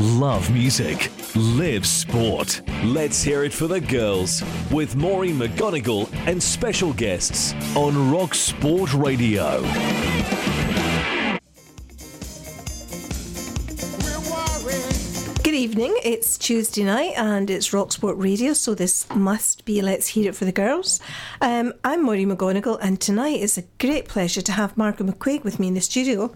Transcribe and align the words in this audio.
love 0.00 0.50
music, 0.50 1.10
live 1.36 1.86
sport. 1.86 2.62
Let's 2.84 3.22
hear 3.22 3.44
it 3.44 3.52
for 3.52 3.66
the 3.66 3.82
girls 3.82 4.42
with 4.70 4.96
Maureen 4.96 5.38
McGonigle 5.38 6.10
and 6.26 6.42
special 6.42 6.94
guests 6.94 7.52
on 7.76 8.10
Rock 8.10 8.34
Sport 8.34 8.94
Radio. 8.94 9.60
Good 15.42 15.54
evening. 15.54 15.94
It's 16.02 16.38
Tuesday 16.38 16.84
night 16.84 17.12
and 17.16 17.50
it's 17.50 17.74
Rock 17.74 17.92
Sport 17.92 18.16
Radio, 18.16 18.54
so 18.54 18.74
this 18.74 19.06
must 19.14 19.66
be 19.66 19.82
Let's 19.82 20.06
Hear 20.06 20.30
It 20.30 20.34
for 20.34 20.46
the 20.46 20.52
Girls. 20.52 21.00
Um, 21.42 21.74
I'm 21.84 22.04
Maureen 22.04 22.30
McGonigle, 22.30 22.78
and 22.80 22.98
tonight 22.98 23.40
it's 23.42 23.58
a 23.58 23.64
great 23.78 24.08
pleasure 24.08 24.40
to 24.40 24.52
have 24.52 24.78
Margaret 24.78 25.06
McCuaig 25.10 25.44
with 25.44 25.60
me 25.60 25.68
in 25.68 25.74
the 25.74 25.80
studio. 25.82 26.32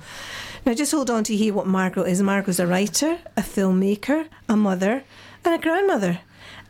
Now, 0.66 0.72
just 0.72 0.92
hold 0.92 1.10
on 1.10 1.24
to 1.24 1.36
hear 1.36 1.52
what 1.52 1.66
Margot 1.66 2.04
is. 2.04 2.22
Margaret's 2.22 2.58
a 2.58 2.66
writer, 2.66 3.18
a 3.36 3.42
filmmaker, 3.42 4.28
a 4.48 4.56
mother, 4.56 5.04
and 5.44 5.54
a 5.54 5.58
grandmother. 5.58 6.20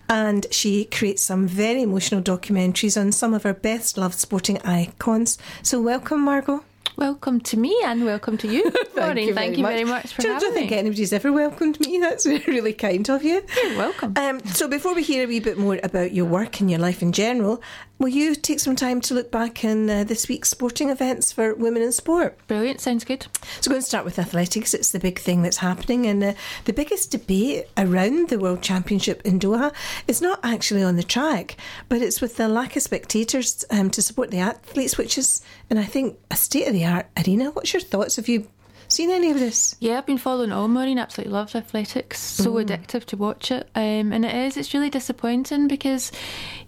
And 0.09 0.47
she 0.51 0.85
creates 0.87 1.23
some 1.23 1.47
very 1.47 1.83
emotional 1.83 2.21
documentaries 2.21 3.01
on 3.01 3.13
some 3.13 3.35
of 3.35 3.47
our 3.47 3.55
best 3.55 3.97
loved 3.97 4.19
sporting 4.19 4.61
icons. 4.63 5.39
So, 5.63 5.81
welcome, 5.81 6.21
Margot. 6.23 6.65
Welcome 6.97 7.41
to 7.41 7.57
me 7.57 7.77
and 7.85 8.05
welcome 8.05 8.37
to 8.39 8.47
you. 8.49 8.71
Thank 8.71 8.97
Maureen, 8.97 9.29
you 9.29 9.35
thank 9.35 9.57
very 9.57 9.57
you 9.57 9.63
much. 9.65 9.73
very 9.73 9.85
much 9.85 10.13
for 10.15 10.23
Do 10.23 10.29
you- 10.29 10.35
having 10.35 10.49
don't 10.49 10.55
think 10.57 10.71
me. 10.71 10.77
anybody's 10.77 11.13
ever 11.13 11.33
welcomed 11.33 11.81
me. 11.81 11.99
That's 12.01 12.25
really 12.27 12.73
kind 12.73 13.09
of 13.09 13.25
you. 13.25 13.43
You're 13.65 13.77
welcome. 13.79 14.13
Um, 14.17 14.39
so 14.47 14.69
before 14.69 14.95
we 14.95 15.03
hear 15.03 15.25
a 15.25 15.27
wee 15.27 15.41
bit 15.41 15.59
more 15.59 15.81
about 15.83 16.13
your 16.13 16.27
work 16.27 16.61
and 16.61 16.71
your 16.71 16.79
life 16.79 17.03
in 17.03 17.11
general, 17.11 17.61
will 18.05 18.11
you 18.11 18.35
take 18.35 18.61
some 18.61 18.77
time 18.77 19.01
to 19.01 19.15
look 19.15 19.31
back 19.31 19.65
in 19.65 19.89
uh, 19.89 20.05
this 20.05 20.29
week's 20.29 20.51
sporting 20.51 20.91
events 20.91 21.33
for 21.33 21.55
women 21.55 21.81
in 21.81 21.91
sport? 21.91 22.37
Brilliant, 22.49 22.79
sounds 22.83 23.03
good. 23.03 23.27
So 23.63 23.71
we're 23.71 23.77
going 23.77 23.81
to 23.83 23.87
start 23.87 24.05
with 24.05 24.19
athletics. 24.19 24.75
It's 24.75 24.91
the 24.91 24.99
big 25.01 25.19
thing 25.19 25.41
that's 25.41 25.57
happening, 25.57 26.07
and 26.07 26.23
uh, 26.23 26.35
the 26.67 26.75
biggest 26.75 27.11
debate 27.11 27.65
around 27.79 28.29
the 28.29 28.39
World 28.39 28.61
Championship 28.61 29.23
in 29.25 29.39
Doha 29.41 29.73
is 30.07 30.21
not 30.21 30.39
actually 30.43 30.83
on 30.83 30.97
the 30.97 31.03
track, 31.03 31.57
but 31.89 32.03
it's 32.03 32.21
with 32.21 32.37
the 32.37 32.47
lack 32.47 32.77
of 32.77 32.83
spectators 32.83 33.65
um, 33.71 33.89
to 33.93 34.03
support 34.03 34.31
the 34.31 34.39
athletes, 34.41 34.99
which 34.99 35.17
is, 35.17 35.41
and 35.71 35.79
I 35.79 35.85
think, 35.85 36.19
a 36.31 36.37
state 36.37 36.67
of 36.67 36.75
the 36.75 36.85
art 36.85 37.07
arena. 37.27 37.53
What's 37.53 37.73
your 37.73 37.81
thoughts? 37.81 38.17
Have 38.17 38.29
you 38.29 38.47
seen 38.87 39.11
any 39.11 39.31
of 39.31 39.39
this? 39.41 39.75
Yeah, 39.81 39.97
I've 39.97 40.07
been 40.07 40.19
following 40.19 40.53
all 40.53 40.69
Maureen, 40.69 40.99
absolutely 40.99 41.33
loves 41.33 41.55
athletics. 41.55 42.21
So 42.21 42.53
Mm. 42.53 42.67
addictive 42.67 43.05
to 43.07 43.17
watch 43.17 43.51
it. 43.51 43.69
Um, 43.75 44.13
and 44.13 44.25
it 44.27 44.35
is, 44.35 44.57
it's 44.59 44.75
really 44.75 44.91
disappointing 44.91 45.67
because, 45.69 46.13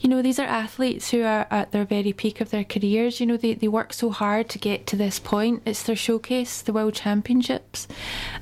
you 0.06 0.10
know, 0.10 0.22
these 0.22 0.38
are 0.38 0.46
athletes 0.46 1.10
who 1.10 1.24
are 1.24 1.48
at 1.50 1.72
their 1.72 1.84
very 1.84 2.12
peak 2.12 2.40
of 2.40 2.50
their 2.50 2.62
careers. 2.62 3.18
You 3.18 3.26
know, 3.26 3.36
they, 3.36 3.54
they 3.54 3.66
work 3.66 3.92
so 3.92 4.10
hard 4.10 4.48
to 4.50 4.58
get 4.60 4.86
to 4.86 4.94
this 4.94 5.18
point. 5.18 5.62
It's 5.66 5.82
their 5.82 5.96
showcase, 5.96 6.62
the 6.62 6.72
World 6.72 6.94
Championships. 6.94 7.88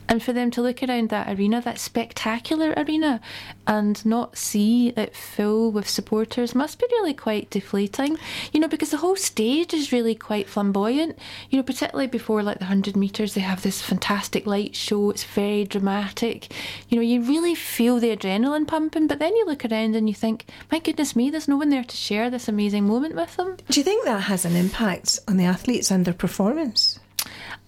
And 0.06 0.22
for 0.22 0.34
them 0.34 0.50
to 0.50 0.60
look 0.60 0.82
around 0.82 1.08
that 1.08 1.26
arena, 1.26 1.62
that 1.62 1.78
spectacular 1.78 2.74
arena, 2.76 3.18
and 3.66 4.04
not 4.04 4.36
see 4.36 4.88
it 4.90 5.16
full 5.16 5.72
with 5.72 5.88
supporters 5.88 6.54
must 6.54 6.78
be 6.78 6.84
really 6.90 7.14
quite 7.14 7.48
deflating. 7.48 8.18
You 8.52 8.60
know, 8.60 8.68
because 8.68 8.90
the 8.90 8.98
whole 8.98 9.16
stage 9.16 9.72
is 9.72 9.90
really 9.90 10.14
quite 10.14 10.50
flamboyant. 10.50 11.18
You 11.48 11.56
know, 11.56 11.62
particularly 11.62 12.08
before 12.08 12.42
like 12.42 12.58
the 12.58 12.64
100 12.64 12.94
metres, 12.94 13.32
they 13.32 13.40
have 13.40 13.62
this 13.62 13.80
fantastic 13.80 14.46
light 14.46 14.76
show. 14.76 15.08
It's 15.08 15.24
very 15.24 15.64
dramatic. 15.64 16.52
You 16.90 16.96
know, 16.96 17.02
you 17.02 17.22
really 17.22 17.54
feel 17.54 18.00
the 18.00 18.14
adrenaline 18.14 18.66
pumping, 18.66 19.06
but 19.06 19.18
then 19.18 19.34
you 19.34 19.46
look 19.46 19.64
around 19.64 19.96
and 19.96 20.10
you 20.10 20.14
think, 20.14 20.44
my 20.70 20.78
goodness 20.78 21.16
me, 21.16 21.30
there's 21.30 21.48
no 21.48 21.53
one 21.56 21.70
there 21.70 21.84
to 21.84 21.96
share 21.96 22.30
this 22.30 22.48
amazing 22.48 22.86
moment 22.86 23.14
with 23.14 23.36
them. 23.36 23.56
Do 23.68 23.80
you 23.80 23.84
think 23.84 24.04
that 24.04 24.22
has 24.22 24.44
an 24.44 24.56
impact 24.56 25.18
on 25.28 25.36
the 25.36 25.44
athletes 25.44 25.90
and 25.90 26.04
their 26.04 26.14
performance? 26.14 26.98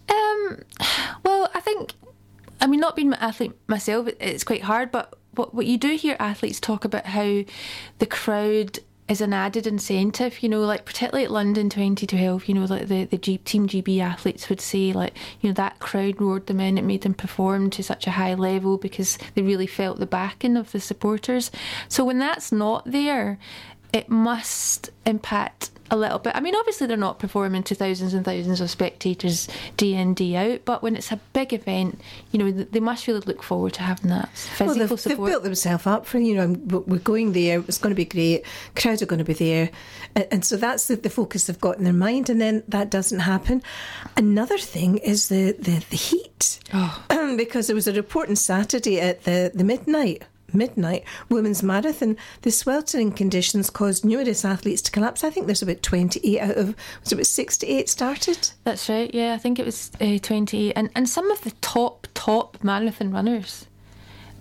Um, 0.09 0.63
well, 1.25 1.51
I 1.55 1.61
think, 1.61 1.93
I 2.61 2.67
mean, 2.67 2.81
not 2.81 2.97
being 2.97 3.09
an 3.09 3.15
athlete 3.15 3.53
myself, 3.67 4.09
it's 4.21 4.45
quite 4.45 4.63
hard, 4.63 4.91
but 4.91 5.19
what, 5.35 5.55
what 5.55 5.67
you 5.67 5.79
do 5.79 5.97
hear 5.97 6.17
athletes 6.19 6.61
talk 6.61 6.85
about 6.85 7.07
how 7.07 7.43
the 7.99 8.07
crowd 8.07 8.79
is 9.09 9.21
an 9.21 9.33
added 9.33 9.67
incentive, 9.67 10.43
you 10.43 10.49
know, 10.49 10.61
like 10.61 10.85
particularly 10.85 11.25
at 11.25 11.31
London 11.31 11.71
2012, 11.71 12.47
you 12.47 12.55
know, 12.55 12.65
like 12.65 12.89
the, 12.89 13.05
the 13.05 13.17
G, 13.17 13.39
Team 13.39 13.69
GB 13.69 14.01
athletes 14.01 14.49
would 14.49 14.61
say, 14.61 14.93
like, 14.93 15.17
you 15.41 15.49
know, 15.49 15.55
that 15.55 15.79
crowd 15.79 16.21
roared 16.21 16.49
them 16.49 16.59
in, 16.59 16.77
it 16.77 16.83
made 16.83 17.03
them 17.03 17.15
perform 17.15 17.71
to 17.71 17.83
such 17.85 18.07
a 18.07 18.13
high 18.13 18.35
level 18.35 18.79
because 18.79 19.17
they 19.35 19.43
really 19.43 19.67
felt 19.67 20.01
the 20.01 20.07
backing 20.07 20.57
of 20.57 20.73
the 20.73 20.81
supporters. 20.81 21.53
So 21.89 22.05
when 22.05 22.19
that's 22.19 22.51
not 22.51 22.91
there, 22.91 23.39
it 23.97 24.11
must 24.11 24.91
impact 25.07 25.71
a 25.91 25.97
little 25.97 26.19
bit. 26.19 26.37
I 26.37 26.41
mean, 26.41 26.55
obviously 26.55 26.87
they're 26.87 26.99
not 26.99 27.19
performing 27.19 27.63
to 27.63 27.75
thousands 27.75 28.13
and 28.13 28.27
thousands 28.27 28.61
of 28.61 28.69
spectators 28.69 29.49
day 29.79 29.95
in 29.95 30.13
day 30.13 30.37
out, 30.37 30.67
but 30.67 30.83
when 30.83 30.97
it's 30.97 31.13
a 31.13 31.17
big 31.33 31.55
event, 31.55 31.99
you 32.31 32.39
know 32.39 32.51
they 32.51 32.81
must 32.81 33.07
really 33.07 33.21
look 33.21 33.43
forward 33.43 33.73
to 33.75 33.83
having 33.83 34.11
that 34.11 34.29
physical 34.37 34.67
Well, 34.67 34.87
they've, 34.89 35.03
they've 35.03 35.17
built 35.17 35.45
themselves 35.45 35.87
up 35.87 36.05
for 36.05 36.19
you 36.19 36.35
know 36.35 36.83
we're 36.87 36.99
going 36.99 37.33
there. 37.33 37.61
It's 37.61 37.79
going 37.79 37.95
to 37.95 37.97
be 37.97 38.05
great. 38.05 38.45
Crowds 38.75 39.01
are 39.01 39.07
going 39.07 39.19
to 39.19 39.25
be 39.25 39.33
there, 39.33 39.71
and, 40.15 40.27
and 40.31 40.45
so 40.45 40.57
that's 40.57 40.89
the, 40.89 40.97
the 40.97 41.09
focus 41.09 41.47
they've 41.47 41.59
got 41.59 41.79
in 41.79 41.85
their 41.85 41.93
mind. 41.93 42.29
And 42.29 42.39
then 42.39 42.65
that 42.69 42.91
doesn't 42.91 43.21
happen. 43.21 43.63
Another 44.17 44.59
thing 44.59 44.99
is 44.99 45.29
the 45.29 45.53
the, 45.53 45.83
the 45.89 45.97
heat, 45.97 46.61
oh. 46.75 47.05
because 47.39 47.69
there 47.69 47.77
was 47.77 47.89
a 47.89 47.93
report 47.95 48.29
on 48.29 48.37
Saturday 48.37 49.01
at 49.01 49.23
the 49.23 49.51
the 49.55 49.65
midnight. 49.65 50.25
Midnight 50.53 51.05
women's 51.29 51.63
marathon. 51.63 52.17
The 52.43 52.51
sweltering 52.51 53.13
conditions 53.13 53.69
caused 53.71 54.05
numerous 54.05 54.45
athletes 54.45 54.83
to 54.83 54.91
collapse. 54.91 55.25
I 55.25 55.31
think 55.31 55.47
there's 55.47 55.63
about 55.63 55.83
28 55.83 56.41
out 56.41 56.57
of 56.57 56.69
was 57.03 57.13
it 57.13 57.15
about 57.15 57.27
68 57.27 57.89
started. 57.89 58.51
That's 58.65 58.89
right. 58.89 59.13
Yeah, 59.13 59.35
I 59.35 59.39
think 59.39 59.59
it 59.59 59.67
was 59.67 59.91
uh, 60.01 60.19
28, 60.19 60.73
and 60.77 60.91
and 60.95 61.09
some 61.09 61.31
of 61.31 61.41
the 61.43 61.51
top 61.61 62.07
top 62.15 62.63
marathon 62.63 63.11
runners. 63.11 63.67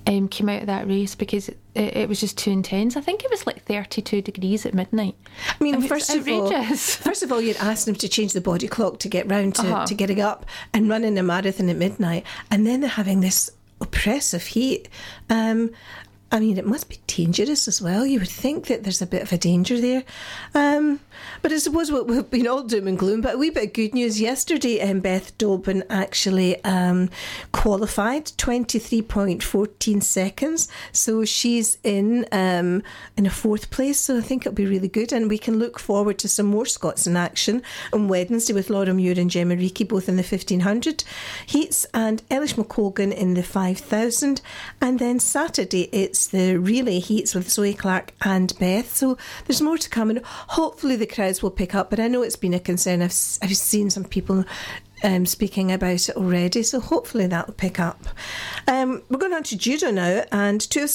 Um, 0.07 0.27
came 0.27 0.49
out 0.49 0.61
of 0.61 0.67
that 0.67 0.87
race 0.87 1.15
because 1.15 1.49
it, 1.49 1.57
it, 1.73 1.97
it 1.97 2.07
was 2.09 2.19
just 2.19 2.37
too 2.37 2.51
intense. 2.51 2.95
I 2.95 3.01
think 3.01 3.23
it 3.23 3.31
was 3.31 3.47
like 3.47 3.63
32 3.63 4.21
degrees 4.21 4.63
at 4.67 4.75
midnight. 4.75 5.15
I 5.59 5.63
mean, 5.63 5.73
I 5.73 5.79
mean, 5.79 5.89
first 5.89 6.13
of 6.13 6.27
all, 6.27 6.51
first 6.75 7.23
of 7.23 7.31
all, 7.31 7.41
you'd 7.41 7.57
ask 7.57 7.87
them 7.87 7.95
to 7.95 8.07
change 8.07 8.33
the 8.33 8.39
body 8.41 8.67
clock 8.67 8.99
to 8.99 9.09
get 9.09 9.27
round 9.31 9.55
to, 9.55 9.63
Uh-huh. 9.63 9.85
to 9.87 9.95
getting 9.95 10.21
up 10.21 10.45
and 10.75 10.87
running 10.87 11.17
a 11.17 11.23
marathon 11.23 11.69
at 11.69 11.77
midnight, 11.77 12.23
and 12.51 12.67
then 12.67 12.81
they're 12.81 12.89
having 12.91 13.21
this 13.21 13.49
oppressive 13.81 14.45
heat. 14.47 14.89
Um, 15.29 15.71
I 16.35 16.39
mean, 16.41 16.57
it 16.57 16.65
must 16.65 16.89
be 16.89 16.99
dangerous 17.07 17.65
as 17.65 17.81
well. 17.81 18.05
You 18.05 18.19
would 18.19 18.27
think 18.27 18.67
that 18.67 18.83
there's 18.83 19.01
a 19.01 19.07
bit 19.07 19.21
of 19.21 19.31
a 19.31 19.37
danger 19.37 19.79
there. 19.79 20.03
Um, 20.53 20.99
but 21.41 21.53
I 21.53 21.59
suppose 21.59 21.89
we've 21.93 22.29
been 22.29 22.45
all 22.45 22.61
doom 22.61 22.89
and 22.89 22.99
gloom. 22.99 23.21
But 23.21 23.35
a 23.35 23.37
wee 23.37 23.51
bit 23.51 23.67
of 23.67 23.73
good 23.73 23.93
news 23.93 24.19
yesterday, 24.19 24.81
um, 24.81 24.99
Beth 24.99 25.37
Dobbin 25.37 25.85
actually 25.89 26.61
um, 26.65 27.09
qualified 27.53 28.25
23.14 28.25 30.03
seconds. 30.03 30.67
So 30.91 31.23
she's 31.23 31.77
in 31.85 32.25
um, 32.33 32.83
in 33.15 33.25
a 33.25 33.29
fourth 33.29 33.69
place. 33.69 33.97
So 33.97 34.17
I 34.17 34.21
think 34.21 34.45
it'll 34.45 34.55
be 34.55 34.65
really 34.65 34.89
good. 34.89 35.13
And 35.13 35.29
we 35.29 35.37
can 35.37 35.57
look 35.57 35.79
forward 35.79 36.17
to 36.19 36.27
some 36.27 36.47
more 36.47 36.65
Scots 36.65 37.07
in 37.07 37.15
action 37.15 37.63
on 37.93 38.09
Wednesday 38.09 38.51
with 38.51 38.69
Laura 38.69 38.93
Muir 38.93 39.17
and 39.17 39.31
Gemma 39.31 39.55
Reekie 39.55 39.87
both 39.87 40.09
in 40.09 40.17
the 40.17 40.21
1500 40.21 41.05
heats 41.45 41.85
and 41.93 42.27
Eilish 42.27 42.55
McColgan 42.55 43.13
in 43.13 43.35
the 43.35 43.43
5000. 43.43 44.41
And 44.81 44.99
then 44.99 45.21
Saturday 45.21 45.83
it's 45.93 46.24
the 46.27 46.57
relay 46.57 46.99
heats 46.99 47.35
with 47.35 47.49
Zoe 47.49 47.73
Clark 47.73 48.13
and 48.23 48.53
Beth. 48.59 48.95
So 48.95 49.17
there's 49.45 49.61
more 49.61 49.77
to 49.77 49.89
come 49.89 50.09
and 50.09 50.21
hopefully 50.25 50.95
the 50.95 51.05
crowds 51.05 51.41
will 51.41 51.51
pick 51.51 51.75
up. 51.75 51.89
But 51.89 51.99
I 51.99 52.07
know 52.07 52.23
it's 52.23 52.35
been 52.35 52.53
a 52.53 52.59
concern. 52.59 53.01
I've, 53.01 53.15
I've 53.41 53.55
seen 53.55 53.89
some 53.89 54.05
people 54.05 54.45
um, 55.03 55.25
speaking 55.25 55.71
about 55.71 56.09
it 56.09 56.15
already, 56.15 56.63
so 56.63 56.79
hopefully 56.79 57.27
that 57.27 57.47
will 57.47 57.53
pick 57.53 57.79
up. 57.79 58.07
Um, 58.67 59.03
we're 59.09 59.19
going 59.19 59.33
on 59.33 59.43
to 59.43 59.57
judo 59.57 59.91
now, 59.91 60.23
and 60.31 60.59
two 60.59 60.87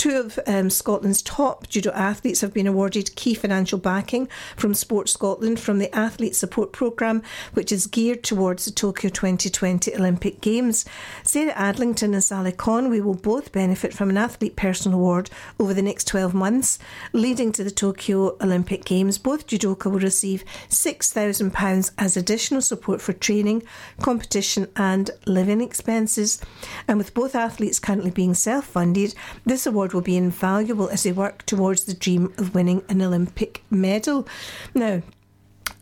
two 0.00 0.16
of 0.16 0.38
um, 0.46 0.70
Scotland's 0.70 1.20
top 1.20 1.68
judo 1.68 1.90
athletes 1.90 2.40
have 2.40 2.54
been 2.54 2.66
awarded 2.66 3.14
key 3.16 3.34
financial 3.34 3.78
backing 3.78 4.30
from 4.56 4.72
Sport 4.72 5.10
Scotland 5.10 5.60
from 5.60 5.78
the 5.78 5.94
Athlete 5.94 6.34
Support 6.34 6.72
Programme, 6.72 7.22
which 7.52 7.70
is 7.70 7.86
geared 7.86 8.24
towards 8.24 8.64
the 8.64 8.70
Tokyo 8.70 9.10
2020 9.10 9.94
Olympic 9.94 10.40
Games. 10.40 10.86
Sarah 11.22 11.52
Adlington 11.52 12.14
and 12.14 12.24
Sally 12.24 12.50
Conway 12.50 13.00
will 13.00 13.12
both 13.12 13.52
benefit 13.52 13.92
from 13.92 14.08
an 14.08 14.16
Athlete 14.16 14.56
Personal 14.56 14.98
Award 14.98 15.28
over 15.58 15.74
the 15.74 15.82
next 15.82 16.06
12 16.06 16.32
months, 16.32 16.78
leading 17.12 17.52
to 17.52 17.62
the 17.62 17.70
Tokyo 17.70 18.38
Olympic 18.40 18.86
Games. 18.86 19.18
Both 19.18 19.48
judoka 19.48 19.90
will 19.90 20.00
receive 20.00 20.46
£6,000 20.70 21.90
as 21.98 22.16
additional 22.16 22.62
support 22.62 23.02
for 23.02 23.12
training, 23.12 23.64
competition, 24.00 24.66
and 24.76 25.10
living 25.26 25.60
expenses. 25.60 26.40
And 26.88 26.96
with 26.96 27.12
both 27.12 27.34
athletes 27.34 27.78
currently 27.78 28.10
being 28.10 28.32
self 28.32 28.64
funded, 28.64 29.14
this 29.44 29.66
award 29.66 29.89
will 29.92 30.00
be 30.00 30.16
invaluable 30.16 30.88
as 30.88 31.02
they 31.02 31.12
work 31.12 31.44
towards 31.46 31.84
the 31.84 31.94
dream 31.94 32.32
of 32.38 32.54
winning 32.54 32.82
an 32.88 33.02
Olympic 33.02 33.62
medal. 33.70 34.26
Now, 34.74 35.02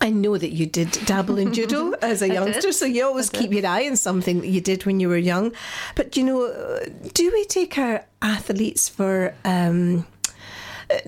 I 0.00 0.10
know 0.10 0.38
that 0.38 0.50
you 0.50 0.66
did 0.66 0.92
dabble 1.06 1.38
in 1.38 1.52
judo 1.52 1.92
as 2.02 2.22
a 2.22 2.28
youngster, 2.28 2.72
so 2.72 2.84
you 2.84 3.04
always 3.04 3.30
keep 3.30 3.52
your 3.52 3.66
eye 3.66 3.86
on 3.88 3.96
something 3.96 4.40
that 4.40 4.48
you 4.48 4.60
did 4.60 4.86
when 4.86 5.00
you 5.00 5.08
were 5.08 5.16
young. 5.16 5.52
But 5.96 6.16
you 6.16 6.22
know, 6.24 6.78
do 7.14 7.30
we 7.32 7.44
take 7.46 7.78
our 7.78 8.04
athletes 8.22 8.88
for 8.88 9.34
um, 9.44 10.06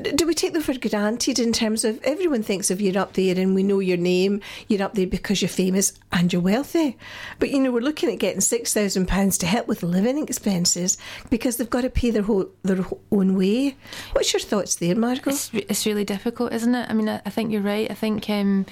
do 0.03 0.27
we 0.27 0.35
take 0.35 0.53
them 0.53 0.63
for 0.63 0.77
granted 0.77 1.39
in 1.39 1.53
terms 1.53 1.85
of 1.85 2.03
everyone 2.05 2.43
thinks 2.43 2.71
of 2.71 2.81
you're 2.81 2.99
up 2.99 3.15
there 3.15 3.39
and 3.39 3.55
we 3.55 3.63
know 3.63 3.81
your 3.81 3.97
name, 3.97 4.41
you're 4.69 4.83
up 4.83 4.95
there 4.95 5.07
because 5.07 5.41
you're 5.41 5.49
famous 5.49 5.95
and 6.13 6.33
you're 6.33 6.43
wealthy. 6.43 6.99
But 7.39 7.51
you 7.51 7.61
know, 7.61 7.73
we're 7.73 7.81
looking 7.81 8.11
at 8.11 8.19
getting 8.19 8.41
six 8.41 8.75
thousand 8.75 9.09
pounds 9.09 9.39
to 9.39 9.47
help 9.47 9.69
with 9.69 9.83
living 9.83 10.23
expenses 10.23 10.99
because 11.31 11.57
they've 11.57 11.71
got 11.71 11.83
to 11.83 11.91
pay 11.91 12.11
their 12.11 12.23
whole, 12.23 12.51
their 12.63 12.85
own 13.11 13.37
way. 13.37 13.77
What's 14.13 14.33
your 14.33 14.41
thoughts 14.41 14.77
there, 14.77 14.95
Margot? 14.95 15.31
It's, 15.31 15.51
it's 15.55 15.87
really 15.87 16.05
difficult, 16.05 16.53
isn't 16.53 16.75
it? 16.75 16.89
I 16.89 16.93
mean, 16.93 17.09
I, 17.09 17.23
I 17.25 17.31
think 17.31 17.51
you're 17.51 17.63
right. 17.63 17.91
I 17.91 17.95
think. 17.95 18.29
Um, 18.29 18.67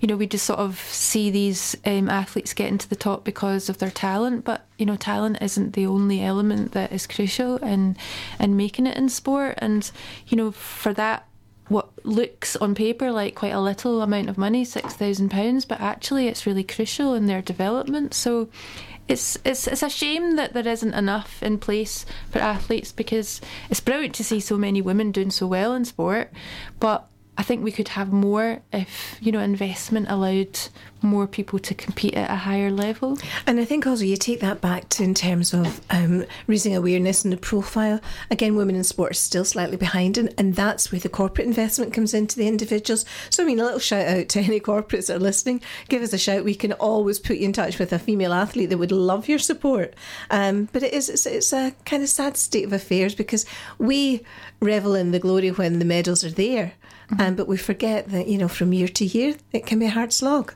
you 0.00 0.06
know, 0.06 0.16
we 0.16 0.26
just 0.26 0.46
sort 0.46 0.60
of 0.60 0.78
see 0.78 1.30
these 1.30 1.76
um, 1.84 2.08
athletes 2.08 2.54
getting 2.54 2.78
to 2.78 2.88
the 2.88 2.96
top 2.96 3.24
because 3.24 3.68
of 3.68 3.78
their 3.78 3.90
talent, 3.90 4.44
but 4.44 4.66
you 4.78 4.86
know, 4.86 4.96
talent 4.96 5.38
isn't 5.40 5.72
the 5.72 5.86
only 5.86 6.22
element 6.22 6.72
that 6.72 6.92
is 6.92 7.06
crucial 7.06 7.56
in 7.56 7.96
in 8.38 8.56
making 8.56 8.86
it 8.86 8.96
in 8.96 9.08
sport. 9.08 9.54
And 9.58 9.90
you 10.28 10.36
know, 10.36 10.52
for 10.52 10.92
that, 10.94 11.26
what 11.68 11.90
looks 12.04 12.54
on 12.56 12.74
paper 12.74 13.10
like 13.10 13.34
quite 13.34 13.52
a 13.52 13.60
little 13.60 14.00
amount 14.00 14.28
of 14.28 14.38
money, 14.38 14.64
six 14.64 14.94
thousand 14.94 15.30
pounds, 15.30 15.64
but 15.64 15.80
actually 15.80 16.28
it's 16.28 16.46
really 16.46 16.64
crucial 16.64 17.14
in 17.14 17.26
their 17.26 17.42
development. 17.42 18.14
So. 18.14 18.48
It's, 19.08 19.38
it's 19.42 19.66
it's 19.66 19.82
a 19.82 19.88
shame 19.88 20.36
that 20.36 20.52
there 20.52 20.68
isn't 20.68 20.92
enough 20.92 21.42
in 21.42 21.56
place 21.56 22.04
for 22.30 22.40
athletes 22.40 22.92
because 22.92 23.40
it's 23.70 23.80
brilliant 23.80 24.14
to 24.16 24.22
see 24.22 24.38
so 24.38 24.58
many 24.58 24.82
women 24.82 25.12
doing 25.12 25.30
so 25.30 25.46
well 25.46 25.72
in 25.72 25.86
sport, 25.86 26.30
but 26.78 27.08
I 27.38 27.42
think 27.42 27.62
we 27.62 27.72
could 27.72 27.88
have 27.88 28.12
more 28.12 28.60
if 28.72 29.16
you 29.20 29.30
know 29.32 29.38
investment 29.38 30.10
allowed 30.10 30.58
more 31.02 31.26
people 31.26 31.58
to 31.60 31.74
compete 31.74 32.14
at 32.14 32.30
a 32.30 32.34
higher 32.34 32.70
level. 32.70 33.16
And 33.46 33.60
I 33.60 33.64
think 33.64 33.86
also 33.86 34.04
you 34.04 34.16
take 34.16 34.40
that 34.40 34.60
back 34.60 34.88
to 34.90 35.04
in 35.04 35.14
terms 35.14 35.54
of 35.54 35.80
um, 35.90 36.24
raising 36.48 36.74
awareness 36.74 37.24
and 37.24 37.32
the 37.32 37.36
profile. 37.36 38.00
Again, 38.30 38.56
women 38.56 38.74
in 38.74 38.84
sport 38.84 39.12
are 39.12 39.14
still 39.14 39.44
slightly 39.44 39.76
behind, 39.76 40.18
and, 40.18 40.34
and 40.36 40.56
that's 40.56 40.90
where 40.90 41.00
the 41.00 41.08
corporate 41.08 41.46
investment 41.46 41.92
comes 41.92 42.14
into 42.14 42.36
the 42.36 42.48
individuals. 42.48 43.04
So, 43.30 43.42
I 43.42 43.46
mean, 43.46 43.60
a 43.60 43.64
little 43.64 43.78
shout 43.78 44.06
out 44.06 44.28
to 44.30 44.40
any 44.40 44.60
corporates 44.60 45.06
that 45.06 45.16
are 45.16 45.20
listening. 45.20 45.60
Give 45.88 46.02
us 46.02 46.12
a 46.12 46.18
shout. 46.18 46.44
We 46.44 46.54
can 46.54 46.72
always 46.72 47.18
put 47.18 47.36
you 47.36 47.44
in 47.44 47.52
touch 47.52 47.78
with 47.78 47.92
a 47.92 47.98
female 47.98 48.32
athlete 48.32 48.70
that 48.70 48.78
would 48.78 48.92
love 48.92 49.28
your 49.28 49.38
support. 49.38 49.94
Um, 50.30 50.68
but 50.72 50.82
it 50.82 50.92
is 50.92 51.08
it's, 51.08 51.26
it's 51.26 51.52
a 51.52 51.72
kind 51.84 52.02
of 52.02 52.08
sad 52.08 52.36
state 52.36 52.64
of 52.64 52.72
affairs 52.72 53.14
because 53.14 53.46
we 53.78 54.22
revel 54.60 54.94
in 54.94 55.12
the 55.12 55.20
glory 55.20 55.50
when 55.50 55.78
the 55.78 55.84
medals 55.84 56.24
are 56.24 56.30
there. 56.30 56.72
Mm-hmm. 57.10 57.22
Um, 57.22 57.36
but 57.36 57.48
we 57.48 57.56
forget 57.56 58.08
that, 58.10 58.28
you 58.28 58.36
know, 58.36 58.48
from 58.48 58.72
year 58.72 58.88
to 58.88 59.04
year, 59.04 59.36
it 59.52 59.64
can 59.64 59.78
be 59.78 59.86
a 59.86 59.90
hard 59.90 60.12
slog. 60.12 60.54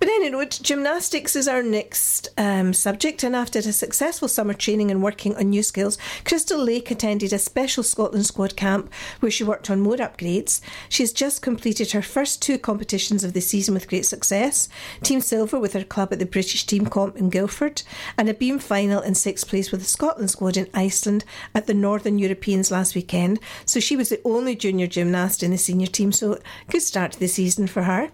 But 0.00 0.08
anyway, 0.08 0.46
gymnastics 0.50 1.36
is 1.36 1.46
our 1.46 1.62
next 1.62 2.28
um, 2.36 2.72
subject. 2.74 3.22
And 3.22 3.36
after 3.36 3.60
a 3.60 3.62
successful 3.62 4.26
summer 4.26 4.54
training 4.54 4.90
and 4.90 5.02
working 5.02 5.36
on 5.36 5.50
new 5.50 5.62
skills, 5.62 5.96
Crystal 6.24 6.58
Lake 6.58 6.90
attended 6.90 7.32
a 7.32 7.38
special 7.38 7.84
Scotland 7.84 8.26
squad 8.26 8.56
camp 8.56 8.92
where 9.20 9.30
she 9.30 9.44
worked 9.44 9.70
on 9.70 9.80
more 9.80 9.96
upgrades. 9.96 10.60
She's 10.88 11.12
just 11.12 11.42
completed 11.42 11.92
her 11.92 12.02
first 12.02 12.42
two 12.42 12.58
competitions 12.58 13.22
of 13.22 13.32
the 13.32 13.40
season 13.40 13.74
with 13.74 13.88
great 13.88 14.06
success 14.06 14.68
Team 15.02 15.20
Silver 15.20 15.58
with 15.60 15.74
her 15.74 15.84
club 15.84 16.12
at 16.12 16.18
the 16.18 16.26
British 16.26 16.66
Team 16.66 16.86
Comp 16.86 17.16
in 17.16 17.30
Guildford, 17.30 17.82
and 18.18 18.28
a 18.28 18.34
beam 18.34 18.58
final 18.58 19.00
in 19.00 19.14
sixth 19.14 19.48
place 19.48 19.70
with 19.70 19.80
the 19.80 19.86
Scotland 19.86 20.30
squad 20.30 20.56
in 20.56 20.68
Iceland 20.74 21.24
at 21.54 21.66
the 21.66 21.74
Northern 21.74 22.18
Europeans 22.18 22.70
last 22.70 22.94
weekend. 22.94 23.38
So 23.64 23.80
she 23.80 23.96
was 23.96 24.08
the 24.08 24.20
only 24.24 24.56
junior 24.56 24.86
gymnast 24.86 25.42
in 25.42 25.50
the 25.50 25.58
senior 25.58 25.83
team, 25.86 26.12
so 26.12 26.38
good 26.68 26.82
start 26.82 27.12
to 27.12 27.20
the 27.20 27.26
season 27.26 27.66
for 27.66 27.82
her. 27.82 28.10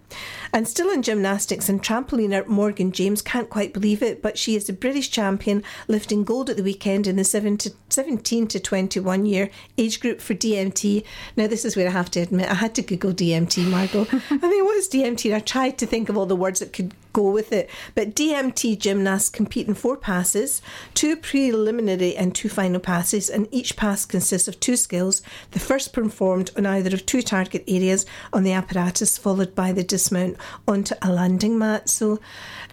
And 0.53 0.67
still 0.67 0.91
in 0.91 1.03
gymnastics 1.03 1.69
and 1.69 1.83
trampoliner, 1.83 2.43
uh, 2.43 2.49
Morgan 2.49 2.93
James 2.93 3.23
can't 3.23 3.51
quite 3.51 3.73
believe 3.73 4.03
it, 4.03 4.23
but 4.23 4.39
she 4.39 4.57
is 4.57 4.67
the 4.67 4.73
British 4.73 5.11
champion, 5.11 5.63
lifting 5.89 6.25
gold 6.25 6.51
at 6.51 6.57
the 6.57 6.63
weekend 6.63 7.07
in 7.07 7.17
the 7.17 7.25
17 7.25 8.49
to 8.49 8.61
21 8.61 9.27
year 9.27 9.51
age 9.79 10.01
group 10.01 10.21
for 10.21 10.35
DMT. 10.35 11.05
Now, 11.37 11.47
this 11.47 11.65
is 11.65 11.77
where 11.77 11.89
I 11.89 11.93
have 11.93 12.11
to 12.13 12.21
admit, 12.21 12.51
I 12.51 12.55
had 12.55 12.75
to 12.77 12.83
Google 12.83 13.13
DMT, 13.13 13.69
Margot. 13.69 14.07
I 14.31 14.49
mean, 14.49 14.65
what 14.65 14.77
is 14.77 14.89
DMT? 14.89 15.35
I 15.35 15.41
tried 15.41 15.79
to 15.79 15.87
think 15.87 16.09
of 16.09 16.17
all 16.17 16.27
the 16.27 16.37
words 16.37 16.61
that 16.61 16.73
could 16.73 16.95
go 17.13 17.31
with 17.31 17.53
it. 17.53 17.71
But 17.95 18.15
DMT 18.15 18.79
gymnasts 18.79 19.29
compete 19.29 19.69
in 19.69 19.75
four 19.75 19.97
passes, 19.97 20.63
two 20.95 21.17
preliminary 21.17 22.17
and 22.17 22.35
two 22.35 22.49
final 22.49 22.81
passes, 22.81 23.29
and 23.29 23.49
each 23.51 23.77
pass 23.77 24.05
consists 24.05 24.49
of 24.49 24.61
two 24.61 24.77
skills. 24.77 25.23
The 25.53 25.59
first 25.59 25.93
performed 25.93 26.51
on 26.57 26.67
either 26.67 26.95
of 26.95 27.07
two 27.07 27.23
target 27.23 27.65
areas 27.67 28.07
on 28.33 28.43
the 28.43 28.53
apparatus, 28.53 29.19
followed 29.19 29.55
by 29.55 29.73
the 29.73 29.85
dismount 29.85 30.37
onto 30.67 30.95
a 31.03 31.13
landing 31.13 31.59
mat. 31.59 31.89
So, 31.89 32.21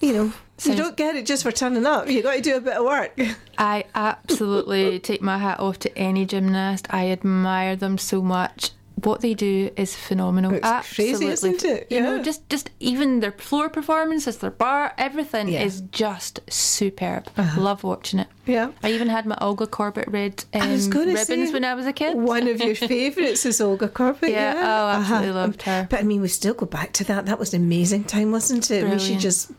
you 0.01 0.13
know, 0.13 0.33
you 0.63 0.75
don't 0.75 0.97
get 0.97 1.15
it 1.15 1.25
just 1.25 1.43
for 1.43 1.51
turning 1.51 1.85
up. 1.85 2.09
You've 2.09 2.23
got 2.23 2.35
to 2.35 2.41
do 2.41 2.57
a 2.57 2.61
bit 2.61 2.77
of 2.77 2.85
work. 2.85 3.19
I 3.57 3.85
absolutely 3.93 4.99
take 5.09 5.21
my 5.21 5.37
hat 5.37 5.59
off 5.59 5.77
to 5.79 5.97
any 5.97 6.25
gymnast. 6.25 6.87
I 6.89 7.11
admire 7.11 7.75
them 7.75 7.97
so 7.97 8.21
much 8.21 8.71
what 9.03 9.21
they 9.21 9.33
do 9.33 9.69
is 9.75 9.95
phenomenal. 9.95 10.53
It's 10.53 10.65
Absolutely. 10.65 11.27
crazy, 11.27 11.31
isn't 11.31 11.63
it? 11.65 11.87
Yeah. 11.89 11.97
You 11.97 12.03
know, 12.03 12.23
just 12.23 12.49
just 12.49 12.71
even 12.79 13.19
their 13.19 13.31
floor 13.31 13.69
performances, 13.69 14.37
their 14.37 14.51
bar, 14.51 14.93
everything 14.97 15.49
yeah. 15.49 15.63
is 15.63 15.81
just 15.91 16.39
superb. 16.49 17.29
Uh-huh. 17.37 17.61
Love 17.61 17.83
watching 17.83 18.19
it. 18.19 18.27
Yeah. 18.47 18.71
I 18.81 18.91
even 18.91 19.09
had 19.09 19.25
my 19.25 19.37
Olga 19.39 19.67
Korbut 19.67 20.11
red 20.11 20.43
um, 20.53 20.69
ribbons 20.71 21.27
say, 21.27 21.53
when 21.53 21.63
I 21.63 21.75
was 21.75 21.85
a 21.85 21.93
kid. 21.93 22.17
One 22.17 22.47
of 22.47 22.59
your 22.59 22.75
favourites 22.75 23.45
is 23.45 23.61
Olga 23.61 23.87
Korbut. 23.87 24.29
Yeah. 24.29 24.53
yeah. 24.53 24.61
Oh, 24.63 24.99
absolutely 24.99 25.29
uh-huh. 25.29 25.39
loved 25.39 25.61
her. 25.63 25.87
But 25.89 25.99
I 25.99 26.03
mean, 26.03 26.21
we 26.21 26.27
still 26.27 26.55
go 26.55 26.65
back 26.65 26.93
to 26.93 27.03
that. 27.05 27.27
That 27.27 27.37
was 27.37 27.53
an 27.53 27.61
amazing 27.61 28.05
time, 28.05 28.31
wasn't 28.31 28.71
it? 28.71 28.81
Brilliant. 28.81 29.01
We 29.01 29.07
should 29.07 29.19
just. 29.19 29.51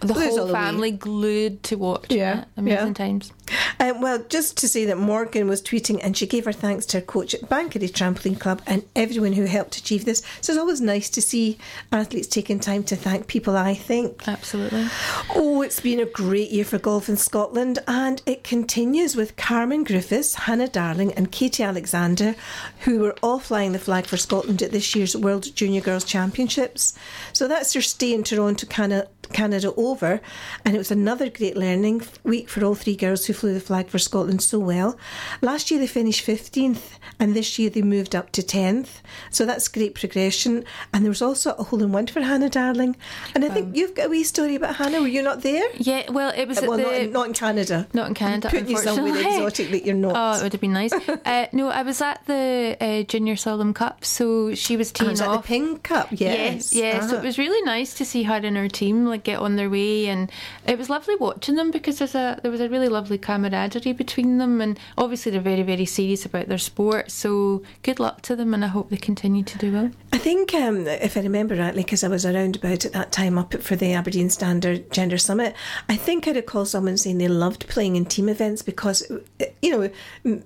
The 0.00 0.14
whole 0.14 0.48
family 0.48 0.92
glued 0.92 1.64
to 1.64 1.76
watch 1.76 2.06
yeah, 2.10 2.42
it. 2.42 2.48
Amazing 2.56 2.86
yeah. 2.88 2.92
times. 2.94 3.32
Um, 3.80 4.00
well, 4.00 4.24
just 4.28 4.56
to 4.58 4.68
say 4.68 4.84
that 4.86 4.98
Morgan 4.98 5.48
was 5.48 5.62
tweeting 5.62 6.00
and 6.02 6.16
she 6.16 6.26
gave 6.26 6.44
her 6.44 6.52
thanks 6.52 6.86
to 6.86 6.98
her 6.98 7.04
coach 7.04 7.34
at 7.34 7.48
Bankery 7.48 7.90
Trampoline 7.90 8.38
Club 8.38 8.62
and 8.66 8.84
everyone 8.96 9.32
who 9.32 9.44
helped 9.44 9.76
achieve 9.76 10.04
this. 10.04 10.22
So 10.40 10.52
it's 10.52 10.60
always 10.60 10.80
nice 10.80 11.08
to 11.10 11.22
see 11.22 11.58
athletes 11.92 12.26
taking 12.26 12.60
time 12.60 12.82
to 12.84 12.96
thank 12.96 13.26
people, 13.26 13.56
I 13.56 13.74
think. 13.74 14.26
Absolutely. 14.26 14.86
Oh, 15.34 15.62
it's 15.62 15.80
been 15.80 16.00
a 16.00 16.06
great 16.06 16.50
year 16.50 16.64
for 16.64 16.78
golf 16.78 17.08
in 17.08 17.16
Scotland 17.16 17.78
and 17.86 18.22
it 18.26 18.44
continues 18.44 19.16
with 19.16 19.36
Carmen 19.36 19.84
Griffiths, 19.84 20.34
Hannah 20.34 20.68
Darling, 20.68 21.12
and 21.12 21.32
Katie 21.32 21.62
Alexander, 21.62 22.34
who 22.80 23.00
were 23.00 23.16
all 23.22 23.38
flying 23.38 23.72
the 23.72 23.78
flag 23.78 24.06
for 24.06 24.16
Scotland 24.16 24.62
at 24.62 24.72
this 24.72 24.94
year's 24.94 25.16
World 25.16 25.54
Junior 25.54 25.80
Girls 25.80 26.04
Championships. 26.04 26.94
So 27.32 27.48
that's 27.48 27.72
their 27.72 27.82
stay 27.82 28.12
in 28.12 28.24
Toronto, 28.24 28.66
Canada 28.66 29.08
Canada 29.32 29.72
over, 29.76 30.20
and 30.64 30.74
it 30.74 30.78
was 30.78 30.90
another 30.90 31.28
great 31.28 31.56
learning 31.56 32.02
week 32.24 32.48
for 32.48 32.64
all 32.64 32.74
three 32.74 32.96
girls 32.96 33.26
who 33.26 33.32
flew 33.38 33.54
the 33.54 33.60
flag 33.60 33.88
for 33.88 33.98
Scotland 33.98 34.42
so 34.42 34.58
well. 34.58 34.98
Last 35.40 35.70
year 35.70 35.78
they 35.78 35.86
finished 35.86 36.26
15th, 36.26 36.98
and 37.20 37.34
this 37.34 37.58
year 37.58 37.70
they 37.70 37.82
moved 37.82 38.14
up 38.14 38.32
to 38.32 38.42
10th, 38.42 39.00
so 39.30 39.46
that's 39.46 39.68
great 39.68 39.94
progression. 39.94 40.64
And 40.92 41.04
there 41.04 41.10
was 41.10 41.22
also 41.22 41.52
a 41.52 41.62
hole 41.62 41.82
in 41.82 41.92
one 41.92 42.06
for 42.08 42.20
Hannah 42.20 42.50
Darling, 42.50 42.96
and 43.34 43.44
I 43.44 43.48
think 43.48 43.66
um, 43.68 43.74
you've 43.74 43.94
got 43.94 44.06
a 44.06 44.08
wee 44.08 44.24
story 44.24 44.56
about 44.56 44.76
Hannah. 44.76 45.00
Were 45.00 45.08
you 45.08 45.22
not 45.22 45.42
there? 45.42 45.64
Yeah, 45.76 46.10
well, 46.10 46.32
it 46.36 46.46
was 46.48 46.60
well, 46.60 46.76
the, 46.76 46.82
not, 46.82 46.94
in, 46.94 47.12
not, 47.12 47.26
in, 47.28 47.32
Canada. 47.34 47.86
Not 47.92 48.08
in 48.08 48.14
Canada. 48.14 48.48
Putting 48.48 48.68
you 48.68 48.78
somewhere 48.78 49.16
exotic 49.16 49.70
that 49.70 49.86
you're 49.86 49.94
not. 49.94 50.14
Oh, 50.16 50.40
it 50.40 50.42
would 50.42 50.52
have 50.52 50.60
been 50.60 50.72
nice. 50.72 50.92
uh, 51.24 51.46
no, 51.52 51.68
I 51.68 51.82
was 51.82 52.00
at 52.00 52.24
the 52.26 52.76
uh, 52.80 53.02
Junior 53.04 53.34
Solheim 53.34 53.74
Cup, 53.74 54.04
so 54.04 54.54
she 54.54 54.76
was 54.76 54.90
teeing 54.90 55.10
was 55.10 55.20
off. 55.20 55.42
the 55.42 55.46
Ping 55.46 55.78
Cup, 55.78 56.08
yes. 56.10 56.72
Yes, 56.72 56.74
yeah. 56.74 56.98
Uh-huh. 56.98 57.08
So 57.08 57.16
it 57.18 57.24
was 57.24 57.38
really 57.38 57.62
nice 57.62 57.94
to 57.94 58.04
see 58.04 58.24
her 58.24 58.34
and 58.34 58.56
her 58.56 58.68
team 58.68 59.06
like 59.06 59.22
get 59.22 59.38
on 59.38 59.56
their 59.56 59.70
way, 59.70 60.08
and 60.08 60.30
it 60.66 60.78
was 60.78 60.90
lovely 60.90 61.16
watching 61.16 61.54
them 61.54 61.70
because 61.70 61.98
there's 61.98 62.14
a 62.14 62.40
there 62.42 62.50
was 62.50 62.60
a 62.60 62.68
really 62.68 62.88
lovely 62.88 63.18
camaraderie 63.28 63.92
between 63.92 64.38
them, 64.38 64.62
and 64.62 64.78
obviously 64.96 65.30
they're 65.30 65.40
very 65.40 65.62
very 65.62 65.84
serious 65.84 66.24
about 66.24 66.48
their 66.48 66.56
sport. 66.58 67.10
So 67.10 67.62
good 67.82 68.00
luck 68.00 68.22
to 68.22 68.34
them, 68.34 68.54
and 68.54 68.64
I 68.64 68.68
hope 68.68 68.88
they 68.88 68.96
continue 68.96 69.44
to 69.44 69.58
do 69.58 69.70
well. 69.70 69.90
I 70.14 70.18
think 70.18 70.54
um, 70.54 70.86
if 70.86 71.14
I 71.16 71.20
remember 71.20 71.54
rightly, 71.54 71.82
because 71.82 72.02
I 72.02 72.08
was 72.08 72.24
around 72.24 72.56
about 72.56 72.86
at 72.86 72.94
that 72.94 73.12
time 73.12 73.36
up 73.36 73.52
for 73.62 73.76
the 73.76 73.92
Aberdeen 73.92 74.30
Standard 74.30 74.90
Gender 74.90 75.18
Summit, 75.18 75.54
I 75.90 75.96
think 75.96 76.26
I 76.26 76.32
recall 76.32 76.64
someone 76.64 76.96
saying 76.96 77.18
they 77.18 77.28
loved 77.28 77.68
playing 77.68 77.96
in 77.96 78.06
team 78.06 78.30
events 78.30 78.62
because 78.62 79.12
you 79.60 79.70
know 79.70 79.90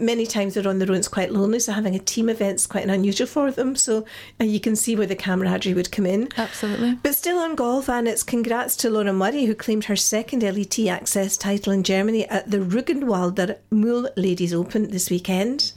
many 0.00 0.26
times 0.26 0.54
they're 0.54 0.66
on 0.66 0.80
their 0.80 0.90
own, 0.90 0.96
it's 0.96 1.06
quite 1.06 1.30
lonely, 1.30 1.60
so 1.60 1.72
having 1.72 1.94
a 1.94 2.00
team 2.00 2.28
event's 2.28 2.66
quite 2.66 2.82
an 2.82 2.90
unusual 2.90 3.28
for 3.28 3.52
them. 3.52 3.76
So 3.76 4.04
you 4.40 4.58
can 4.58 4.74
see 4.74 4.96
where 4.96 5.06
the 5.06 5.14
camaraderie 5.14 5.74
would 5.74 5.92
come 5.92 6.06
in. 6.06 6.28
Absolutely. 6.36 6.94
But 7.02 7.14
still 7.14 7.38
on 7.38 7.54
golf, 7.54 7.88
and 7.88 8.08
it's 8.08 8.24
congrats 8.24 8.74
to 8.76 8.90
Laura 8.90 9.12
Murray 9.12 9.44
who 9.44 9.54
claimed 9.54 9.84
her 9.84 9.94
second 9.94 10.42
LET 10.42 10.78
access 10.80 11.36
title 11.36 11.72
in 11.72 11.84
Germany 11.84 12.28
at 12.28 12.50
the 12.50 12.60
Rügenwalder 12.72 13.56
Mühl 13.70 14.10
Ladies 14.16 14.54
Open 14.54 14.90
this 14.90 15.10
weekend. 15.10 15.74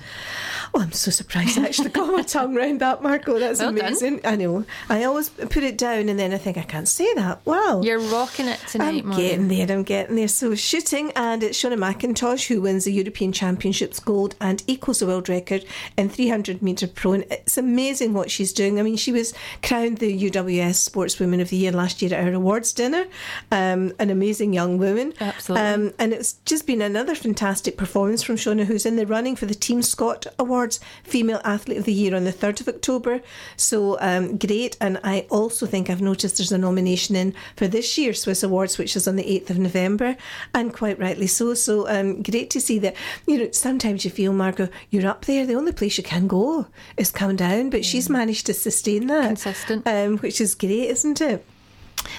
Oh, 0.77 0.81
I'm 0.81 0.91
so 0.91 1.09
surprised 1.09 1.57
I 1.57 1.63
actually 1.63 1.89
got 1.89 2.11
my 2.11 2.21
tongue 2.23 2.57
around 2.57 2.81
that, 2.81 3.01
Margot. 3.01 3.39
That's 3.39 3.59
well 3.59 3.69
amazing. 3.69 4.17
Done. 4.17 4.33
I 4.33 4.35
know. 4.35 4.65
I 4.89 5.05
always 5.05 5.29
put 5.29 5.63
it 5.63 5.77
down 5.77 6.09
and 6.09 6.19
then 6.19 6.33
I 6.33 6.37
think 6.37 6.57
I 6.57 6.63
can't 6.63 6.87
say 6.87 7.13
that. 7.13 7.45
Wow. 7.45 7.81
You're 7.81 7.99
rocking 7.99 8.47
it 8.47 8.59
tonight, 8.67 9.05
I'm 9.05 9.11
getting 9.11 9.47
there, 9.47 9.71
I'm 9.71 9.83
getting 9.83 10.17
there. 10.17 10.27
So 10.27 10.53
shooting 10.53 11.13
and 11.15 11.43
it's 11.43 11.57
Shona 11.57 11.77
McIntosh 11.77 12.47
who 12.47 12.59
wins 12.59 12.83
the 12.83 12.91
European 12.91 13.31
Championships 13.31 14.01
gold 14.01 14.35
and 14.41 14.63
equals 14.67 14.99
the 14.99 15.07
world 15.07 15.29
record 15.29 15.63
in 15.97 16.09
300 16.09 16.61
metre 16.61 16.87
prone. 16.87 17.23
It's 17.31 17.57
amazing 17.57 18.13
what 18.13 18.29
she's 18.29 18.51
doing. 18.51 18.77
I 18.77 18.83
mean, 18.83 18.97
she 18.97 19.13
was 19.13 19.33
crowned 19.63 19.99
the 19.99 20.29
UWS 20.29 20.89
Sportswoman 20.89 21.39
of 21.39 21.51
the 21.51 21.57
Year 21.57 21.71
last 21.71 22.01
year 22.01 22.13
at 22.13 22.27
our 22.27 22.33
awards 22.33 22.73
dinner. 22.73 23.05
Um, 23.49 23.93
an 23.97 24.09
amazing 24.09 24.51
young 24.51 24.77
woman. 24.77 25.13
Absolutely. 25.21 25.65
Um, 25.67 25.93
and 25.99 26.11
it's 26.11 26.33
just 26.43 26.67
been 26.67 26.81
another 26.81 27.15
fantastic 27.15 27.77
performance 27.77 28.23
from 28.23 28.35
Shona 28.35 28.65
who's 28.65 28.85
in 28.85 28.97
the 28.97 29.07
running 29.07 29.37
for 29.37 29.45
the 29.45 29.55
Team 29.55 29.81
Scott 29.81 30.27
Award 30.37 30.64
Awards 30.65 30.79
Female 31.03 31.41
Athlete 31.43 31.77
of 31.77 31.85
the 31.85 31.93
Year 31.93 32.15
on 32.15 32.23
the 32.23 32.33
3rd 32.33 32.61
of 32.61 32.67
October. 32.67 33.21
So 33.55 33.97
um, 34.01 34.37
great. 34.37 34.75
And 34.81 34.99
I 35.03 35.27
also 35.29 35.67
think 35.67 35.89
I've 35.89 36.01
noticed 36.01 36.37
there's 36.37 36.51
a 36.51 36.57
nomination 36.57 37.15
in 37.15 37.35
for 37.55 37.67
this 37.67 37.97
year's 37.97 38.21
Swiss 38.21 38.41
Awards, 38.41 38.79
which 38.79 38.95
is 38.95 39.07
on 39.07 39.15
the 39.15 39.23
8th 39.23 39.51
of 39.51 39.59
November, 39.59 40.17
and 40.53 40.73
quite 40.73 40.99
rightly 40.99 41.27
so. 41.27 41.53
So 41.53 41.87
um, 41.87 42.23
great 42.23 42.49
to 42.51 42.61
see 42.61 42.79
that. 42.79 42.95
You 43.27 43.37
know, 43.37 43.51
sometimes 43.51 44.05
you 44.05 44.11
feel, 44.11 44.33
Margot, 44.33 44.69
you're 44.89 45.07
up 45.07 45.25
there. 45.25 45.45
The 45.45 45.55
only 45.55 45.71
place 45.71 45.97
you 45.97 46.03
can 46.03 46.27
go 46.27 46.65
is 46.97 47.11
come 47.11 47.35
down, 47.35 47.69
but 47.69 47.85
she's 47.85 48.09
managed 48.09 48.47
to 48.47 48.53
sustain 48.53 49.05
that. 49.07 49.27
Consistent. 49.27 49.87
Um, 49.87 50.17
which 50.17 50.41
is 50.41 50.55
great, 50.55 50.89
isn't 50.89 51.21
it? 51.21 51.45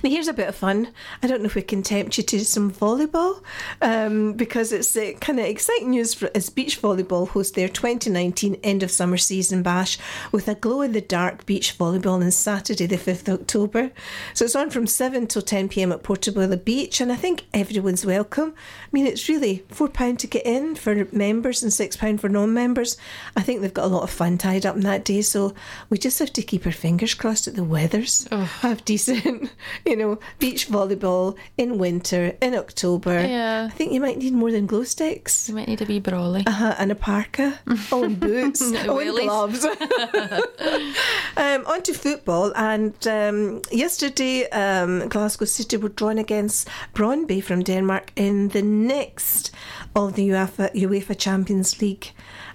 Now, 0.02 0.10
here's 0.10 0.28
a 0.28 0.32
bit 0.32 0.48
of 0.48 0.54
fun. 0.54 0.92
I 1.22 1.26
don't 1.26 1.40
know 1.40 1.46
if 1.46 1.54
we 1.54 1.62
can 1.62 1.82
tempt 1.82 2.18
you 2.18 2.24
to 2.24 2.44
some 2.44 2.70
volleyball 2.70 3.42
um, 3.80 4.34
because 4.34 4.72
it's 4.72 4.96
uh, 4.96 5.12
kind 5.20 5.38
of 5.38 5.46
exciting 5.46 5.90
news 5.90 6.14
for, 6.14 6.30
as 6.34 6.50
beach 6.50 6.80
volleyball 6.80 7.28
host 7.28 7.54
their 7.54 7.68
2019 7.68 8.56
end 8.62 8.82
of 8.82 8.90
summer 8.90 9.16
season 9.16 9.62
bash 9.62 9.98
with 10.32 10.48
a 10.48 10.54
glow 10.54 10.82
in 10.82 10.92
the 10.92 11.00
dark 11.00 11.46
beach 11.46 11.76
volleyball 11.78 12.22
on 12.22 12.30
Saturday, 12.30 12.86
the 12.86 12.96
5th 12.96 13.28
of 13.28 13.40
October. 13.40 13.90
So 14.34 14.44
it's 14.44 14.56
on 14.56 14.70
from 14.70 14.86
7 14.86 15.26
till 15.26 15.42
10 15.42 15.68
pm 15.68 15.92
at 15.92 16.02
Portobello 16.02 16.56
Beach, 16.56 17.00
and 17.00 17.12
I 17.12 17.16
think 17.16 17.46
everyone's 17.54 18.04
welcome. 18.04 18.54
I 18.56 18.88
mean, 18.92 19.06
it's 19.06 19.28
really 19.28 19.64
£4 19.70 20.18
to 20.18 20.26
get 20.26 20.46
in 20.46 20.74
for 20.74 21.06
members 21.12 21.62
and 21.62 21.72
£6 21.72 22.20
for 22.20 22.28
non 22.28 22.52
members. 22.52 22.96
I 23.36 23.42
think 23.42 23.60
they've 23.60 23.72
got 23.72 23.86
a 23.86 23.94
lot 23.94 24.02
of 24.02 24.10
fun 24.10 24.38
tied 24.38 24.66
up 24.66 24.76
in 24.76 24.82
that 24.82 25.04
day, 25.04 25.22
so 25.22 25.54
we 25.90 25.98
just 25.98 26.18
have 26.18 26.32
to 26.32 26.42
keep 26.42 26.66
our 26.66 26.72
fingers 26.72 27.14
crossed 27.14 27.44
that 27.44 27.56
the 27.56 27.64
weather's 27.64 28.26
have 28.30 28.84
decent 28.84 29.50
you 29.84 29.96
know, 29.96 30.18
beach 30.38 30.68
volleyball 30.68 31.36
in 31.56 31.78
winter, 31.78 32.36
in 32.40 32.54
October. 32.54 33.20
Yeah. 33.26 33.68
I 33.70 33.74
think 33.74 33.92
you 33.92 34.00
might 34.00 34.18
need 34.18 34.32
more 34.32 34.50
than 34.50 34.66
glow 34.66 34.84
sticks. 34.84 35.48
You 35.48 35.54
might 35.54 35.68
need 35.68 35.82
a 35.82 35.84
wee 35.84 36.00
brawly. 36.00 36.44
Uh-huh, 36.46 36.74
and 36.78 36.90
a 36.90 36.94
parka. 36.94 37.58
oh, 37.92 38.04
and 38.04 38.18
boots. 38.18 38.62
oh, 38.88 38.98
and 38.98 39.10
gloves. 39.16 39.64
um, 41.36 41.66
on 41.66 41.82
to 41.82 41.92
football. 41.92 42.52
And 42.56 42.94
um, 43.06 43.62
yesterday, 43.70 44.48
um, 44.50 45.08
Glasgow 45.08 45.44
City 45.44 45.76
were 45.76 45.88
drawn 45.88 46.18
against 46.18 46.68
Brøndby 46.94 47.42
from 47.42 47.62
Denmark 47.62 48.12
in 48.16 48.48
the 48.48 48.62
next 48.62 49.50
of 49.94 50.14
the 50.14 50.28
UEFA, 50.28 50.74
UEFA 50.74 51.18
Champions 51.18 51.80
League. 51.80 52.12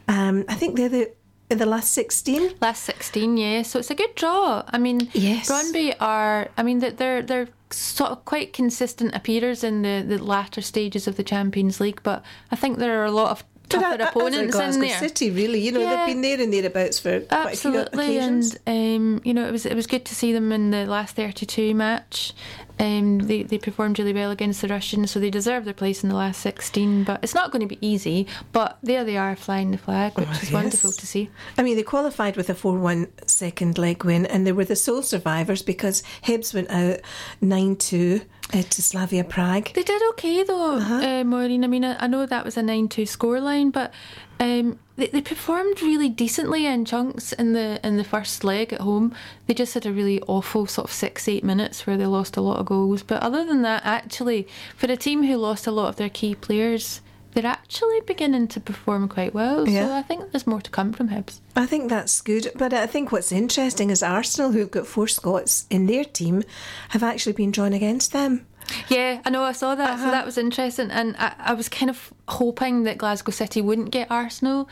Um, 0.08 0.46
I 0.48 0.56
think 0.56 0.78
they're 0.78 0.90
the 0.90 1.12
in 1.52 1.58
the 1.58 1.66
last 1.66 1.92
16 1.94 2.54
Last 2.62 2.84
16, 2.84 3.38
yeah. 3.38 3.62
So 3.64 3.80
it's 3.80 3.92
a 3.92 3.96
good 3.96 4.16
draw. 4.16 4.64
I 4.68 4.78
mean, 4.78 5.10
Yes. 5.14 5.50
Brøndby 5.50 5.96
are, 6.00 6.50
I 6.58 6.64
mean, 6.64 6.80
that 6.80 6.98
they're 6.98 7.22
they're 7.22 7.50
sort 7.72 8.12
of 8.12 8.26
quite 8.26 8.54
consistent 8.54 9.16
appearers 9.16 9.64
in 9.64 9.82
the, 9.82 10.04
the 10.08 10.18
latter 10.24 10.62
stages 10.62 11.08
of 11.08 11.16
the 11.16 11.24
Champions 11.24 11.80
League, 11.80 12.02
but 12.04 12.24
I 12.52 12.56
think 12.56 12.78
there 12.80 13.02
are 13.02 13.06
a 13.06 13.12
lot 13.12 13.32
of 13.32 13.44
tougher 13.70 13.98
But 13.98 14.02
a- 14.02 14.04
as 14.04 14.08
a 14.08 14.10
opponents 14.10 14.76
in 14.76 14.82
there. 14.82 15.00
City, 15.00 15.32
really. 15.32 15.60
You 15.62 15.72
know, 15.72 15.80
Yeah. 15.80 15.96
they've 16.06 16.14
been 16.16 16.22
there 16.22 16.42
and 16.42 16.52
thereabouts 16.54 17.00
for 17.00 17.22
quite 17.22 17.54
a 17.54 17.58
few 17.58 17.78
Absolutely, 17.78 18.06
occasions. 18.18 18.58
and 18.66 19.18
um, 19.18 19.22
you 19.24 19.34
know 19.34 19.48
it 19.48 19.52
was 19.52 19.66
it 19.66 19.76
was 19.76 19.88
good 19.88 20.04
to 20.06 20.14
see 20.16 20.34
them 20.34 20.52
in 20.52 20.72
the 20.72 20.86
last 20.86 21.16
thirty-two 21.16 21.74
match. 21.76 22.34
Um, 22.80 23.20
they 23.20 23.44
they 23.44 23.58
performed 23.58 24.00
really 24.00 24.14
well 24.14 24.32
against 24.32 24.62
the 24.62 24.68
Russians, 24.68 25.12
so 25.12 25.20
they 25.20 25.30
deserve 25.30 25.66
their 25.66 25.74
place 25.74 26.04
in 26.04 26.10
the 26.10 26.16
last 26.16 26.42
sixteen. 26.42 27.04
But 27.04 27.24
it's 27.24 27.36
not 27.36 27.52
going 27.52 27.62
to 27.62 27.68
be 27.68 27.78
easy. 27.86 28.28
But 28.52 28.78
there 28.82 29.04
they 29.04 29.18
are, 29.18 29.36
flying 29.36 29.72
the 29.72 29.78
flag, 29.78 30.18
which 30.18 30.28
Oh, 30.28 30.32
is 30.32 30.44
yes. 30.44 30.52
wonderful 30.54 30.92
to 30.92 31.08
see. 31.08 31.30
I 31.58 31.64
mean, 31.64 31.76
they 31.76 31.84
qualified 31.84 32.36
with 32.38 32.50
a 32.50 32.56
4 32.56 32.78
1 32.80 33.08
second 33.28 33.78
leg 33.78 34.04
win, 34.04 34.26
and 34.26 34.46
they 34.48 34.52
were 34.52 34.66
the 34.66 34.76
sole 34.76 35.04
survivors 35.04 35.62
because 35.62 36.02
Hibs 36.24 36.54
went 36.54 36.70
out 36.72 37.00
9 37.42 37.76
2 37.76 38.22
uh, 38.54 38.62
to 38.64 38.82
Slavia 38.82 39.24
Prague. 39.24 39.72
They 39.74 39.84
did 39.84 40.02
okay 40.12 40.44
though, 40.44 40.76
Uh-huh. 40.78 40.96
uh 40.96 41.24
Maureen. 41.24 41.64
I 41.64 41.68
mean, 41.68 41.86
I, 41.86 41.96
I 42.04 42.08
know 42.08 42.26
that 42.26 42.44
was 42.46 42.58
a 42.58 42.64
nine-two 42.64 43.04
scoreline, 43.04 43.72
but 43.72 43.94
um, 44.42 44.80
they, 44.96 45.08
they 45.08 45.22
performed 45.22 45.82
really 45.82 46.10
decently 46.10 46.66
in 46.66 46.84
chunks 46.84 47.32
in 47.32 47.54
the 47.54 47.80
in 47.88 47.98
the 47.98 48.04
first 48.04 48.44
leg 48.44 48.74
at 48.74 48.82
home. 48.82 49.14
They 49.46 49.54
just 49.54 49.76
had 49.76 49.86
a 49.86 49.94
really 49.94 50.20
awful 50.24 50.66
sort 50.66 50.90
of 50.90 50.94
six-eight 50.94 51.44
minutes 51.44 51.86
where 51.86 51.96
they 51.96 52.08
lost 52.08 52.38
a 52.38 52.42
lot 52.42 52.58
of 52.58 52.66
goals. 52.66 53.04
But 53.04 53.22
other 53.22 53.46
than 53.46 53.62
that, 53.62 53.86
actually, 53.86 54.48
for 54.76 54.92
a 54.92 54.98
team 54.98 55.24
who 55.24 55.38
lost 55.38 55.68
a 55.68 55.72
lot 55.72 55.90
of 55.90 55.96
their 55.96 56.10
key 56.10 56.36
players. 56.36 57.02
They're 57.34 57.46
actually 57.46 58.02
beginning 58.02 58.50
to 58.50 58.60
perform 58.60 59.08
quite 59.08 59.34
well, 59.34 59.66
so 59.66 59.72
Yeah. 59.72 59.96
I 59.96 60.02
think 60.02 60.32
there's 60.32 60.46
more 60.46 60.60
to 60.60 60.70
come 60.70 60.92
from 60.92 61.08
Hibs. 61.08 61.40
I 61.56 61.66
think 61.66 61.90
that's 61.90 62.20
good. 62.20 62.52
But 62.56 62.74
I 62.74 62.86
think 62.88 63.14
what's 63.14 63.32
interesting 63.32 63.90
is 63.90 64.04
Arsenal, 64.04 64.52
who've 64.52 64.70
got 64.70 64.86
four 64.86 65.08
Scots 65.08 65.66
in 65.70 65.86
their 65.86 66.04
team, 66.04 66.44
have 66.90 67.04
actually 67.04 67.32
been 67.32 67.52
drawn 67.52 67.72
against 67.72 68.12
them. 68.12 68.46
Yeah, 68.90 69.22
I 69.26 69.30
know. 69.30 69.44
I 69.44 69.52
saw 69.54 69.76
that, 69.76 69.90
Uh-huh. 69.92 70.06
so 70.06 70.12
that 70.12 70.26
was 70.26 70.38
interesting, 70.38 70.92
and 70.92 71.16
I, 71.18 71.34
I 71.40 71.54
was 71.54 71.70
kind 71.70 71.90
of 71.90 72.14
hoping 72.28 72.84
that 72.84 72.98
Glasgow 72.98 73.32
City 73.32 73.62
wouldn't 73.62 73.92
get 73.92 74.10
Arsenal. 74.12 74.68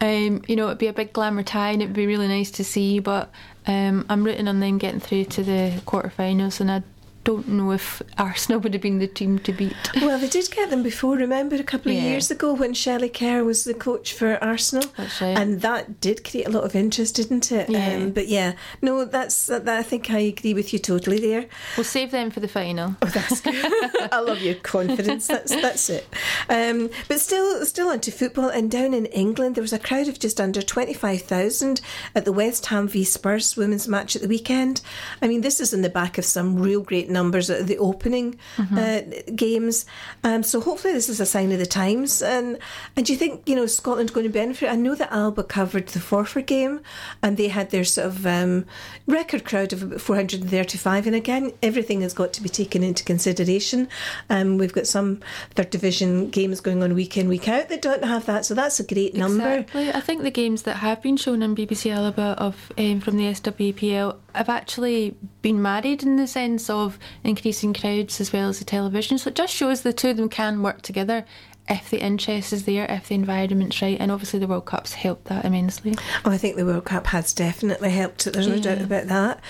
Um, 0.00 0.42
you 0.46 0.54
know, 0.56 0.66
it'd 0.66 0.78
be 0.78 0.86
a 0.86 0.92
big 0.92 1.12
glamour 1.12 1.42
tie, 1.42 1.70
and 1.70 1.82
it'd 1.82 1.94
be 1.94 2.06
really 2.06 2.28
nice 2.28 2.50
to 2.52 2.64
see. 2.64 2.98
But 3.00 3.30
um, 3.66 4.06
I'm 4.08 4.22
rooting 4.24 4.46
on 4.48 4.60
them 4.60 4.78
getting 4.78 5.00
through 5.00 5.24
to 5.26 5.42
the 5.42 5.80
quarterfinals, 5.86 6.60
and 6.60 6.70
I 6.70 6.82
don't 7.28 7.46
know 7.48 7.72
if 7.72 8.00
Arsenal 8.16 8.58
would 8.60 8.72
have 8.72 8.80
been 8.80 9.00
the 9.00 9.06
team 9.06 9.38
to 9.40 9.52
beat. 9.52 9.76
Well, 10.00 10.18
they 10.18 10.28
did 10.30 10.50
get 10.50 10.70
them 10.70 10.82
before. 10.82 11.14
Remember 11.16 11.56
a 11.56 11.62
couple 11.62 11.92
of 11.92 11.98
Yeah. 11.98 12.04
years 12.04 12.30
ago 12.30 12.54
when 12.54 12.72
Shelley 12.72 13.10
Kerr 13.10 13.44
was 13.44 13.64
the 13.64 13.74
coach 13.74 14.14
for 14.14 14.42
Arsenal, 14.42 14.88
That's 14.96 15.20
right. 15.20 15.36
and 15.36 15.60
that 15.60 16.00
did 16.00 16.24
create 16.24 16.46
a 16.46 16.50
lot 16.50 16.64
of 16.64 16.74
interest, 16.74 17.16
didn't 17.16 17.52
it? 17.52 17.68
Yeah. 17.68 17.96
Um, 17.96 18.10
but 18.12 18.28
yeah, 18.28 18.52
no, 18.80 19.04
that's 19.04 19.46
that, 19.46 19.68
I 19.68 19.82
think 19.82 20.10
I 20.10 20.20
agree 20.20 20.54
with 20.54 20.72
you 20.72 20.78
totally 20.78 21.18
there. 21.20 21.44
We'll 21.76 21.84
save 21.84 22.12
them 22.12 22.30
for 22.30 22.40
the 22.40 22.48
final. 22.48 22.96
Oh, 23.02 23.06
that's 23.06 23.42
good. 23.42 23.54
I 24.12 24.20
love 24.20 24.40
your 24.40 24.54
confidence. 24.54 25.26
That's 25.26 25.54
that's 25.54 25.90
it. 25.90 26.06
Um, 26.48 26.88
but 27.08 27.20
still, 27.20 27.62
still 27.66 27.88
onto 27.88 28.10
football. 28.10 28.48
And 28.48 28.70
down 28.70 28.94
in 28.94 29.04
England, 29.06 29.54
there 29.56 29.62
was 29.68 29.74
a 29.74 29.78
crowd 29.78 30.08
of 30.08 30.18
just 30.18 30.40
under 30.40 30.62
twenty 30.62 30.94
five 30.94 31.20
thousand 31.22 31.82
at 32.14 32.24
the 32.24 32.32
West 32.32 32.66
Ham 32.66 32.88
v 32.88 33.04
Spurs 33.04 33.54
women's 33.56 33.86
match 33.86 34.16
at 34.16 34.22
the 34.22 34.28
weekend. 34.28 34.80
I 35.20 35.28
mean, 35.28 35.42
this 35.42 35.60
is 35.60 35.74
in 35.74 35.82
the 35.82 35.90
back 35.90 36.16
of 36.16 36.24
some 36.24 36.56
real 36.58 36.80
great 36.80 37.10
numbers 37.18 37.50
at 37.50 37.66
the 37.66 37.78
opening 37.78 38.28
uh, 38.58 39.00
games. 39.34 39.86
Um, 40.24 40.42
so 40.42 40.60
hopefully, 40.60 40.94
this 40.94 41.08
is 41.08 41.20
a 41.20 41.26
sign 41.34 41.50
of 41.52 41.58
the 41.58 41.66
times. 41.82 42.22
And 42.22 42.58
and 42.96 43.06
do 43.06 43.12
you 43.12 43.18
think 43.18 43.48
you 43.48 43.56
know 43.56 43.66
Scotland 43.66 44.12
going 44.12 44.26
to 44.26 44.32
benefit? 44.42 44.70
I 44.70 44.76
know 44.76 44.94
that 44.94 45.12
Alba 45.12 45.44
covered 45.44 45.88
the 45.88 45.98
Forfar 45.98 46.44
game, 46.44 46.80
and 47.22 47.36
they 47.36 47.48
had 47.48 47.70
their 47.70 47.84
sort 47.84 48.06
of 48.06 48.26
um, 48.26 48.64
record 49.06 49.44
crowd 49.44 49.72
of 49.72 49.82
about 49.82 50.00
four 50.00 50.16
hundred 50.16 50.40
and 50.42 50.50
thirty 50.50 50.78
five. 50.78 51.06
And 51.06 51.16
again, 51.16 51.52
everything 51.62 52.00
has 52.02 52.14
got 52.14 52.32
to 52.34 52.42
be 52.42 52.48
taken 52.48 52.82
into 52.82 53.04
consideration. 53.04 53.88
Um, 54.30 54.58
we've 54.58 54.72
got 54.72 54.86
some 54.86 55.20
third 55.54 55.70
division 55.70 56.30
games 56.30 56.60
going 56.60 56.82
on 56.82 56.94
week 56.94 57.16
in, 57.16 57.28
week 57.28 57.48
out 57.48 57.68
that 57.68 57.82
don't 57.82 58.04
have 58.04 58.26
that, 58.26 58.44
so 58.44 58.54
that's 58.54 58.80
a 58.80 58.84
great 58.84 59.14
number. 59.14 59.58
Exactly. 59.58 59.92
I 59.92 60.00
think 60.00 60.22
the 60.22 60.30
games 60.30 60.62
that 60.62 60.76
have 60.76 61.02
been 61.02 61.16
shown 61.16 61.42
on 61.42 61.56
BBC 61.56 61.92
Alba 61.92 62.36
of 62.38 62.72
um, 62.78 63.00
from 63.00 63.16
the 63.16 63.24
SWPL 63.24 64.16
have 64.34 64.48
actually 64.48 65.16
been 65.42 65.60
married 65.60 66.02
in 66.02 66.16
the 66.16 66.26
sense 66.26 66.70
of 66.70 66.97
increasing 67.24 67.74
crowds 67.74 68.20
as 68.20 68.32
well 68.32 68.48
as 68.48 68.58
the 68.58 68.64
television. 68.64 69.18
So 69.18 69.28
it 69.28 69.34
just 69.34 69.54
shows 69.54 69.82
the 69.82 69.92
two 69.92 70.10
of 70.10 70.16
them 70.16 70.28
can 70.28 70.62
work 70.62 70.82
together 70.82 71.24
if 71.68 71.90
the 71.90 72.00
interest 72.00 72.52
is 72.52 72.64
there, 72.64 72.86
if 72.88 73.08
the 73.08 73.14
environment's 73.14 73.80
right, 73.82 73.96
and 74.00 74.10
obviously 74.10 74.38
the 74.38 74.46
World 74.46 74.64
Cup's 74.64 74.94
helped 74.94 75.26
that 75.26 75.44
immensely. 75.44 75.94
Oh, 76.24 76.30
I 76.30 76.38
think 76.38 76.56
the 76.56 76.64
World 76.64 76.84
Cup 76.84 77.08
has 77.08 77.32
definitely 77.32 77.90
helped. 77.90 78.24
There's 78.24 78.48
no 78.48 78.58
doubt 78.58 78.80
about 78.80 79.06
that. 79.06 79.40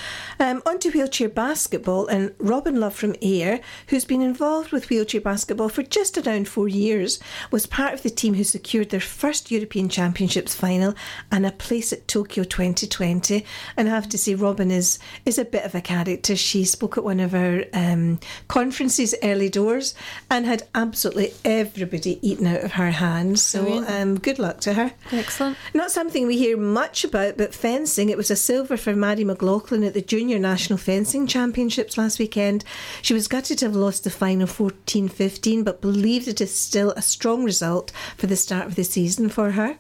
Um, 0.41 0.63
on 0.67 0.79
to 0.81 0.91
wheelchair 0.91 1.29
basketball, 1.29 2.07
and 2.07 2.35
Robyn 2.39 2.81
Love 2.81 2.95
from 2.95 3.15
Ayr, 3.23 3.61
who's 3.89 4.05
been 4.05 4.23
involved 4.23 4.73
with 4.73 4.91
wheelchair 4.91 5.21
basketball 5.21 5.69
for 5.69 5.83
just 5.83 6.19
around 6.19 6.49
four 6.49 6.69
years, 6.69 7.21
was 7.51 7.67
part 7.67 7.95
of 7.95 8.03
the 8.03 8.11
team 8.11 8.35
who 8.35 8.45
secured 8.45 8.91
their 8.91 9.01
first 9.01 9.51
European 9.51 9.89
Championships 9.89 10.55
final 10.55 10.95
and 11.31 11.47
a 11.47 11.53
place 11.53 11.93
at 11.93 12.09
Tokyo 12.09 12.45
2020. 12.45 13.45
And 13.77 13.89
I 13.89 13.93
have 13.93 14.09
to 14.11 14.19
say, 14.19 14.35
Robyn 14.35 14.71
is 14.71 14.99
is 15.25 15.39
a 15.39 15.45
bit 15.45 15.65
of 15.65 15.75
a 15.75 15.81
character. 15.81 16.37
She 16.37 16.65
spoke 16.65 16.99
at 16.99 17.05
one 17.05 17.21
of 17.21 17.35
our 17.35 17.65
um, 17.73 18.19
conferences 18.49 19.15
early 19.23 19.49
doors 19.49 19.95
and 20.31 20.47
had 20.47 20.67
absolutely 20.75 21.33
everybody 21.45 22.08
eaten 22.23 22.47
out 22.47 22.63
of 22.63 22.73
her 22.73 22.91
hands. 22.91 23.43
So 23.43 23.85
um, 23.87 24.19
good 24.19 24.39
luck 24.39 24.61
to 24.61 24.75
her. 24.75 24.93
Excellent. 25.13 25.57
Not 25.75 25.91
something 25.91 26.27
we 26.27 26.39
hear 26.39 26.57
much 26.57 27.05
about, 27.05 27.37
but 27.37 27.55
fencing. 27.55 28.09
It 28.09 28.17
was 28.17 28.31
a 28.31 28.37
silver 28.37 28.77
for 28.77 28.95
Maddie 28.95 29.25
McLaughlin 29.25 29.85
at 29.85 29.95
the 29.95 30.03
Junior 30.03 30.39
National 30.39 30.79
Fencing 30.79 31.27
Championships 31.27 31.99
last 31.99 32.19
weekend. 32.19 32.65
She 33.03 33.15
was 33.15 33.29
gutted 33.29 33.59
to 33.59 33.67
have 33.67 33.77
lost 33.77 34.05
the 34.05 34.11
final 34.11 34.47
14 34.47 35.09
15, 35.09 35.65
but 35.65 35.81
believed 35.81 36.29
it 36.29 36.41
is 36.41 36.55
still 36.55 36.93
a 36.93 37.03
strong 37.03 37.45
result 37.45 37.93
for 38.17 38.27
the 38.27 38.37
start 38.37 38.67
of 38.67 38.75
the 38.75 38.85
season 38.85 39.29
for 39.29 39.53
her. 39.53 39.79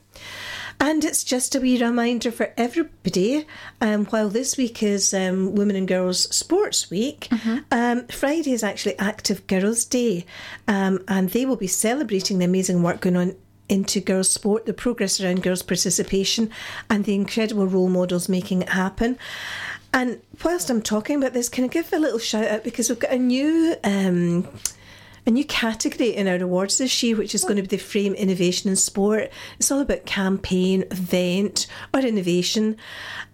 And 0.81 1.05
it's 1.05 1.25
just 1.25 1.55
a 1.55 1.61
wee 1.61 1.83
reminder 1.83 2.31
for 2.31 2.53
everybody. 2.57 3.47
Um, 3.81 4.07
while 4.07 4.29
this 4.29 4.57
week 4.57 4.83
is 4.83 5.13
um, 5.13 5.55
Women 5.55 5.75
and 5.77 5.89
Girls 5.89 6.35
Sports 6.35 6.89
Week, 6.89 7.29
um, 7.73 8.07
Friday 8.07 8.53
is 8.53 8.63
actually 8.63 8.99
Active 8.99 9.47
Girls 9.49 9.85
Day, 9.85 10.25
um, 10.69 11.03
and 11.09 11.31
they 11.31 11.45
will 11.45 11.57
be 11.57 11.67
celebrating 11.67 12.39
the 12.39 12.45
amazing 12.45 12.83
work 12.83 13.01
going 13.01 13.17
on 13.17 13.37
into 13.69 14.01
girls' 14.01 14.31
sport, 14.31 14.67
the 14.67 14.73
progress 14.73 15.21
around 15.21 15.43
girls' 15.43 15.63
participation, 15.63 16.51
and 16.89 17.05
the 17.05 17.15
incredible 17.15 17.67
role 17.67 17.89
models 17.89 18.29
making 18.29 18.63
it 18.63 18.71
happen. 18.71 19.19
And 19.93 20.21
whilst 20.45 20.71
I'm 20.71 20.83
talking 20.83 21.17
about 21.17 21.33
this, 21.33 21.49
can 21.49 21.65
I 21.65 21.69
give 21.69 21.93
a 21.93 21.99
little 21.99 22.19
shout 22.19 22.47
out 22.47 22.65
because 22.65 22.89
we've 22.89 22.99
got 22.99 23.13
a 23.13 23.19
new. 23.19 23.75
Um, 23.85 24.49
a 25.29 25.31
new 25.31 25.45
category 25.45 26.17
in 26.17 26.27
our 26.27 26.43
awards 26.43 26.79
this 26.79 27.03
year, 27.03 27.15
which 27.15 27.35
is 27.35 27.45
going 27.45 27.57
to 27.57 27.63
be 27.63 27.69
the 27.69 27.77
Frame 27.77 28.15
Innovation 28.15 28.71
in 28.71 28.77
Sport. 28.77 29.31
It's 29.59 29.71
all 29.71 29.81
about 29.81 30.07
campaign, 30.07 30.85
event, 30.91 31.67
or 31.93 32.01
innovation. 32.01 32.79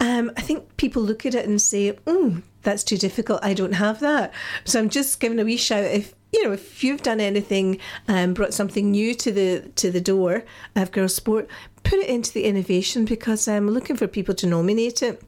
Um, 0.00 0.32
I 0.36 0.40
think 0.40 0.76
people 0.76 1.02
look 1.02 1.24
at 1.24 1.36
it 1.36 1.46
and 1.46 1.62
say, 1.62 1.92
mm, 1.92 2.42
that's 2.62 2.82
too 2.82 2.98
difficult. 2.98 3.44
I 3.44 3.54
don't 3.54 3.74
have 3.74 4.00
that. 4.00 4.34
So 4.64 4.80
I'm 4.80 4.88
just 4.88 5.20
giving 5.20 5.38
a 5.38 5.44
wee 5.44 5.56
shout 5.56 5.84
if 5.84 6.16
you 6.32 6.42
know 6.42 6.50
if 6.52 6.82
you've 6.82 7.02
done 7.02 7.20
anything, 7.20 7.78
um, 8.08 8.34
brought 8.34 8.52
something 8.54 8.90
new 8.90 9.14
to 9.14 9.30
the 9.30 9.70
to 9.76 9.92
the 9.92 10.00
door 10.00 10.42
of 10.74 10.90
girls 10.90 11.14
sport, 11.14 11.48
put 11.84 12.00
it 12.00 12.08
into 12.08 12.32
the 12.32 12.44
innovation 12.44 13.04
because 13.04 13.46
I'm 13.46 13.70
looking 13.70 13.94
for 13.94 14.08
people 14.08 14.34
to 14.34 14.48
nominate 14.48 15.00
it. 15.00 15.22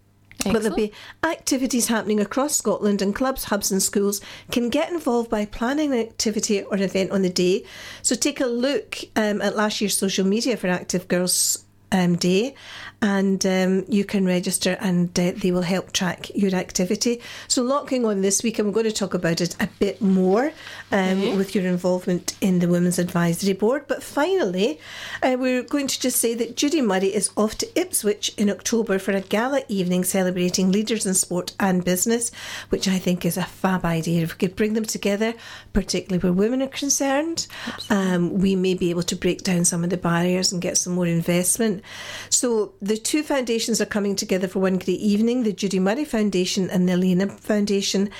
But 0.44 0.62
there'll 0.62 0.76
be 0.76 0.92
activities 1.24 1.88
happening 1.88 2.20
across 2.20 2.54
Scotland, 2.54 3.02
and 3.02 3.14
clubs, 3.14 3.44
hubs, 3.44 3.72
and 3.72 3.82
schools 3.82 4.20
can 4.50 4.68
get 4.68 4.92
involved 4.92 5.30
by 5.30 5.44
planning 5.44 5.92
an 5.92 5.98
activity 5.98 6.62
or 6.62 6.74
an 6.74 6.82
event 6.82 7.10
on 7.10 7.22
the 7.22 7.30
day. 7.30 7.64
So 8.02 8.14
take 8.14 8.40
a 8.40 8.46
look 8.46 8.98
um, 9.16 9.42
at 9.42 9.56
last 9.56 9.80
year's 9.80 9.96
social 9.96 10.26
media 10.26 10.56
for 10.56 10.68
Active 10.68 11.08
Girls 11.08 11.64
um, 11.92 12.16
Day 12.16 12.54
and 13.02 13.44
um, 13.44 13.84
you 13.88 14.04
can 14.04 14.24
register 14.24 14.76
and 14.80 15.18
uh, 15.18 15.32
they 15.36 15.52
will 15.52 15.62
help 15.62 15.92
track 15.92 16.30
your 16.34 16.54
activity. 16.54 17.20
So, 17.46 17.62
locking 17.62 18.06
on 18.06 18.22
this 18.22 18.42
week, 18.42 18.58
I'm 18.58 18.72
going 18.72 18.86
to 18.86 18.92
talk 18.92 19.14
about 19.14 19.40
it 19.40 19.54
a 19.60 19.68
bit 19.78 20.00
more 20.00 20.46
um, 20.90 21.20
mm-hmm. 21.20 21.36
with 21.36 21.54
your 21.54 21.66
involvement 21.66 22.34
in 22.40 22.58
the 22.58 22.68
Women's 22.68 22.98
Advisory 22.98 23.52
Board. 23.52 23.84
But 23.86 24.02
finally, 24.02 24.80
uh, 25.22 25.36
we're 25.38 25.62
going 25.62 25.88
to 25.88 26.00
just 26.00 26.18
say 26.18 26.34
that 26.34 26.56
Judy 26.56 26.80
Murray 26.80 27.14
is 27.14 27.30
off 27.36 27.58
to 27.58 27.80
Ipswich 27.80 28.32
in 28.36 28.48
October 28.48 28.98
for 28.98 29.12
a 29.12 29.20
gala 29.20 29.62
evening 29.68 30.04
celebrating 30.04 30.72
leaders 30.72 31.04
in 31.04 31.14
sport 31.14 31.54
and 31.60 31.84
business, 31.84 32.30
which 32.70 32.88
I 32.88 32.98
think 32.98 33.24
is 33.24 33.36
a 33.36 33.44
fab 33.44 33.84
idea. 33.84 34.22
If 34.22 34.34
we 34.34 34.48
could 34.48 34.56
bring 34.56 34.72
them 34.72 34.84
together, 34.84 35.34
particularly 35.72 36.22
where 36.22 36.32
women 36.32 36.62
are 36.62 36.68
concerned, 36.68 37.46
um, 37.90 38.38
we 38.38 38.56
may 38.56 38.74
be 38.74 38.90
able 38.90 39.02
to 39.04 39.16
break 39.16 39.42
down 39.42 39.64
some 39.64 39.84
of 39.84 39.90
the 39.90 39.96
barriers 39.96 40.52
and 40.52 40.62
get 40.62 40.78
some 40.78 40.94
more 40.94 41.06
investment. 41.06 41.82
So, 42.30 42.72
the 42.80 42.95
two 42.96 43.22
foundations 43.22 43.80
are 43.80 43.86
coming 43.86 44.16
together 44.16 44.48
for 44.48 44.60
one 44.60 44.78
great 44.78 45.00
evening 45.00 45.42
the 45.42 45.52
Judy 45.52 45.78
Murray 45.78 46.04
Foundation 46.04 46.68
and 46.70 46.88
the 46.88 46.92
Elena 46.92 47.28
Foundation. 47.28 48.10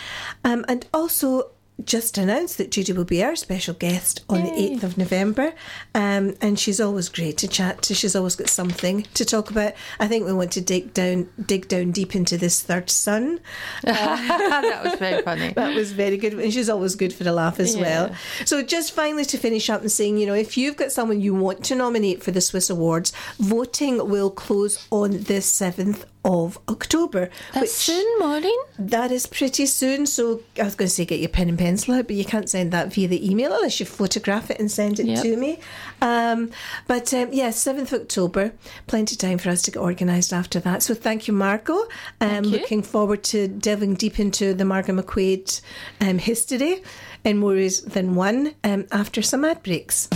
Um, 0.45 0.65
and 0.69 0.87
also, 0.93 1.51
just 1.85 2.17
announced 2.17 2.57
that 2.59 2.71
Judy 2.71 2.93
will 2.93 3.05
be 3.05 3.23
our 3.23 3.37
special 3.37 3.75
guest 3.75 4.25
on 4.29 4.45
Yay. 4.45 4.77
the 4.77 4.77
8th 4.77 4.83
of 4.83 4.99
November. 4.99 5.53
Um, 5.95 6.35
and 6.41 6.59
she's 6.59 6.81
always 6.81 7.09
great 7.09 7.37
to 7.39 7.49
chat 7.49 7.83
to. 7.83 7.95
She's 7.95 8.17
always 8.17 8.35
got 8.35 8.49
something 8.49 9.03
to 9.15 9.25
talk 9.25 9.51
about. 9.51 9.75
I 10.01 10.09
think 10.09 10.25
we 10.25 10.33
want 10.33 10.53
to 10.53 10.61
dig 10.61 10.95
down 10.95 11.29
dig 11.45 11.69
down 11.69 11.91
deep 11.91 12.17
into 12.17 12.39
this 12.39 12.63
third 12.63 12.89
son. 12.89 13.41
Uh, 13.87 13.93
that 13.93 14.85
was 14.85 14.95
very 14.99 15.23
funny. 15.23 15.53
that 15.57 15.75
was 15.75 15.93
very 15.93 16.17
good. 16.17 16.35
And 16.35 16.53
she's 16.53 16.71
always 16.71 16.95
good 16.95 17.13
for 17.13 17.29
a 17.29 17.33
laugh 17.33 17.61
as 17.61 17.77
yeah. 17.77 17.83
well. 17.83 18.17
So 18.47 18.63
just 18.63 18.93
finally 18.93 19.25
to 19.27 19.39
finish 19.39 19.69
up 19.69 19.83
and 19.83 19.93
saying, 19.93 20.19
you 20.19 20.27
know, 20.27 20.35
if 20.35 20.57
you've 20.57 20.77
got 20.77 20.93
someone 20.93 21.21
you 21.21 21.35
want 21.35 21.65
to 21.67 21.75
nominate 21.75 22.23
for 22.23 22.31
the 22.31 22.41
SWiS 22.41 22.71
Awards, 22.71 23.13
voting 23.39 24.09
will 24.09 24.31
close 24.31 24.87
on 24.91 25.11
the 25.11 25.41
7th 25.41 26.05
of 26.27 26.59
October. 26.69 27.31
That's 27.55 27.63
which, 27.63 27.71
soon, 27.71 28.19
Maureen. 28.19 28.59
That 28.79 29.13
is 29.13 29.27
pretty 29.27 29.65
soon. 29.65 30.07
So 30.07 30.43
I 30.59 30.65
was 30.65 30.75
going 30.75 30.89
to 30.89 30.95
say 30.95 31.05
get 31.05 31.21
your 31.21 31.29
pen 31.29 31.49
and 31.49 31.59
pencil 31.59 31.95
out, 31.95 32.09
but 32.09 32.17
you 32.17 32.25
can't 32.25 32.51
send 32.51 32.73
that 32.73 32.93
via 32.93 33.07
the 33.07 33.31
email 33.31 33.55
unless 33.55 33.79
you 33.79 33.87
photograph 33.87 34.51
it 34.51 34.59
and 34.59 34.71
send 34.71 34.99
it 34.99 35.07
yep. 35.07 35.23
to 35.23 35.37
me. 35.37 35.61
Um, 36.03 36.51
but 36.89 37.15
um, 37.15 37.29
yeah, 37.33 37.49
7th 37.49 37.93
October, 37.93 38.53
plenty 38.89 39.15
of 39.15 39.19
time 39.19 39.39
for 39.39 39.51
us 39.51 39.63
to 39.63 39.71
get 39.71 39.81
organised 39.81 40.33
after 40.33 40.59
that. 40.61 40.83
So 40.83 40.95
thank 40.95 41.29
you, 41.29 41.33
Margot. 41.33 41.87
Um, 42.21 42.43
looking 42.45 42.83
forward 42.83 43.23
to 43.25 43.47
delving 43.47 43.95
deep 43.95 44.19
into 44.19 44.53
the 44.53 44.65
Margaret 44.65 44.95
McCuaig 44.95 45.61
um, 46.01 46.19
history 46.19 46.83
in 47.25 47.39
more 47.39 47.53
ways 47.53 47.83
than 47.83 48.17
one 48.17 48.55
um, 48.65 48.87
after 48.91 49.23
some 49.23 49.45
ad 49.45 49.63
breaks. 49.63 50.09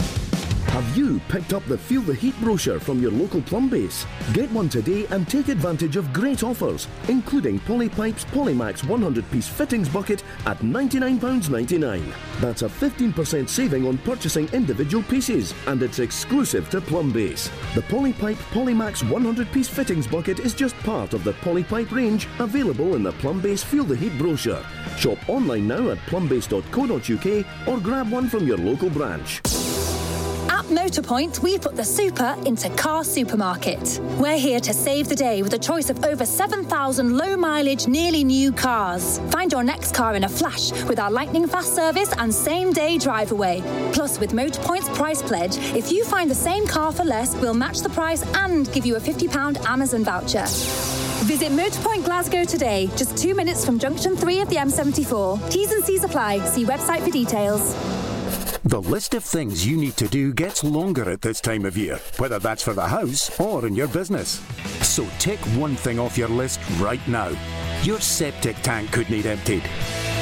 Have 0.69 0.97
you 0.97 1.21
picked 1.29 1.53
up 1.53 1.65
the 1.67 1.77
Feel 1.77 2.01
the 2.01 2.15
Heat 2.15 2.39
brochure 2.41 2.79
from 2.79 3.03
your 3.03 3.11
local 3.11 3.41
Plumbase? 3.41 4.07
Get 4.33 4.51
one 4.53 4.69
today 4.69 5.05
and 5.11 5.29
take 5.29 5.49
advantage 5.49 5.97
of 5.97 6.13
great 6.13 6.45
offers, 6.45 6.87
including 7.09 7.59
Polypipe's 7.61 8.25
Polymax 8.27 8.87
100 8.89 9.29
piece 9.33 9.49
fittings 9.49 9.89
bucket 9.89 10.23
at 10.47 10.59
£99.99. 10.59 12.15
That's 12.41 12.63
a 12.63 12.69
15% 12.69 13.49
saving 13.49 13.87
on 13.87 13.99
purchasing 13.99 14.49
individual 14.53 15.03
pieces, 15.03 15.55
and 15.67 15.83
it's 15.83 15.99
exclusive 15.99 16.71
to 16.71 16.81
Plumbase. 16.81 17.51
The 17.75 17.83
Polypipe 17.83 18.39
Polymax 18.53 19.09
100 19.11 19.51
piece 19.51 19.69
fittings 19.69 20.07
bucket 20.07 20.39
is 20.39 20.55
just 20.55 20.77
part 20.79 21.15
of 21.15 21.25
the 21.25 21.33
Polypipe 21.33 21.91
range 21.91 22.29
available 22.39 22.95
in 22.95 23.03
the 23.03 23.13
Plumbase 23.15 23.65
Feel 23.65 23.85
the 23.85 23.97
Heat 23.97 24.17
brochure. 24.19 24.65
Shop 24.97 25.19
online 25.29 25.67
now 25.67 25.91
at 25.91 25.99
plumbase.co.uk 26.07 27.69
or 27.69 27.81
grab 27.81 28.11
one 28.11 28.29
from 28.29 28.47
your 28.47 28.59
local 28.59 28.89
branch. 28.89 29.41
Motorpoint, 30.71 31.41
we 31.41 31.59
put 31.59 31.77
the 31.77 31.85
super 31.85 32.37
into 32.47 32.71
car 32.71 33.03
supermarket. 33.05 34.01
We're 34.19 34.39
here 34.39 34.61
to 34.61 34.73
save 34.73 35.09
the 35.09 35.15
day 35.15 35.43
with 35.43 35.53
a 35.55 35.59
choice 35.59 35.91
of 35.91 36.05
over 36.05 36.25
7,000 36.25 37.17
low 37.17 37.37
mileage, 37.37 37.87
nearly 37.89 38.23
new 38.23 38.53
cars. 38.53 39.19
Find 39.31 39.51
your 39.51 39.65
next 39.65 39.95
car 39.95 40.15
in 40.15 40.25
a 40.25 40.29
flash 40.29 40.71
with 40.85 40.99
our 40.99 41.11
lightning 41.11 41.47
fast 41.47 41.75
service 41.75 42.13
and 42.19 42.33
same 42.33 42.73
day 42.73 42.99
drive 42.99 43.33
away. 43.33 43.63
Plus, 43.93 44.21
with 44.21 44.31
Motorpoint's 44.31 44.89
price 44.91 45.23
pledge, 45.23 45.57
if 45.77 45.91
you 45.91 46.05
find 46.05 46.31
the 46.31 46.35
same 46.35 46.67
car 46.67 46.93
for 46.93 47.05
less, 47.05 47.35
we'll 47.37 47.55
match 47.55 47.81
the 47.81 47.91
price 47.91 48.23
and 48.37 48.73
give 48.73 48.87
you 48.87 48.97
a 48.97 49.01
£50 49.01 49.65
Amazon 49.67 50.05
voucher. 50.05 50.45
Visit 51.27 51.53
Motorpoint 51.53 52.05
Glasgow 52.05 52.45
today, 52.45 52.89
just 52.97 53.17
two 53.17 53.35
minutes 53.35 53.65
from 53.65 53.79
junction 53.79 54.17
3 54.17 54.41
of 54.41 54.49
the 54.49 54.57
M74. 54.57 55.51
T's 55.51 55.73
and 55.73 55.85
C's 55.85 56.05
apply. 56.05 56.45
See 56.47 56.65
website 56.65 57.03
for 57.03 57.11
details. 57.11 58.10
The 58.65 58.83
list 58.83 59.15
of 59.15 59.25
things 59.25 59.67
you 59.67 59.79
need 59.79 59.97
to 59.97 60.07
do 60.07 60.35
gets 60.35 60.63
longer 60.63 61.09
at 61.11 61.23
this 61.23 61.41
time 61.41 61.65
of 61.65 61.79
year, 61.79 61.99
whether 62.19 62.39
that's 62.39 62.63
for 62.63 62.75
the 62.75 62.87
house 62.87 63.41
or 63.41 63.67
in 63.67 63.75
your 63.75 63.89
business. 63.89 64.43
So 64.83 65.07
take 65.19 65.41
one 65.57 65.77
thing 65.77 65.99
off 65.99 66.19
your 66.19 66.29
list 66.29 66.61
right 66.79 67.01
now. 67.09 67.33
Your 67.83 68.01
septic 68.01 68.57
tank 68.63 68.93
could 68.93 69.09
need 69.09 69.25
emptied. 69.25 69.63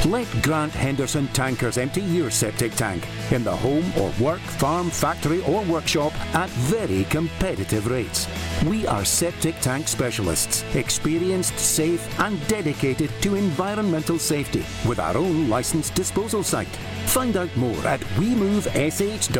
Let 0.06 0.28
Grant 0.42 0.72
Henderson 0.72 1.26
Tankers 1.28 1.76
empty 1.76 2.02
your 2.02 2.30
septic 2.30 2.72
tank 2.76 3.04
in 3.32 3.42
the 3.42 3.54
home 3.54 3.92
or 3.98 4.12
work, 4.20 4.38
farm, 4.38 4.90
factory, 4.90 5.42
or 5.42 5.62
workshop 5.64 6.14
at 6.36 6.48
very 6.50 7.02
competitive 7.04 7.88
rates. 7.88 8.28
We 8.64 8.86
are 8.86 9.04
septic 9.04 9.60
tank 9.60 9.88
specialists, 9.88 10.62
experienced, 10.76 11.58
safe, 11.58 12.20
and 12.20 12.38
dedicated 12.46 13.10
to 13.22 13.34
environmental 13.34 14.20
safety 14.20 14.64
with 14.86 15.00
our 15.00 15.16
own 15.16 15.48
licensed 15.48 15.96
disposal 15.96 16.44
site. 16.44 16.76
Find 17.06 17.36
out 17.36 17.54
more 17.56 17.84
at 17.86 18.00
wemovesh.it 18.20 19.36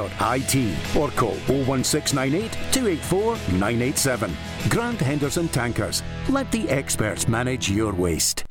or 0.97 1.11
call 1.13 1.37
01698 1.47 2.53
284 2.73 3.37
987. 3.59 4.37
Grant 4.69 5.01
Henderson 5.01 5.49
Tankers. 5.49 6.03
Let 6.29 6.51
the 6.51 6.69
experts 6.69 7.29
manage 7.29 7.71
your 7.71 7.95
waste. 7.95 8.48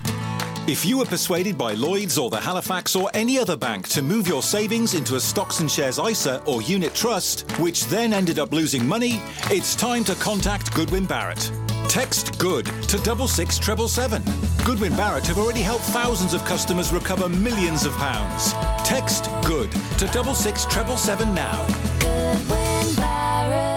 If 0.67 0.86
you 0.86 0.97
were 0.97 1.06
persuaded 1.06 1.58
by 1.58 1.75
Lloyds 1.75 2.17
or 2.17 2.30
the 2.30 2.41
Halifax 2.41 2.93
or 2.93 3.10
any 3.13 3.39
other 3.39 3.56
bank 3.56 3.88
to 3.88 4.01
move 4.01 4.27
your 4.27 4.43
savings 4.43 4.95
into 4.95 5.15
a 5.15 5.19
stocks 5.19 5.62
and 5.62 5.71
shares 5.71 5.97
ISA 5.97 6.43
or 6.45 6.62
unit 6.62 6.93
trust, 6.93 7.49
which 7.58 7.86
then 7.86 8.12
ended 8.12 8.38
up 8.38 8.51
losing 8.51 8.86
money, 8.86 9.21
it's 9.49 9.77
time 9.77 10.03
to 10.03 10.13
contact 10.15 10.73
Goodwin 10.73 11.06
Barrett. 11.06 11.49
Text 11.88 12.38
GOOD 12.38 12.65
to 12.89 12.97
double 12.97 13.30
six 13.30 13.58
treble 13.58 13.88
seven. 13.88 14.21
Goodwin 14.65 14.93
Barrett 14.97 15.25
have 15.27 15.38
already 15.38 15.62
helped 15.62 15.86
thousands 15.86 16.34
of 16.34 16.43
customers 16.43 16.91
recover 16.91 17.30
millions 17.30 17.86
of 17.86 17.93
pounds. 17.93 18.51
Text 18.86 19.30
GOOD 19.45 19.71
to 19.99 20.08
double 20.08 20.34
six 20.34 20.65
treble 20.65 20.97
seven 20.97 21.34
now. 21.34 21.65
Goodwin 22.01 22.95
Barrett. 22.97 23.76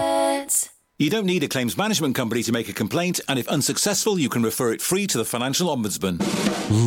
You 1.01 1.09
don't 1.09 1.25
need 1.25 1.41
a 1.41 1.47
claims 1.47 1.75
management 1.75 2.13
company 2.13 2.43
to 2.43 2.51
make 2.51 2.69
a 2.69 2.73
complaint, 2.73 3.19
and 3.27 3.39
if 3.39 3.47
unsuccessful, 3.47 4.19
you 4.19 4.29
can 4.29 4.43
refer 4.43 4.71
it 4.71 4.83
free 4.83 5.07
to 5.07 5.17
the 5.17 5.25
Financial 5.25 5.75
Ombudsman. 5.75 6.19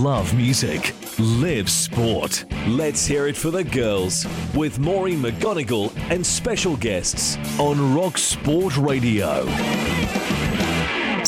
Love 0.05 0.33
music, 0.37 0.94
live 1.18 1.68
sport. 1.68 2.44
Let's 2.68 3.05
hear 3.05 3.27
it 3.27 3.37
for 3.37 3.50
the 3.50 3.64
girls 3.64 4.24
with 4.55 4.79
Maureen 4.79 5.20
McGonigle 5.20 5.92
and 6.11 6.24
special 6.24 6.77
guests 6.77 7.37
on 7.59 7.92
Rock 7.92 8.16
Sport 8.16 8.77
Radio. 8.77 9.46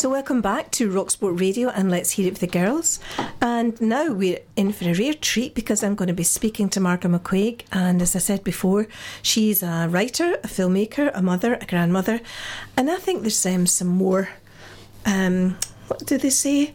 So, 0.07 0.12
welcome 0.12 0.40
back 0.40 0.71
to 0.71 0.88
Rock 0.88 1.11
Sport 1.11 1.40
Radio 1.40 1.69
and 1.69 1.90
Let's 1.90 2.12
Hear 2.12 2.29
It 2.29 2.35
for 2.35 2.38
the 2.38 2.47
Girls. 2.47 3.01
And 3.42 3.81
now 3.81 4.12
we're 4.12 4.38
in 4.55 4.73
for 4.73 4.85
a 4.85 4.95
rare 4.95 5.14
treat 5.14 5.53
because 5.53 5.83
I'm 5.83 5.97
going 5.97 6.07
to 6.07 6.14
be 6.14 6.23
speaking 6.23 6.69
to 6.69 6.81
Margaret 6.81 7.11
McCuaig. 7.11 7.62
And 7.73 8.01
as 8.01 8.14
I 8.14 8.21
said 8.21 8.45
before, 8.45 8.87
she's 9.21 9.64
a 9.64 9.88
writer, 9.90 10.35
a 10.45 10.47
filmmaker, 10.47 11.11
a 11.12 11.23
mother, 11.23 11.55
a 11.55 11.66
grandmother. 11.66 12.21
And 12.77 12.88
I 12.88 12.99
think 12.99 13.23
there's 13.23 13.45
um, 13.47 13.66
some 13.66 13.88
more, 13.88 14.29
um, 15.07 15.59
what 15.88 16.07
do 16.07 16.19
they 16.19 16.31
say? 16.31 16.73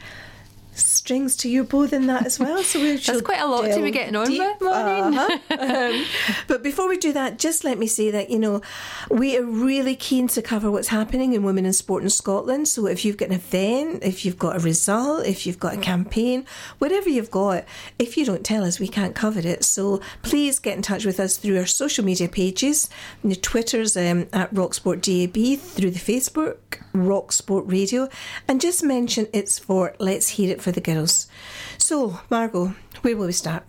Strings 1.02 1.36
to 1.36 1.50
your 1.50 1.64
bow 1.64 1.88
than 1.88 2.06
that 2.06 2.28
as 2.28 2.40
well. 2.40 2.62
So 2.62 2.80
we 2.80 2.96
That's 3.06 3.22
quite 3.22 3.42
a 3.42 3.48
lot 3.48 3.66
to 3.66 3.82
be 3.82 3.90
getting 3.90 4.16
on 4.16 4.28
deep. 4.28 4.40
with. 4.40 4.70
Uh-huh. 4.70 5.40
um, 5.60 6.06
but 6.48 6.62
before 6.62 6.88
we 6.88 6.98
do 6.98 7.12
that, 7.14 7.40
just 7.40 7.64
let 7.64 7.80
me 7.80 7.88
say 7.88 8.12
that 8.12 8.30
you 8.30 8.38
know 8.38 8.62
we 9.10 9.36
are 9.36 9.44
really 9.44 9.96
keen 9.96 10.28
to 10.30 10.42
cover 10.44 10.70
what's 10.70 10.90
happening 10.90 11.34
in 11.34 11.42
women 11.44 11.66
in 11.66 11.74
sport 11.74 12.04
in 12.04 12.10
Scotland. 12.12 12.68
So 12.68 12.86
if 12.86 13.04
you've 13.04 13.18
got 13.18 13.30
an 13.30 13.36
event, 13.36 14.04
if 14.04 14.24
you've 14.24 14.38
got 14.38 14.56
a 14.56 14.60
result, 14.60 15.26
if 15.26 15.48
you've 15.48 15.60
got 15.60 15.74
a 15.74 15.78
campaign, 15.78 16.46
whatever 16.78 17.10
you've 17.10 17.32
got, 17.32 17.66
if 17.98 18.16
you 18.16 18.24
don't 18.24 18.46
tell 18.46 18.64
us, 18.64 18.80
we 18.80 18.88
can't 18.88 19.16
cover 19.16 19.40
it. 19.40 19.64
So 19.64 20.02
please 20.22 20.60
get 20.60 20.76
in 20.76 20.84
touch 20.84 21.04
with 21.04 21.20
us 21.20 21.38
through 21.38 21.58
our 21.58 21.66
social 21.66 22.06
media 22.06 22.30
pages, 22.30 22.90
the 23.24 23.36
Twitter's 23.36 23.98
um, 23.98 24.28
at 24.34 24.54
Rocksport 24.54 25.02
DAB, 25.02 25.60
through 25.60 25.92
the 25.92 26.00
Facebook 26.00 26.58
Rock 26.94 27.32
Sport 27.32 27.66
Radio, 27.68 28.08
and 28.48 28.62
just 28.62 28.84
mention 28.84 29.28
it's 29.34 29.58
for 29.58 29.96
Let's 29.98 30.30
Hear 30.30 30.52
It 30.52 30.62
for 30.62 30.72
the 30.72 30.82
Girls. 30.82 31.01
So, 31.08 32.20
Margot, 32.30 32.74
where 33.02 33.16
will 33.18 33.28
we 33.28 33.32
start? 33.32 33.64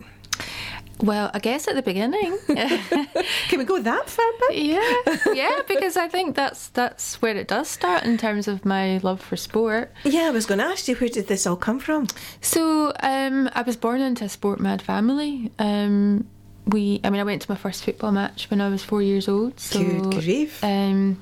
Well, 1.01 1.31
I 1.33 1.39
guess 1.39 1.67
at 1.67 1.75
the 1.75 1.81
beginning. 1.81 2.37
Can 2.47 3.59
we 3.59 3.65
go 3.65 3.79
that 3.81 4.09
far 4.09 4.31
back? 4.39 4.51
yeah, 4.51 5.33
yeah, 5.33 5.59
because 5.67 5.97
I 5.97 6.07
think 6.07 6.35
that's 6.35 6.69
that's 6.69 7.21
where 7.21 7.35
it 7.35 7.47
does 7.47 7.67
start 7.67 8.03
in 8.03 8.17
terms 8.17 8.47
of 8.47 8.63
my 8.63 8.99
love 8.99 9.19
for 9.19 9.35
sport. 9.35 9.91
Yeah, 10.05 10.27
I 10.27 10.29
was 10.31 10.45
going 10.45 10.59
to 10.59 10.65
ask 10.65 10.87
you 10.87 10.95
where 10.95 11.09
did 11.09 11.27
this 11.27 11.45
all 11.45 11.57
come 11.57 11.79
from? 11.79 12.07
So, 12.41 12.93
um, 13.01 13.49
I 13.53 13.63
was 13.63 13.75
born 13.75 13.99
into 14.01 14.23
a 14.23 14.29
sport 14.29 14.59
mad 14.61 14.81
family. 14.81 15.51
Um, 15.59 16.25
we, 16.67 17.01
I 17.03 17.09
mean, 17.09 17.19
I 17.19 17.25
went 17.25 17.41
to 17.41 17.51
my 17.51 17.57
first 17.57 17.83
football 17.83 18.13
match 18.13 18.49
when 18.49 18.61
I 18.61 18.69
was 18.69 18.83
four 18.83 19.01
years 19.01 19.27
old. 19.27 19.59
So, 19.59 19.83
Good 19.83 20.21
grief. 20.21 20.63
Um, 20.63 21.21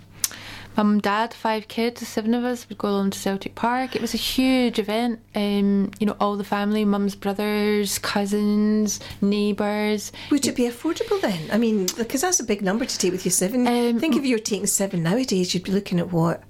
Mum, 0.78 1.00
dad, 1.00 1.34
five 1.34 1.68
kids, 1.68 2.08
seven 2.08 2.34
of 2.34 2.44
us 2.44 2.68
would 2.70 2.78
go 2.78 2.90
along 2.90 3.12
to 3.12 3.20
Celtic 3.20 3.56
Park. 3.56 3.96
It 3.96 4.02
was 4.02 4.14
a 4.14 4.18
huge 4.18 4.80
event. 4.80 5.20
Um, 5.36 5.92
you 6.00 6.08
know, 6.08 6.16
all 6.20 6.38
the 6.38 6.44
family, 6.44 6.86
mum's 6.86 7.16
brothers, 7.16 8.00
cousins, 8.00 9.00
neighbours. 9.22 10.12
Would 10.32 10.48
it 10.48 10.56
be 10.56 10.64
affordable 10.64 11.20
then? 11.22 11.50
I 11.52 11.58
mean, 11.58 11.88
because 11.98 12.22
that's 12.22 12.40
a 12.40 12.44
big 12.44 12.62
number 12.62 12.86
to 12.86 12.98
take 12.98 13.12
with 13.12 13.26
you 13.26 13.32
seven. 13.32 13.68
Um, 13.68 14.00
Think 14.00 14.16
if 14.16 14.26
you're 14.26 14.40
taking 14.40 14.68
seven 14.68 15.04
nowadays, 15.04 15.54
you'd 15.54 15.64
be 15.64 15.72
looking 15.72 16.00
at 16.00 16.12
what? 16.12 16.44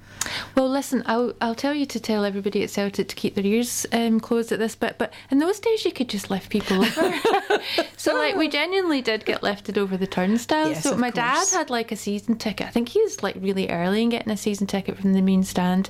Well, 0.55 0.69
listen, 0.69 1.03
I'll 1.05 1.33
I'll 1.41 1.55
tell 1.55 1.73
you 1.73 1.85
to 1.87 1.99
tell 1.99 2.25
everybody 2.25 2.63
at 2.63 2.69
Celtic 2.69 3.07
to 3.07 3.15
keep 3.15 3.35
their 3.35 3.45
ears 3.45 3.85
um, 3.91 4.19
closed 4.19 4.51
at 4.51 4.59
this 4.59 4.75
bit. 4.75 4.97
But 4.97 5.13
in 5.29 5.39
those 5.39 5.59
days, 5.59 5.85
you 5.85 5.91
could 5.91 6.09
just 6.09 6.29
lift 6.29 6.49
people 6.49 6.83
over. 6.83 7.13
so, 7.97 8.13
like, 8.15 8.35
we 8.35 8.47
genuinely 8.47 9.01
did 9.01 9.25
get 9.25 9.43
lifted 9.43 9.77
over 9.77 9.97
the 9.97 10.07
turnstile. 10.07 10.69
Yes, 10.69 10.83
so 10.83 10.95
my 10.95 11.09
dad 11.09 11.47
had 11.51 11.69
like 11.69 11.91
a 11.91 11.95
season 11.95 12.37
ticket. 12.37 12.67
I 12.67 12.69
think 12.69 12.89
he 12.89 13.01
was 13.01 13.23
like 13.23 13.35
really 13.39 13.69
early 13.69 14.03
in 14.03 14.09
getting 14.09 14.31
a 14.31 14.37
season 14.37 14.67
ticket 14.67 14.97
from 14.97 15.13
the 15.13 15.21
main 15.21 15.43
stand, 15.43 15.89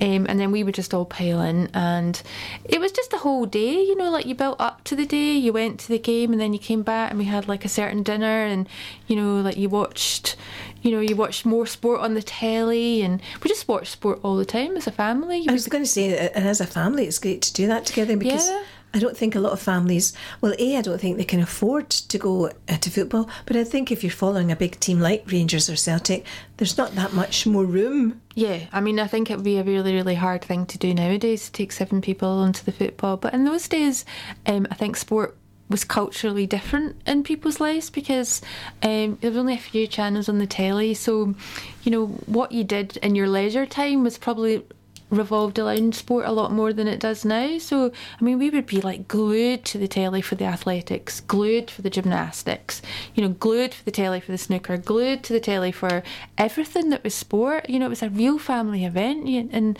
um, 0.00 0.26
and 0.28 0.40
then 0.40 0.52
we 0.52 0.64
would 0.64 0.74
just 0.74 0.94
all 0.94 1.04
pile 1.04 1.40
in, 1.40 1.68
and 1.74 2.20
it 2.64 2.80
was 2.80 2.92
just 2.92 3.12
a 3.12 3.18
whole 3.18 3.46
day. 3.46 3.82
You 3.82 3.96
know, 3.96 4.10
like 4.10 4.26
you 4.26 4.34
built 4.34 4.60
up 4.60 4.84
to 4.84 4.96
the 4.96 5.06
day. 5.06 5.32
You 5.34 5.52
went 5.52 5.80
to 5.80 5.88
the 5.88 5.98
game, 5.98 6.32
and 6.32 6.40
then 6.40 6.52
you 6.52 6.58
came 6.58 6.82
back, 6.82 7.10
and 7.10 7.18
we 7.18 7.26
had 7.26 7.48
like 7.48 7.64
a 7.64 7.68
certain 7.68 8.02
dinner, 8.02 8.44
and 8.44 8.68
you 9.06 9.16
know, 9.16 9.40
like 9.40 9.56
you 9.56 9.68
watched 9.68 10.36
you 10.82 10.90
know, 10.90 11.00
you 11.00 11.16
watch 11.16 11.44
more 11.44 11.66
sport 11.66 12.00
on 12.00 12.14
the 12.14 12.22
telly, 12.22 13.02
and 13.02 13.20
we 13.42 13.48
just 13.48 13.68
watch 13.68 13.88
sport 13.88 14.20
all 14.22 14.36
the 14.36 14.44
time 14.44 14.76
as 14.76 14.86
a 14.86 14.92
family. 14.92 15.46
I 15.48 15.52
was 15.52 15.68
going 15.68 15.84
to 15.84 15.90
say, 15.90 16.30
and 16.34 16.46
as 16.46 16.60
a 16.60 16.66
family, 16.66 17.06
it's 17.06 17.18
great 17.18 17.42
to 17.42 17.52
do 17.52 17.66
that 17.66 17.86
together 17.86 18.16
because. 18.16 18.48
Yeah. 18.48 18.64
I 18.94 18.98
don't 19.00 19.16
think 19.16 19.34
a 19.34 19.40
lot 19.40 19.52
of 19.52 19.60
families, 19.60 20.14
well, 20.40 20.54
A, 20.58 20.76
I 20.76 20.80
don't 20.80 20.98
think 20.98 21.18
they 21.18 21.24
can 21.24 21.40
afford 21.40 21.90
to 21.90 22.18
go 22.18 22.46
uh, 22.46 22.76
to 22.78 22.90
football, 22.90 23.28
but 23.44 23.54
I 23.54 23.62
think 23.62 23.92
if 23.92 24.02
you're 24.02 24.10
following 24.10 24.50
a 24.50 24.56
big 24.56 24.80
team 24.80 24.98
like 24.98 25.30
Rangers 25.30 25.68
or 25.68 25.76
Celtic, 25.76 26.24
there's 26.56 26.78
not 26.78 26.94
that 26.94 27.12
much 27.12 27.46
more 27.46 27.66
room. 27.66 28.22
Yeah, 28.34 28.60
I 28.72 28.80
mean, 28.80 28.98
I 28.98 29.06
think 29.06 29.30
it 29.30 29.36
would 29.36 29.44
be 29.44 29.58
a 29.58 29.62
really, 29.62 29.94
really 29.94 30.14
hard 30.14 30.42
thing 30.42 30.64
to 30.66 30.78
do 30.78 30.94
nowadays 30.94 31.46
to 31.46 31.52
take 31.52 31.72
seven 31.72 32.00
people 32.00 32.28
onto 32.28 32.64
the 32.64 32.72
football. 32.72 33.18
But 33.18 33.34
in 33.34 33.44
those 33.44 33.68
days, 33.68 34.06
um, 34.46 34.66
I 34.70 34.74
think 34.74 34.96
sport 34.96 35.36
was 35.68 35.84
culturally 35.84 36.46
different 36.46 36.96
in 37.06 37.22
people's 37.22 37.60
lives 37.60 37.90
because 37.90 38.40
um, 38.82 39.18
there 39.20 39.30
was 39.30 39.38
only 39.38 39.54
a 39.54 39.58
few 39.58 39.86
channels 39.86 40.28
on 40.28 40.38
the 40.38 40.46
telly. 40.46 40.94
So, 40.94 41.34
you 41.82 41.92
know, 41.92 42.06
what 42.26 42.52
you 42.52 42.64
did 42.64 42.96
in 42.98 43.14
your 43.14 43.28
leisure 43.28 43.66
time 43.66 44.02
was 44.02 44.18
probably 44.18 44.64
revolved 45.10 45.58
around 45.58 45.94
sport 45.94 46.26
a 46.26 46.32
lot 46.32 46.52
more 46.52 46.72
than 46.72 46.86
it 46.86 47.00
does 47.00 47.24
now. 47.24 47.58
So, 47.58 47.90
I 48.20 48.24
mean, 48.24 48.38
we 48.38 48.50
would 48.50 48.66
be 48.66 48.80
like 48.80 49.08
glued 49.08 49.64
to 49.66 49.78
the 49.78 49.88
telly 49.88 50.20
for 50.20 50.34
the 50.34 50.44
athletics, 50.44 51.20
glued 51.20 51.70
for 51.70 51.82
the 51.82 51.90
gymnastics, 51.90 52.82
you 53.14 53.22
know, 53.22 53.30
glued 53.30 53.72
for 53.74 53.84
the 53.84 53.90
telly 53.90 54.20
for 54.20 54.32
the 54.32 54.38
snooker, 54.38 54.76
glued 54.76 55.22
to 55.24 55.32
the 55.32 55.40
telly 55.40 55.72
for 55.72 56.02
everything 56.36 56.90
that 56.90 57.04
was 57.04 57.14
sport. 57.14 57.68
You 57.70 57.78
know, 57.78 57.86
it 57.86 57.90
was 57.90 58.02
a 58.02 58.10
real 58.10 58.38
family 58.38 58.84
event, 58.84 59.26
and 59.52 59.78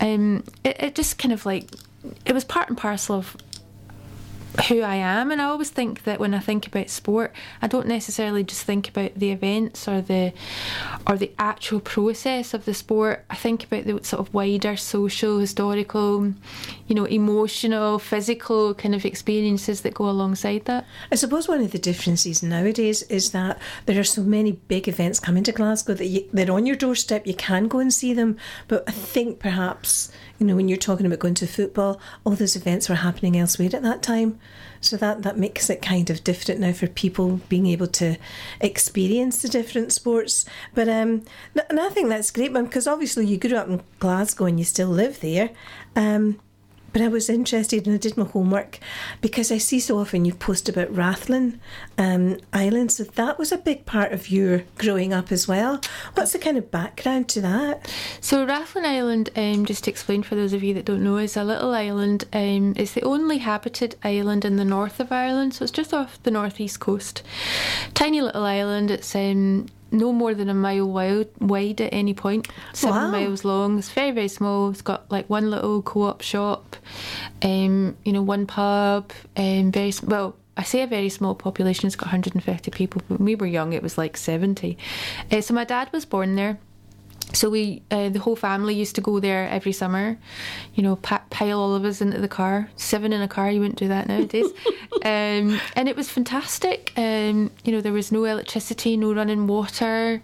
um, 0.00 0.44
it, 0.62 0.76
it 0.80 0.94
just 0.94 1.18
kind 1.18 1.32
of 1.32 1.46
like 1.46 1.70
it 2.24 2.32
was 2.32 2.44
part 2.44 2.68
and 2.68 2.78
parcel 2.78 3.16
of 3.16 3.36
who 4.68 4.82
I 4.82 4.96
am 4.96 5.30
and 5.30 5.40
I 5.40 5.44
always 5.44 5.70
think 5.70 6.04
that 6.04 6.20
when 6.20 6.34
I 6.34 6.38
think 6.38 6.66
about 6.66 6.90
sport 6.90 7.32
I 7.62 7.66
don't 7.66 7.86
necessarily 7.86 8.44
just 8.44 8.62
think 8.64 8.88
about 8.88 9.14
the 9.14 9.30
events 9.30 9.86
or 9.88 10.00
the 10.00 10.32
or 11.06 11.16
the 11.16 11.32
actual 11.38 11.80
process 11.80 12.54
of 12.54 12.64
the 12.64 12.74
sport 12.74 13.24
I 13.30 13.36
think 13.36 13.64
about 13.64 13.84
the 13.84 14.02
sort 14.04 14.26
of 14.26 14.32
wider 14.34 14.76
social 14.76 15.38
historical 15.38 16.32
you 16.86 16.94
know 16.94 17.04
emotional 17.04 17.98
physical 17.98 18.74
kind 18.74 18.94
of 18.94 19.04
experiences 19.04 19.82
that 19.82 19.94
go 19.94 20.08
alongside 20.08 20.64
that 20.64 20.86
I 21.12 21.16
suppose 21.16 21.48
one 21.48 21.60
of 21.60 21.72
the 21.72 21.78
differences 21.78 22.42
nowadays 22.42 23.02
is 23.04 23.30
that 23.32 23.58
there 23.86 23.98
are 24.00 24.04
so 24.04 24.22
many 24.22 24.52
big 24.52 24.88
events 24.88 25.20
coming 25.20 25.44
to 25.44 25.52
Glasgow 25.52 25.94
that 25.94 26.06
you, 26.06 26.28
they're 26.32 26.50
on 26.50 26.66
your 26.66 26.76
doorstep. 26.76 27.26
You 27.26 27.34
can 27.34 27.68
go 27.68 27.78
and 27.78 27.92
see 27.92 28.12
them, 28.12 28.36
but 28.68 28.84
I 28.86 28.92
think 28.92 29.38
perhaps 29.38 30.10
you 30.38 30.46
know 30.46 30.56
when 30.56 30.68
you're 30.68 30.78
talking 30.78 31.06
about 31.06 31.18
going 31.18 31.34
to 31.34 31.46
football, 31.46 32.00
all 32.24 32.34
those 32.34 32.56
events 32.56 32.88
were 32.88 32.96
happening 32.96 33.36
elsewhere 33.36 33.70
at 33.72 33.82
that 33.82 34.02
time, 34.02 34.38
so 34.80 34.96
that 34.96 35.22
that 35.22 35.38
makes 35.38 35.70
it 35.70 35.82
kind 35.82 36.10
of 36.10 36.24
different 36.24 36.60
now 36.60 36.72
for 36.72 36.86
people 36.86 37.40
being 37.48 37.66
able 37.66 37.86
to 37.88 38.16
experience 38.60 39.42
the 39.42 39.48
different 39.48 39.92
sports. 39.92 40.44
But 40.74 40.88
um, 40.88 41.22
and 41.70 41.80
I 41.80 41.88
think 41.88 42.08
that's 42.08 42.30
great, 42.30 42.52
because 42.52 42.86
obviously 42.86 43.26
you 43.26 43.38
grew 43.38 43.56
up 43.56 43.68
in 43.68 43.82
Glasgow 43.98 44.46
and 44.46 44.58
you 44.58 44.64
still 44.64 44.88
live 44.88 45.20
there. 45.20 45.50
Um, 45.94 46.40
but 46.96 47.04
I 47.04 47.08
was 47.08 47.28
interested 47.28 47.86
and 47.86 47.94
I 47.94 47.98
did 47.98 48.16
my 48.16 48.24
homework 48.24 48.78
because 49.20 49.52
I 49.52 49.58
see 49.58 49.80
so 49.80 49.98
often 49.98 50.24
you 50.24 50.32
post 50.32 50.66
about 50.66 50.94
Rathlin 50.94 51.58
um, 51.98 52.38
Island. 52.54 52.90
So 52.90 53.04
that 53.04 53.38
was 53.38 53.52
a 53.52 53.58
big 53.58 53.84
part 53.84 54.12
of 54.12 54.30
your 54.30 54.62
growing 54.78 55.12
up 55.12 55.30
as 55.30 55.46
well. 55.46 55.78
What's 56.14 56.32
the 56.32 56.38
kind 56.38 56.56
of 56.56 56.70
background 56.70 57.28
to 57.28 57.42
that? 57.42 57.92
So 58.22 58.46
Rathlin 58.46 58.86
Island, 58.86 59.28
um, 59.36 59.66
just 59.66 59.84
to 59.84 59.90
explain 59.90 60.22
for 60.22 60.36
those 60.36 60.54
of 60.54 60.62
you 60.62 60.72
that 60.72 60.86
don't 60.86 61.04
know, 61.04 61.18
is 61.18 61.36
a 61.36 61.44
little 61.44 61.74
island. 61.74 62.24
Um, 62.32 62.72
it's 62.78 62.94
the 62.94 63.02
only 63.02 63.38
habited 63.38 63.96
island 64.02 64.46
in 64.46 64.56
the 64.56 64.64
north 64.64 64.98
of 64.98 65.12
Ireland, 65.12 65.52
so 65.52 65.64
it's 65.64 65.72
just 65.72 65.92
off 65.92 66.22
the 66.22 66.30
northeast 66.30 66.80
coast. 66.80 67.22
Tiny 67.92 68.22
little 68.22 68.44
island. 68.44 68.90
It's 68.90 69.14
um, 69.14 69.66
no 69.90 70.12
more 70.12 70.34
than 70.34 70.48
a 70.48 70.54
mile 70.54 70.86
wide, 70.86 71.28
wide 71.40 71.80
at 71.80 71.92
any 71.92 72.14
point. 72.14 72.48
Seven 72.72 73.02
Wow. 73.04 73.10
miles 73.10 73.44
long. 73.44 73.78
It's 73.78 73.90
very 73.90 74.10
very 74.10 74.28
small. 74.28 74.70
It's 74.70 74.82
got 74.82 75.10
like 75.10 75.28
one 75.30 75.50
little 75.50 75.82
co-op 75.82 76.20
shop, 76.22 76.76
um, 77.42 77.96
you 78.04 78.12
know, 78.12 78.22
one 78.22 78.46
pub, 78.46 79.12
um, 79.36 79.72
very 79.72 79.92
well. 80.04 80.36
I 80.58 80.62
say 80.62 80.80
a 80.82 80.86
very 80.86 81.10
small 81.10 81.34
population. 81.34 81.86
It's 81.86 81.96
got 81.96 82.06
150 82.06 82.70
people. 82.70 83.02
But 83.08 83.18
when 83.18 83.26
we 83.26 83.34
were 83.34 83.46
young, 83.46 83.74
it 83.74 83.82
was 83.82 83.98
like 83.98 84.16
70. 84.16 84.78
Uh, 85.30 85.42
so 85.42 85.52
my 85.52 85.64
dad 85.64 85.90
was 85.92 86.06
born 86.06 86.34
there. 86.34 86.58
So 87.36 87.50
we, 87.50 87.82
uh, 87.90 88.08
the 88.08 88.18
whole 88.18 88.34
family 88.34 88.74
used 88.74 88.94
to 88.94 89.02
go 89.02 89.20
there 89.20 89.46
every 89.50 89.72
summer, 89.72 90.16
you 90.74 90.82
know, 90.82 90.96
pile 90.96 91.60
all 91.60 91.74
of 91.74 91.84
us 91.84 92.00
into 92.00 92.18
the 92.18 92.28
car. 92.28 92.70
Seven 92.76 93.12
in 93.12 93.20
a 93.20 93.28
car, 93.28 93.50
you 93.50 93.60
wouldn't 93.60 93.78
do 93.78 93.88
that 93.88 94.08
nowadays. 94.08 94.46
um, 95.04 95.60
and 95.76 95.86
it 95.86 95.96
was 95.96 96.08
fantastic. 96.08 96.94
Um, 96.96 97.50
you 97.62 97.72
know, 97.72 97.82
there 97.82 97.92
was 97.92 98.10
no 98.10 98.24
electricity, 98.24 98.96
no 98.96 99.12
running 99.12 99.46
water. 99.46 100.22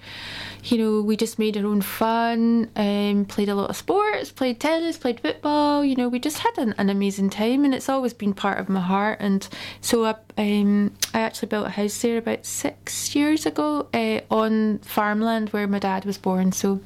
You 0.64 0.78
know, 0.78 1.02
we 1.02 1.18
just 1.18 1.38
made 1.38 1.54
our 1.58 1.66
own 1.66 1.82
fun, 1.82 2.70
um, 2.76 3.26
played 3.26 3.50
a 3.50 3.54
lot 3.54 3.68
of 3.68 3.76
sports, 3.76 4.32
played 4.32 4.58
tennis, 4.58 4.96
played 4.96 5.20
football. 5.20 5.84
You 5.84 5.96
know, 5.96 6.08
we 6.08 6.18
just 6.18 6.38
had 6.38 6.56
an, 6.56 6.74
an 6.78 6.88
amazing 6.88 7.28
time, 7.28 7.66
and 7.66 7.74
it's 7.74 7.90
always 7.90 8.14
been 8.14 8.32
part 8.32 8.58
of 8.58 8.70
my 8.70 8.80
heart. 8.80 9.18
And 9.20 9.46
so 9.82 10.06
I, 10.06 10.14
um, 10.38 10.94
I 11.12 11.20
actually 11.20 11.48
built 11.48 11.66
a 11.66 11.70
house 11.70 12.00
there 12.00 12.16
about 12.16 12.46
six 12.46 13.14
years 13.14 13.44
ago 13.44 13.88
uh, 13.92 14.20
on 14.30 14.78
farmland 14.78 15.50
where 15.50 15.66
my 15.66 15.78
dad 15.78 16.06
was 16.06 16.16
born. 16.16 16.52
So 16.52 16.80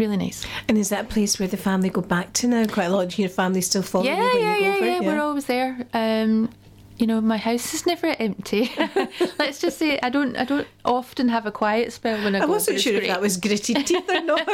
really 0.00 0.16
nice. 0.16 0.44
And 0.66 0.76
is 0.76 0.88
that 0.88 1.04
a 1.04 1.08
place 1.08 1.38
where 1.38 1.46
the 1.48 1.56
family 1.56 1.90
go 1.90 2.00
back 2.00 2.32
to 2.34 2.48
now? 2.48 2.64
Quite 2.66 2.86
a 2.86 2.90
lot 2.90 3.04
of 3.04 3.18
your 3.18 3.28
family 3.28 3.60
still 3.60 3.82
follow 3.82 4.04
you 4.04 4.10
Yeah, 4.10 4.18
when 4.18 4.42
yeah, 4.42 4.54
you 4.56 4.60
go 4.60 4.66
yeah, 4.66 4.74
over? 4.74 4.86
yeah, 4.86 5.00
We're 5.00 5.20
always 5.22 5.44
there. 5.46 5.86
Um, 5.94 6.48
you 7.00 7.06
know, 7.06 7.20
my 7.20 7.36
house 7.38 7.72
is 7.74 7.86
never 7.86 8.08
empty. 8.18 8.70
Let's 9.38 9.58
just 9.60 9.78
say 9.78 9.98
I 10.02 10.10
don't, 10.10 10.36
I 10.36 10.44
don't 10.44 10.68
often 10.84 11.28
have 11.28 11.46
a 11.46 11.50
quiet 11.52 11.92
spell 11.92 12.22
when 12.22 12.34
I, 12.34 12.38
I 12.38 12.40
go. 12.42 12.46
I 12.46 12.50
wasn't 12.50 12.80
sure 12.80 12.94
if 12.94 13.06
that 13.06 13.20
was 13.20 13.36
gritted 13.36 13.76
teeth 13.86 14.08
or 14.08 14.20
not. 14.22 14.46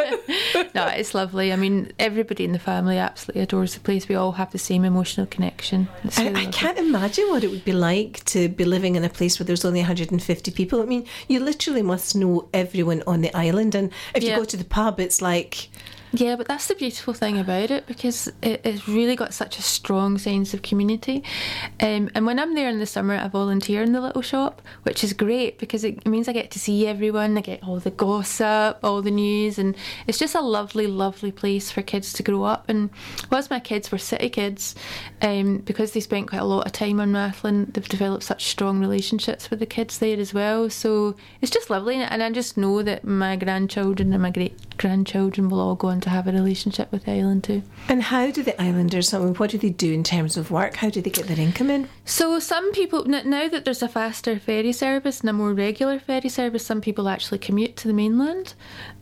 no, 0.74 0.86
it's 0.86 1.14
lovely. 1.14 1.52
I 1.52 1.56
mean, 1.56 1.92
everybody 1.98 2.44
in 2.44 2.52
the 2.52 2.58
family 2.58 2.98
absolutely 2.98 3.42
adores 3.42 3.74
the 3.74 3.80
place. 3.80 4.08
We 4.08 4.14
all 4.14 4.32
have 4.32 4.52
the 4.52 4.58
same 4.58 4.84
emotional 4.84 5.26
connection. 5.26 5.88
It's 6.04 6.18
I, 6.18 6.32
I 6.32 6.46
can't 6.46 6.78
imagine 6.78 7.28
what 7.30 7.42
it 7.44 7.50
would 7.50 7.64
be 7.64 7.72
like 7.72 8.24
to 8.26 8.48
be 8.48 8.64
living 8.64 8.96
in 8.96 9.04
a 9.04 9.08
place 9.08 9.38
where 9.38 9.44
there's 9.46 9.64
only 9.64 9.80
150 9.80 10.50
people. 10.52 10.80
I 10.80 10.84
mean, 10.84 11.06
you 11.28 11.40
literally 11.40 11.82
must 11.82 12.14
know 12.16 12.48
everyone 12.54 13.02
on 13.06 13.20
the 13.22 13.34
island, 13.36 13.74
and 13.74 13.92
if 14.14 14.22
Yeah. 14.22 14.30
you 14.30 14.36
go 14.36 14.44
to 14.44 14.56
the 14.56 14.64
pub, 14.64 15.00
it's 15.00 15.20
like 15.20 15.68
Yeah, 16.12 16.36
but 16.36 16.48
that's 16.48 16.68
the 16.68 16.74
beautiful 16.74 17.14
thing 17.14 17.38
about 17.38 17.70
it 17.70 17.86
because 17.86 18.28
it, 18.40 18.60
it's 18.64 18.88
really 18.88 19.16
got 19.16 19.34
such 19.34 19.58
a 19.58 19.62
strong 19.62 20.18
sense 20.18 20.54
of 20.54 20.62
community. 20.62 21.22
Um, 21.80 22.10
and 22.14 22.24
when 22.24 22.38
I'm 22.38 22.54
there 22.54 22.68
in 22.68 22.78
the 22.78 22.86
summer, 22.86 23.16
I 23.16 23.28
volunteer 23.28 23.82
in 23.82 23.92
the 23.92 24.00
little 24.00 24.22
shop, 24.22 24.62
which 24.84 25.02
is 25.02 25.12
great 25.12 25.58
because 25.58 25.84
it 25.84 26.06
means 26.06 26.28
I 26.28 26.32
get 26.32 26.50
to 26.52 26.58
see 26.58 26.86
everyone, 26.86 27.36
I 27.36 27.40
get 27.40 27.62
all 27.64 27.80
the 27.80 27.90
gossip, 27.90 28.78
all 28.82 29.02
the 29.02 29.10
news, 29.10 29.58
and 29.58 29.76
it's 30.06 30.18
just 30.18 30.34
a 30.34 30.40
lovely, 30.40 30.86
lovely 30.86 31.32
place 31.32 31.70
for 31.70 31.82
kids 31.82 32.12
to 32.14 32.22
grow 32.22 32.44
up. 32.44 32.68
And 32.68 32.90
whilst 33.30 33.50
my 33.50 33.60
kids 33.60 33.90
were 33.90 33.98
city 33.98 34.30
kids, 34.30 34.74
um, 35.22 35.58
because 35.58 35.92
they 35.92 36.00
spent 36.00 36.28
quite 36.28 36.40
a 36.40 36.44
lot 36.44 36.66
of 36.66 36.72
time 36.72 37.00
on 37.00 37.12
Rathlin, 37.12 37.72
they've 37.74 37.88
developed 37.88 38.22
such 38.22 38.46
strong 38.46 38.80
relationships 38.80 39.50
with 39.50 39.58
the 39.58 39.66
kids 39.66 39.98
there 39.98 40.18
as 40.18 40.32
well. 40.32 40.70
So 40.70 41.16
it's 41.40 41.50
just 41.50 41.68
lovely, 41.68 41.96
and 41.96 42.22
I 42.22 42.30
just 42.30 42.56
know 42.56 42.82
that 42.82 43.04
my 43.04 43.36
grandchildren 43.36 44.12
and 44.12 44.22
my 44.22 44.30
great 44.30 44.65
grandchildren 44.78 45.48
will 45.48 45.60
all 45.60 45.74
go 45.74 45.88
on 45.88 46.00
to 46.02 46.10
have 46.10 46.26
a 46.26 46.32
relationship 46.32 46.90
with 46.92 47.04
the 47.04 47.12
island 47.12 47.44
too. 47.44 47.62
And 47.88 48.02
how 48.02 48.30
do 48.30 48.42
the 48.42 48.60
islanders, 48.60 49.12
I 49.12 49.18
mean, 49.18 49.34
what 49.34 49.50
do 49.50 49.58
they 49.58 49.70
do 49.70 49.92
in 49.92 50.04
terms 50.04 50.36
of 50.36 50.50
work? 50.50 50.76
How 50.76 50.90
do 50.90 51.00
they 51.00 51.10
get 51.10 51.26
their 51.26 51.38
income 51.38 51.70
in? 51.70 51.88
So 52.04 52.38
some 52.38 52.72
people, 52.72 53.04
now 53.04 53.48
that 53.48 53.64
there's 53.64 53.82
a 53.82 53.88
faster 53.88 54.38
ferry 54.38 54.72
service 54.72 55.20
and 55.20 55.30
a 55.30 55.32
more 55.32 55.52
regular 55.52 55.98
ferry 55.98 56.28
service, 56.28 56.64
some 56.64 56.80
people 56.80 57.08
actually 57.08 57.38
commute 57.38 57.76
to 57.76 57.88
the 57.88 57.94
mainland. 57.94 58.54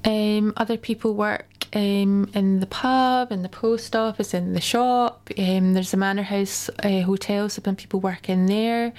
Um, 0.05 0.53
other 0.57 0.77
people 0.77 1.15
work 1.15 1.67
um, 1.75 2.31
in 2.35 2.61
the 2.61 2.67
pub, 2.67 3.33
in 3.33 3.43
the 3.43 3.49
post 3.49 3.97
office, 3.97 4.33
in 4.35 4.53
the 4.53 4.61
shop. 4.61 5.31
Um, 5.37 5.75
there's 5.75 5.93
a 5.93 5.97
manor 5.97 6.23
house 6.23 6.71
uh, 6.83 7.01
hotel, 7.01 7.49
so 7.49 7.63
some 7.65 7.77
people 7.77 8.01
work 8.01 8.29
in 8.29 8.47
there. 8.47 8.93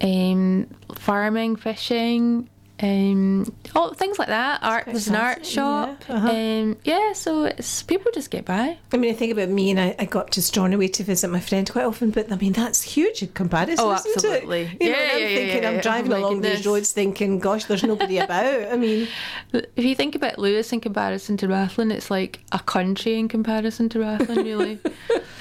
Um, 0.00 0.66
farming, 0.96 1.56
fishing, 1.56 2.48
um, 2.82 3.52
all 3.74 3.92
things 3.94 4.18
like 4.18 4.28
that. 4.28 4.62
Art, 4.62 4.86
there's 4.86 5.08
an 5.08 5.16
art 5.16 5.44
shop. 5.44 6.02
Yeah. 6.08 6.14
Uh-huh. 6.14 6.30
Um, 6.30 6.76
yeah, 6.84 7.12
so 7.12 7.44
it's 7.44 7.82
people 7.82 8.10
just 8.12 8.30
get 8.30 8.44
by. 8.44 8.78
I 8.92 8.96
mean, 8.96 9.10
I 9.10 9.14
think 9.14 9.32
about 9.32 9.48
me, 9.48 9.70
and 9.70 9.80
I, 9.80 9.94
I 9.98 10.04
got 10.04 10.32
to 10.32 10.40
Stornoway 10.42 10.88
to 10.88 11.04
visit 11.04 11.28
my 11.28 11.40
friend 11.40 11.68
quite 11.70 11.84
often, 11.84 12.10
but 12.10 12.30
I 12.32 12.36
mean, 12.36 12.52
that's 12.52 12.82
huge 12.82 13.22
in 13.22 13.28
comparison. 13.28 13.76
Oh, 13.78 13.92
isn't 13.92 14.12
absolutely. 14.16 14.62
It? 14.62 14.82
You 14.82 14.88
yeah, 14.88 14.92
know, 14.92 14.98
yeah, 14.98 15.12
I'm 15.12 15.20
yeah, 15.20 15.34
thinking, 15.34 15.62
yeah, 15.62 15.70
I'm 15.70 15.80
driving 15.80 16.12
Oh 16.12 16.18
along 16.18 16.40
these 16.40 16.66
roads 16.66 16.92
thinking, 16.92 17.38
gosh, 17.38 17.64
there's 17.64 17.84
nobody 17.84 18.18
about. 18.18 18.72
I 18.72 18.76
mean, 18.76 19.08
If 19.52 19.84
you 19.84 19.94
think 19.94 20.14
about 20.14 20.38
Lewis 20.38 20.72
in 20.72 20.80
comparison 20.80 21.36
to 21.38 21.48
Rathlin, 21.48 21.92
it's 21.92 22.10
like 22.10 22.40
a 22.52 22.58
country 22.58 23.18
in 23.18 23.28
comparison 23.28 23.88
to 23.90 23.98
Rathlin, 23.98 24.36
really. 24.36 24.78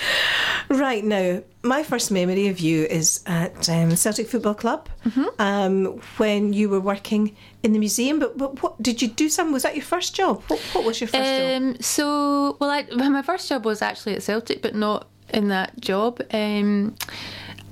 right 0.69 1.03
now, 1.03 1.41
my 1.61 1.83
first 1.83 2.09
memory 2.11 2.47
of 2.47 2.59
you 2.59 2.85
is 2.85 3.21
at 3.25 3.69
um, 3.69 3.95
Celtic 3.95 4.27
Football 4.27 4.55
Club 4.55 4.87
Mm-hmm. 5.05 5.25
um, 5.39 5.85
when 6.17 6.53
you 6.53 6.69
were 6.69 6.79
working 6.79 7.35
in 7.63 7.73
the 7.73 7.79
museum. 7.79 8.19
But, 8.19 8.37
but 8.37 8.61
what 8.63 8.81
did 8.81 9.01
you 9.01 9.07
do? 9.07 9.27
Some 9.29 9.51
was 9.51 9.63
that 9.63 9.75
your 9.75 9.83
first 9.83 10.15
job? 10.15 10.41
What, 10.47 10.59
what 10.73 10.83
was 10.85 11.01
your 11.01 11.07
first 11.07 11.23
job? 11.23 11.61
Um, 11.61 11.75
so, 11.81 12.57
well, 12.59 12.69
I, 12.69 12.83
my 12.95 13.21
first 13.21 13.49
job 13.49 13.65
was 13.65 13.81
actually 13.81 14.15
at 14.15 14.23
Celtic, 14.23 14.61
but 14.61 14.75
not 14.75 15.07
in 15.33 15.49
that 15.49 15.79
job. 15.81 16.21
Um, 16.31 16.95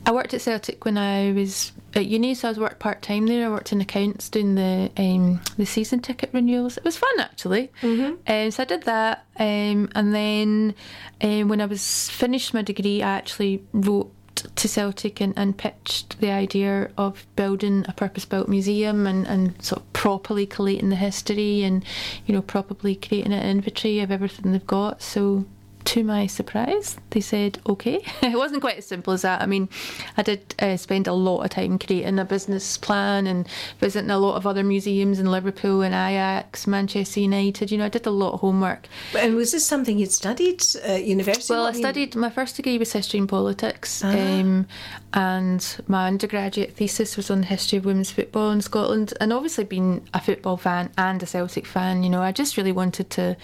I 0.08 0.12
worked 0.12 0.34
at 0.34 0.40
Celtic 0.40 0.86
when 0.86 0.98
I 0.98 1.34
was 1.34 1.74
at 1.94 2.06
uni, 2.06 2.34
so 2.34 2.48
I 2.48 2.52
was 2.52 2.60
worked 2.60 2.80
part 2.80 3.02
time 3.02 3.28
there. 3.28 3.46
I 3.46 3.50
worked 3.52 3.74
in 3.74 3.82
accounts 3.82 4.30
doing 4.30 4.56
the 4.56 4.90
um, 4.96 5.42
the 5.58 5.66
season 5.66 6.00
ticket 6.00 6.30
renewals. 6.32 6.78
It 6.78 6.86
was 6.86 6.96
fun 6.96 7.20
actually. 7.20 7.70
Mm-hmm. 7.82 8.14
Um, 8.26 8.52
so 8.52 8.64
I 8.64 8.66
did 8.66 8.84
that, 8.84 9.26
um, 9.38 9.90
and 9.96 10.16
then 10.16 10.76
um, 11.20 11.50
when 11.50 11.60
I 11.60 11.66
was 11.66 12.10
finished 12.10 12.54
my 12.54 12.62
degree, 12.62 13.04
I 13.04 13.18
actually 13.18 13.62
wrote 13.74 14.14
to 14.56 14.68
Celtic 14.70 15.20
and, 15.20 15.34
and 15.36 15.58
pitched 15.58 16.22
the 16.22 16.32
idea 16.32 16.90
of 16.98 17.28
building 17.36 17.84
a 17.90 17.94
purpose 17.94 18.24
built 18.24 18.48
museum 18.48 19.08
and, 19.08 19.28
and 19.28 19.62
sort 19.62 19.82
of 19.82 19.92
properly 19.92 20.46
collating 20.46 20.90
the 20.90 20.96
history 20.96 21.64
and 21.64 21.84
you 22.26 22.34
know 22.34 22.42
properly 22.42 22.96
creating 22.96 23.34
an 23.34 23.44
inventory 23.44 24.00
of 24.00 24.10
everything 24.10 24.54
they've 24.54 24.66
got. 24.66 25.02
So 25.02 25.46
to 25.88 26.04
my 26.04 26.28
surprise, 26.28 26.98
they 27.12 27.22
said 27.22 27.60
okay. 27.68 28.02
it 28.22 28.38
wasn't 28.38 28.62
quite 28.62 28.78
as 28.78 28.86
simple 28.86 29.14
as 29.14 29.22
that. 29.22 29.42
I 29.42 29.46
mean, 29.46 29.70
I 30.18 30.22
did 30.24 30.54
uh, 30.60 30.76
spend 30.78 31.08
a 31.08 31.14
lot 31.14 31.44
of 31.44 31.50
time 31.52 31.80
creating 31.80 32.20
a 32.20 32.26
business 32.26 32.78
plan 32.78 33.26
and 33.26 33.48
visiting 33.80 34.10
a 34.10 34.18
lot 34.20 34.36
of 34.36 34.46
other 34.46 34.64
museums 34.64 35.20
in 35.20 35.28
Liverpool 35.32 35.82
and 35.82 35.96
Ajax, 35.96 36.68
Manchester 36.68 37.22
United. 37.22 37.72
You 37.72 37.78
know, 37.78 37.86
I 37.86 37.90
did 37.90 38.06
a 38.06 38.12
lot 38.12 38.34
of 38.34 38.42
homework. 38.42 38.88
And 39.18 39.36
was 39.36 39.52
this 39.54 39.66
something 39.66 39.98
you'd 39.98 40.12
studied 40.12 40.62
at 40.84 41.06
university? 41.06 41.54
Well, 41.54 41.66
I 41.66 41.72
studied 41.72 42.16
my 42.16 42.30
first 42.30 42.58
degree 42.58 42.78
was 42.78 42.92
history 42.92 43.20
and 43.20 43.30
politics, 43.30 44.04
Uh-huh. 44.04 44.18
um, 44.18 44.68
and 45.14 45.82
my 45.88 46.08
undergraduate 46.08 46.74
thesis 46.76 47.16
was 47.16 47.32
on 47.32 47.42
the 47.42 47.48
history 47.48 47.78
of 47.78 47.86
women's 47.86 48.12
football 48.12 48.52
in 48.52 48.62
Scotland. 48.62 49.14
And 49.22 49.32
obviously, 49.32 49.64
being 49.64 50.06
a 50.14 50.20
football 50.20 50.58
fan 50.58 50.90
and 50.98 51.24
a 51.24 51.26
Celtic 51.26 51.66
fan, 51.66 52.04
you 52.04 52.10
know, 52.10 52.22
I 52.22 52.34
just 52.34 52.58
really 52.58 52.74
wanted 52.74 53.10
to 53.12 53.38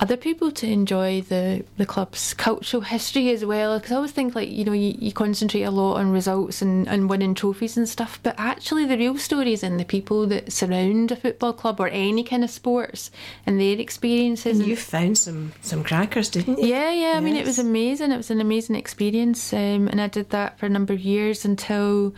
other 0.00 0.18
people 0.18 0.50
to 0.52 0.66
enjoy 0.70 1.22
the 1.22 1.64
the 1.78 1.86
club's 1.86 2.34
cultural 2.34 2.82
history 2.82 3.30
as 3.30 3.44
well. 3.44 3.78
Because 3.78 3.92
I 3.92 3.96
always 3.96 4.12
think 4.12 4.34
like 4.34 4.50
you 4.50 4.64
know 4.64 4.72
you, 4.72 4.94
you 4.98 5.12
concentrate 5.12 5.62
a 5.62 5.70
lot 5.70 5.94
on 5.94 6.12
results 6.12 6.60
and, 6.60 6.86
and 6.88 7.08
winning 7.08 7.34
trophies 7.34 7.76
and 7.76 7.88
stuff, 7.88 8.20
but 8.22 8.34
actually 8.36 8.84
the 8.84 8.98
real 8.98 9.16
story 9.16 9.54
is 9.54 9.62
in 9.62 9.78
the 9.78 9.86
people 9.86 10.26
that 10.26 10.52
surround 10.52 11.10
a 11.10 11.16
football 11.16 11.54
club 11.54 11.80
or 11.80 11.88
any 11.88 12.22
kind 12.22 12.44
of 12.44 12.50
sports 12.50 13.10
and 13.46 13.58
their 13.58 13.78
experiences. 13.78 14.58
And 14.58 14.68
you 14.68 14.76
found 14.76 15.16
some 15.16 15.52
some 15.62 15.82
crackers, 15.82 16.28
didn't 16.28 16.58
you? 16.58 16.66
yeah, 16.66 16.92
yeah. 16.92 17.14
I 17.16 17.20
mean, 17.20 17.36
it 17.36 17.46
was 17.46 17.58
amazing. 17.58 18.12
It 18.12 18.18
was 18.18 18.30
an 18.30 18.42
amazing 18.42 18.76
experience, 18.76 19.54
um, 19.54 19.88
and 19.88 19.98
I 20.00 20.08
did 20.08 20.28
that 20.30 20.58
for 20.58 20.66
a 20.66 20.68
number 20.68 20.81
of 20.90 21.00
years 21.00 21.44
until 21.44 22.14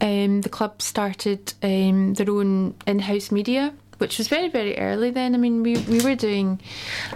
um, 0.00 0.40
the 0.42 0.48
club 0.48 0.82
started 0.82 1.54
um, 1.62 2.14
their 2.14 2.30
own 2.30 2.74
in-house 2.86 3.30
media, 3.30 3.72
which 3.98 4.18
was 4.18 4.28
very, 4.28 4.48
very 4.48 4.76
early. 4.78 5.10
Then, 5.10 5.34
I 5.34 5.38
mean, 5.38 5.62
we 5.62 5.76
we 5.78 6.00
were 6.02 6.14
doing 6.16 6.60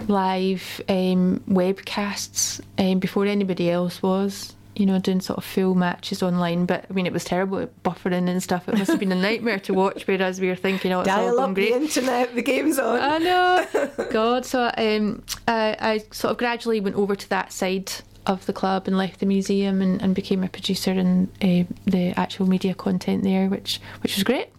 live 0.07 0.81
um, 0.87 1.41
webcasts 1.49 2.61
um, 2.77 2.99
before 2.99 3.25
anybody 3.25 3.69
else 3.69 4.01
was. 4.01 4.53
You 4.75 4.85
know, 4.85 4.99
doing 4.99 5.21
sort 5.21 5.39
of 5.39 5.43
full 5.43 5.73
matches 5.73 6.21
online, 6.21 6.67
but 6.67 6.85
I 6.87 6.93
mean, 6.93 7.07
it 7.07 7.11
was 7.11 7.23
terrible 7.23 7.67
buffering 7.83 8.29
and 8.29 8.43
stuff. 8.43 8.69
It 8.69 8.77
must 8.77 8.91
have 8.91 8.99
been 8.99 9.11
a 9.11 9.15
nightmare 9.15 9.57
to 9.61 9.73
watch. 9.73 10.05
Whereas 10.05 10.39
we 10.39 10.49
were 10.49 10.55
thinking, 10.55 10.93
oh, 10.93 10.99
it's 10.99 11.09
all 11.09 11.17
Dial 11.17 11.31
going 11.31 11.49
up 11.49 11.55
great. 11.55 11.71
the 11.73 11.79
internet, 11.81 12.35
the 12.35 12.43
game's 12.43 12.77
on. 12.77 12.99
I 12.99 13.17
know. 13.17 13.65
God. 14.11 14.45
So 14.45 14.71
um, 14.77 15.23
I, 15.47 15.75
I 15.79 16.03
sort 16.11 16.31
of 16.33 16.37
gradually 16.37 16.79
went 16.79 16.95
over 16.95 17.15
to 17.15 17.29
that 17.29 17.51
side 17.51 17.91
of 18.27 18.45
the 18.45 18.53
club 18.53 18.87
and 18.87 18.97
left 18.97 19.19
the 19.19 19.25
museum 19.25 19.81
and, 19.81 20.01
and 20.01 20.13
became 20.13 20.43
a 20.43 20.49
producer 20.49 20.91
in 20.91 21.29
uh, 21.41 21.63
the 21.85 22.13
actual 22.17 22.47
media 22.47 22.73
content 22.73 23.23
there, 23.23 23.47
which 23.47 23.79
which 24.01 24.15
was 24.15 24.23
great. 24.23 24.49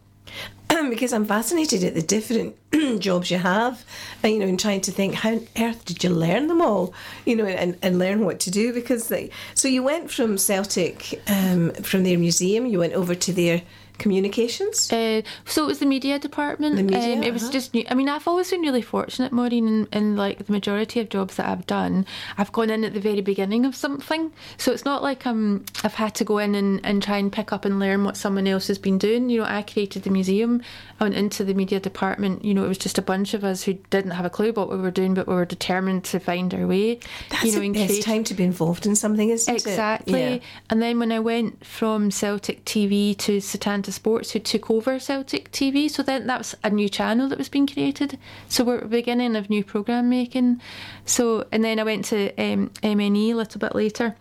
because 0.91 1.13
I'm 1.13 1.25
fascinated 1.25 1.85
at 1.85 1.95
the 1.95 2.03
different 2.03 2.57
jobs 3.01 3.31
you 3.31 3.39
have, 3.39 3.85
and 4.23 4.33
you 4.33 4.39
know, 4.39 4.47
and 4.47 4.59
trying 4.59 4.81
to 4.83 4.91
think 4.91 5.15
how 5.15 5.31
on 5.31 5.47
earth 5.59 5.85
did 5.85 6.05
you 6.05 6.11
learn 6.11 6.49
them 6.49 6.61
all, 6.61 6.93
you 7.25 7.37
know, 7.37 7.47
and, 7.47 7.77
and 7.83 7.99
learn 7.99 8.25
what 8.25 8.41
to 8.41 8.51
do 8.51 8.73
because 8.73 9.11
like, 9.11 9.33
so 9.55 9.69
you 9.69 9.83
went 9.83 10.11
from 10.11 10.39
Celtic, 10.39 11.21
um, 11.27 11.73
from 11.75 12.05
their 12.05 12.19
museum, 12.19 12.67
you 12.67 12.79
went 12.79 12.93
over 12.93 13.15
to 13.15 13.33
their 13.33 13.63
communications. 13.99 14.93
Uh, 14.93 15.23
so 15.45 15.65
it 15.65 15.67
was 15.67 15.79
the 15.79 15.87
media 15.87 16.19
department. 16.19 16.77
The 16.77 16.83
media, 16.83 17.15
um, 17.15 17.23
it 17.23 17.33
was 17.33 17.45
uh-huh. 17.45 17.53
just 17.53 17.75
new. 17.75 17.85
I 17.89 17.95
mean, 17.95 18.09
I've 18.09 18.27
always 18.27 18.51
been 18.51 18.61
really 18.61 18.83
fortunate, 18.83 19.33
Maureen, 19.33 19.69
in, 19.69 19.89
in 19.93 20.17
like 20.17 20.47
the 20.47 20.53
majority 20.53 21.01
of 21.01 21.09
jobs 21.09 21.37
that 21.37 21.49
I've 21.49 21.67
done. 21.67 22.07
I've 22.37 22.53
gone 22.53 22.71
in 22.71 22.85
at 22.85 22.95
the 22.95 23.01
very 23.01 23.21
beginning 23.21 23.65
of 23.65 23.75
something, 23.75 24.33
so 24.57 24.73
it's 24.73 24.85
not 24.85 25.03
like 25.03 25.27
um 25.27 25.65
I've 25.85 25.95
had 25.95 26.15
to 26.17 26.25
go 26.25 26.39
in 26.39 26.55
and, 26.55 26.81
and 26.85 27.03
try 27.03 27.19
and 27.19 27.33
pick 27.33 27.53
up 27.53 27.65
and 27.65 27.79
learn 27.79 28.05
what 28.05 28.17
someone 28.17 28.47
else 28.47 28.69
has 28.69 28.79
been 28.79 28.99
doing. 28.99 29.29
You 29.29 29.41
know, 29.41 29.47
I 29.47 29.63
created 29.63 30.05
the 30.05 30.11
museum. 30.11 30.63
I 31.01 31.05
went 31.05 31.17
into 31.17 31.45
the 31.45 31.55
media 31.55 31.81
department. 31.81 32.45
You 32.45 32.55
know, 32.55 32.65
it 32.65 32.69
was 32.69 32.79
just 32.79 32.99
a 32.99 33.03
bunch 33.03 33.35
of 33.35 33.45
us 33.45 33.63
who 33.63 33.75
didn't 33.91 34.13
have 34.13 34.25
a 34.25 34.31
clue 34.31 34.53
what 34.53 34.71
we 34.71 34.77
were 34.77 34.91
doing, 34.91 35.15
but 35.15 35.27
we 35.27 35.35
were 35.35 35.45
determined 35.45 36.05
to 36.05 36.19
find 36.19 36.53
our 36.55 36.67
way. 36.67 37.01
That's 37.31 37.45
you 37.45 37.53
know, 37.53 37.61
the 37.61 37.71
best 37.73 37.87
create- 37.87 38.05
time 38.05 38.25
to 38.25 38.35
be 38.35 38.45
involved 38.45 38.87
in 38.87 38.97
something, 38.97 39.29
isn't 39.29 39.53
it? 39.53 39.67
Exactly. 39.67 40.21
Yeah. 40.21 40.39
And 40.71 40.83
then 40.83 40.99
when 40.99 41.13
I 41.13 41.21
went 41.21 41.65
from 41.65 42.11
Celtic 42.11 42.65
TV 42.65 43.17
to 43.19 43.39
Setanta 43.39 43.88
Sports, 43.93 44.33
who 44.33 44.39
took 44.39 44.71
over 44.71 44.99
Celtic 44.99 45.51
TV, 45.51 45.91
so 45.91 46.03
then 46.03 46.27
that 46.27 46.39
was 46.39 46.55
a 46.63 46.71
new 46.71 46.89
channel 46.89 47.29
that 47.29 47.39
was 47.39 47.49
being 47.49 47.67
created. 47.67 48.19
So 48.49 48.65
we're 48.65 48.77
at 48.77 48.83
the 48.83 48.89
beginning 48.89 49.37
of 49.37 49.51
new 49.51 49.65
programme 49.65 50.09
making. 50.09 50.61
So 51.05 51.47
and 51.53 51.65
then 51.65 51.79
I 51.79 51.85
went 51.85 52.05
to 52.07 52.29
um, 52.37 52.71
MNE 52.83 53.31
a 53.31 53.35
little 53.35 53.59
bit 53.59 53.75
later. 53.75 54.17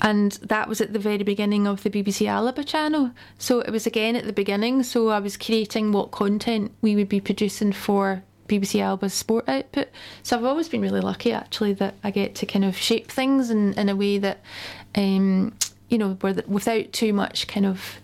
And 0.00 0.32
that 0.42 0.68
was 0.68 0.80
at 0.80 0.92
the 0.92 0.98
very 0.98 1.18
beginning 1.18 1.66
of 1.66 1.82
the 1.82 1.90
BBC 1.90 2.28
Alba 2.28 2.62
channel. 2.64 3.12
So 3.38 3.60
it 3.60 3.70
was 3.70 3.86
again 3.86 4.14
at 4.14 4.24
the 4.24 4.32
beginning. 4.32 4.82
So 4.82 5.08
I 5.08 5.18
was 5.18 5.36
creating 5.36 5.92
what 5.92 6.10
content 6.10 6.72
we 6.82 6.94
would 6.94 7.08
be 7.08 7.20
producing 7.20 7.72
for 7.72 8.22
BBC 8.48 8.80
Alba's 8.80 9.14
sport 9.14 9.48
output. 9.48 9.88
So 10.22 10.36
I've 10.36 10.44
always 10.44 10.68
been 10.68 10.80
really 10.80 11.00
lucky 11.00 11.32
actually 11.32 11.74
that 11.74 11.94
I 12.02 12.10
get 12.10 12.34
to 12.36 12.46
kind 12.46 12.64
of 12.64 12.76
shape 12.76 13.10
things 13.10 13.50
in, 13.50 13.74
in 13.74 13.88
a 13.88 13.96
way 13.96 14.18
that, 14.18 14.40
um, 14.94 15.54
you 15.88 15.96
know, 15.98 16.16
without 16.46 16.92
too 16.92 17.12
much 17.12 17.46
kind 17.46 17.64
of, 17.64 17.98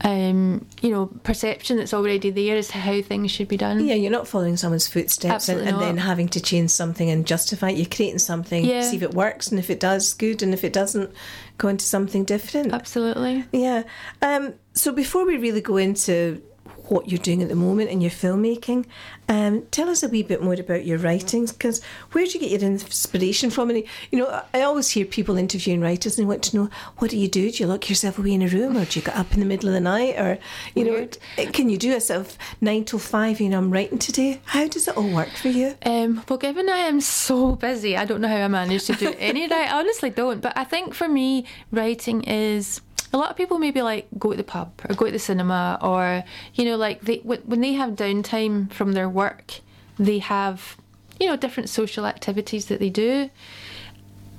um, 0.00 0.66
you 0.80 0.90
know, 0.90 1.06
perception 1.24 1.76
that's 1.76 1.92
already 1.92 2.30
there 2.30 2.56
as 2.56 2.68
to 2.68 2.78
how 2.78 3.02
things 3.02 3.30
should 3.30 3.48
be 3.48 3.56
done. 3.56 3.84
Yeah, 3.84 3.94
you're 3.94 4.10
not 4.10 4.26
following 4.26 4.56
someone's 4.56 4.88
footsteps 4.88 5.48
and, 5.48 5.60
and 5.60 5.80
then 5.80 5.98
having 5.98 6.28
to 6.30 6.40
change 6.40 6.70
something 6.70 7.10
and 7.10 7.26
justify 7.26 7.70
it. 7.70 7.76
You're 7.76 7.86
creating 7.86 8.18
something, 8.20 8.64
Yeah. 8.64 8.82
see 8.82 8.96
if 8.96 9.02
it 9.02 9.14
works, 9.14 9.48
and 9.48 9.58
if 9.58 9.68
it 9.70 9.80
does, 9.80 10.14
good, 10.14 10.42
and 10.42 10.54
if 10.54 10.64
it 10.64 10.72
doesn't, 10.72 11.10
go 11.58 11.68
into 11.68 11.84
something 11.84 12.24
different. 12.24 12.72
Absolutely. 12.72 13.44
Yeah. 13.52 13.82
Um, 14.22 14.54
so 14.72 14.92
before 14.92 15.26
we 15.26 15.36
really 15.36 15.60
go 15.60 15.76
into 15.76 16.40
what 16.90 17.08
you're 17.08 17.18
doing 17.18 17.42
at 17.42 17.48
the 17.48 17.54
moment 17.54 17.90
in 17.90 18.00
your 18.00 18.10
filmmaking. 18.10 18.86
Um, 19.28 19.66
tell 19.70 19.90
us 19.90 20.02
a 20.02 20.08
wee 20.08 20.22
bit 20.22 20.42
more 20.42 20.54
about 20.54 20.86
your 20.86 20.98
writings, 20.98 21.52
because 21.52 21.82
where 22.12 22.24
do 22.24 22.30
you 22.32 22.40
get 22.40 22.50
your 22.50 22.70
inspiration 22.70 23.50
from? 23.50 23.70
And 23.70 23.84
you 24.10 24.18
know, 24.18 24.42
I 24.54 24.62
always 24.62 24.88
hear 24.90 25.04
people 25.04 25.36
interviewing 25.36 25.80
writers 25.80 26.18
and 26.18 26.26
they 26.26 26.28
want 26.28 26.44
to 26.44 26.56
know 26.56 26.70
what 26.96 27.10
do 27.10 27.18
you 27.18 27.28
do? 27.28 27.50
Do 27.50 27.62
you 27.62 27.66
lock 27.66 27.88
yourself 27.88 28.18
away 28.18 28.32
in 28.32 28.42
a 28.42 28.48
room, 28.48 28.76
or 28.76 28.84
do 28.84 29.00
you 29.00 29.04
get 29.04 29.16
up 29.16 29.32
in 29.34 29.40
the 29.40 29.46
middle 29.46 29.68
of 29.68 29.74
the 29.74 29.80
night, 29.80 30.18
or 30.18 30.38
you 30.74 30.84
Weird. 30.84 31.18
know, 31.36 31.46
can 31.52 31.68
you 31.68 31.76
do 31.76 31.94
a 31.94 32.00
sort 32.00 32.20
of 32.20 32.38
nine 32.60 32.84
till 32.84 32.98
five? 32.98 33.40
You 33.40 33.50
know, 33.50 33.58
I'm 33.58 33.70
writing 33.70 33.98
today. 33.98 34.40
How 34.46 34.66
does 34.66 34.88
it 34.88 34.96
all 34.96 35.10
work 35.10 35.30
for 35.30 35.48
you? 35.48 35.74
Um, 35.84 36.22
well, 36.28 36.38
given 36.38 36.68
I 36.68 36.78
am 36.78 37.00
so 37.00 37.56
busy, 37.56 37.96
I 37.96 38.04
don't 38.04 38.20
know 38.20 38.28
how 38.28 38.36
I 38.36 38.48
manage 38.48 38.84
to 38.86 38.94
do 38.94 39.14
any 39.18 39.44
of 39.44 39.50
that. 39.50 39.72
I 39.72 39.78
honestly 39.78 40.10
don't. 40.10 40.40
But 40.40 40.56
I 40.56 40.64
think 40.64 40.94
for 40.94 41.08
me, 41.08 41.44
writing 41.70 42.22
is 42.24 42.80
a 43.12 43.16
lot 43.16 43.30
of 43.30 43.36
people 43.36 43.58
maybe 43.58 43.82
like 43.82 44.06
go 44.18 44.30
to 44.30 44.36
the 44.36 44.44
pub 44.44 44.72
or 44.88 44.94
go 44.94 45.06
to 45.06 45.12
the 45.12 45.18
cinema 45.18 45.78
or 45.80 46.24
you 46.54 46.64
know 46.64 46.76
like 46.76 47.00
they 47.02 47.18
when 47.18 47.60
they 47.60 47.72
have 47.72 47.92
downtime 47.92 48.70
from 48.72 48.92
their 48.92 49.08
work 49.08 49.60
they 49.98 50.18
have 50.18 50.76
you 51.18 51.26
know 51.26 51.36
different 51.36 51.68
social 51.68 52.06
activities 52.06 52.66
that 52.66 52.80
they 52.80 52.90
do. 52.90 53.30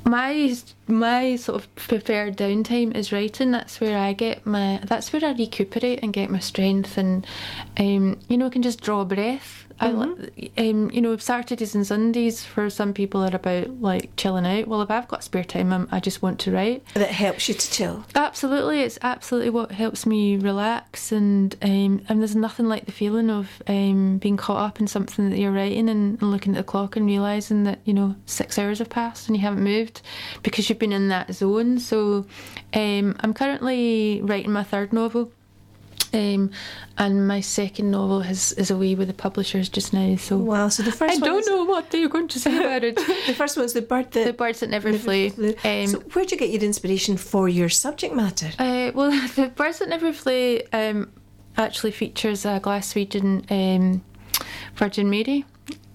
My 0.06 0.56
my 0.88 1.36
sort 1.36 1.62
of 1.62 1.76
preferred 1.76 2.38
downtime 2.38 2.96
is 2.96 3.12
writing. 3.12 3.52
That's 3.52 3.80
where 3.82 3.98
i 3.98 4.14
get 4.14 4.46
my 4.46 4.80
that's 4.84 5.12
where 5.12 5.24
i 5.26 5.32
recuperate 5.32 6.00
and 6.02 6.14
get 6.14 6.30
my 6.30 6.40
strength 6.40 6.98
and 6.98 7.28
um, 7.78 8.18
you 8.28 8.38
know 8.38 8.50
can 8.50 8.62
just 8.62 8.82
draw 8.82 9.02
a 9.02 9.06
breath 9.06 9.66
Mm-hmm. 9.80 10.58
I, 10.58 10.70
um, 10.70 10.92
you 10.92 11.02
know, 11.02 11.16
Saturdays 11.18 11.76
and 11.76 11.86
Sundays 11.86 12.44
for 12.44 12.70
some 12.70 12.94
people 12.94 13.24
are 13.24 13.36
about 13.36 13.82
like 13.82 14.16
chilling 14.18 14.46
out. 14.46 14.68
Well, 14.68 14.82
if 14.82 14.92
I've 14.92 15.08
got 15.08 15.24
spare 15.24 15.44
time, 15.44 15.72
I'm, 15.72 15.88
i 15.92 16.00
just 16.00 16.22
want 16.22 16.40
to 16.42 16.52
write. 16.52 16.84
That 16.94 17.10
helps 17.10 17.48
you 17.48 17.56
to 17.56 17.72
chill. 17.72 18.06
Absolutely, 18.16 18.82
it's 18.82 19.00
absolutely 19.02 19.50
what 19.50 19.72
helps 19.72 20.06
me 20.06 20.38
relax, 20.38 21.12
and 21.12 21.56
um, 21.62 22.02
and 22.10 22.20
there's 22.20 22.36
nothing 22.36 22.68
like 22.68 22.86
the 22.86 22.92
feeling 22.92 23.30
of 23.30 23.62
um, 23.68 24.18
being 24.18 24.38
caught 24.38 24.66
up 24.66 24.80
in 24.80 24.88
something 24.88 25.30
that 25.30 25.38
you're 25.38 25.52
writing 25.52 25.90
and, 25.90 26.22
and 26.22 26.32
looking 26.32 26.56
at 26.56 26.58
the 26.58 26.64
clock 26.64 26.96
and 26.96 27.06
realizing 27.06 27.64
that 27.64 27.80
you 27.86 27.94
know 27.94 28.16
six 28.26 28.58
hours 28.60 28.80
have 28.80 28.90
passed 28.90 29.28
and 29.28 29.38
you 29.38 29.42
haven't 29.42 29.64
moved 29.64 30.02
because 30.44 30.70
you've 30.70 30.80
been 30.80 30.92
in 30.92 31.08
that 31.10 31.34
zone. 31.34 31.80
So, 31.80 32.26
um, 32.74 33.16
I'm 33.22 33.34
currently 33.34 34.22
writing 34.24 34.52
my 34.52 34.64
third 34.64 34.94
novel. 34.94 35.32
Um, 36.14 36.52
and 36.98 37.28
my 37.28 37.42
second 37.42 37.92
novel 37.92 38.22
is, 38.22 38.52
is 38.54 38.72
away 38.72 38.96
with 38.96 39.08
the 39.08 39.14
publishers 39.14 39.70
just 39.70 39.94
now. 39.94 40.16
So 40.16 40.38
wow! 40.38 40.70
So 40.70 40.84
the 40.84 40.92
first 40.92 41.22
I 41.22 41.26
don't 41.26 41.46
know 41.46 41.64
what 41.64 41.92
they're 41.92 42.10
going 42.10 42.28
to 42.30 42.40
say 42.40 42.58
about 42.58 42.84
it. 42.84 42.96
the 43.28 43.34
first 43.34 43.58
one's 43.58 43.74
the 43.74 43.82
bird 43.82 44.12
that 44.12 44.26
the 44.26 44.34
birds 44.34 44.62
that 44.62 44.70
never, 44.70 44.92
never 44.92 45.04
flew. 45.04 45.30
flew. 45.30 45.56
Um, 45.64 45.88
so 45.88 46.00
where'd 46.00 46.32
you 46.32 46.38
get 46.38 46.50
your 46.50 46.62
inspiration 46.62 47.18
for 47.18 47.48
your 47.48 47.70
subject 47.70 48.16
matter? 48.16 48.50
Uh, 48.58 48.92
well, 48.94 49.12
the 49.36 49.52
birds 49.56 49.80
that 49.80 49.90
never 49.90 50.12
flew 50.14 50.62
um, 50.74 51.12
actually 51.58 51.92
features 51.92 52.46
a 52.46 52.60
Glaswegian 52.60 53.50
um, 53.52 54.04
Virgin 54.76 55.10
Mary. 55.10 55.46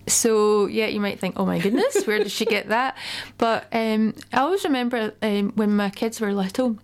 So 0.07 0.67
yeah, 0.67 0.87
you 0.87 1.01
might 1.01 1.19
think, 1.19 1.39
oh 1.39 1.47
my 1.47 1.59
goodness, 1.59 2.05
where 2.07 2.19
did 2.19 2.31
she 2.31 2.45
get 2.45 2.69
that? 2.69 2.97
But 3.39 3.67
um, 3.73 4.15
I 4.33 4.41
always 4.41 4.65
remember 4.65 5.13
um, 5.23 5.53
when 5.55 5.75
my 5.75 5.91
kids 5.91 6.21
were 6.21 6.33
little 6.33 6.79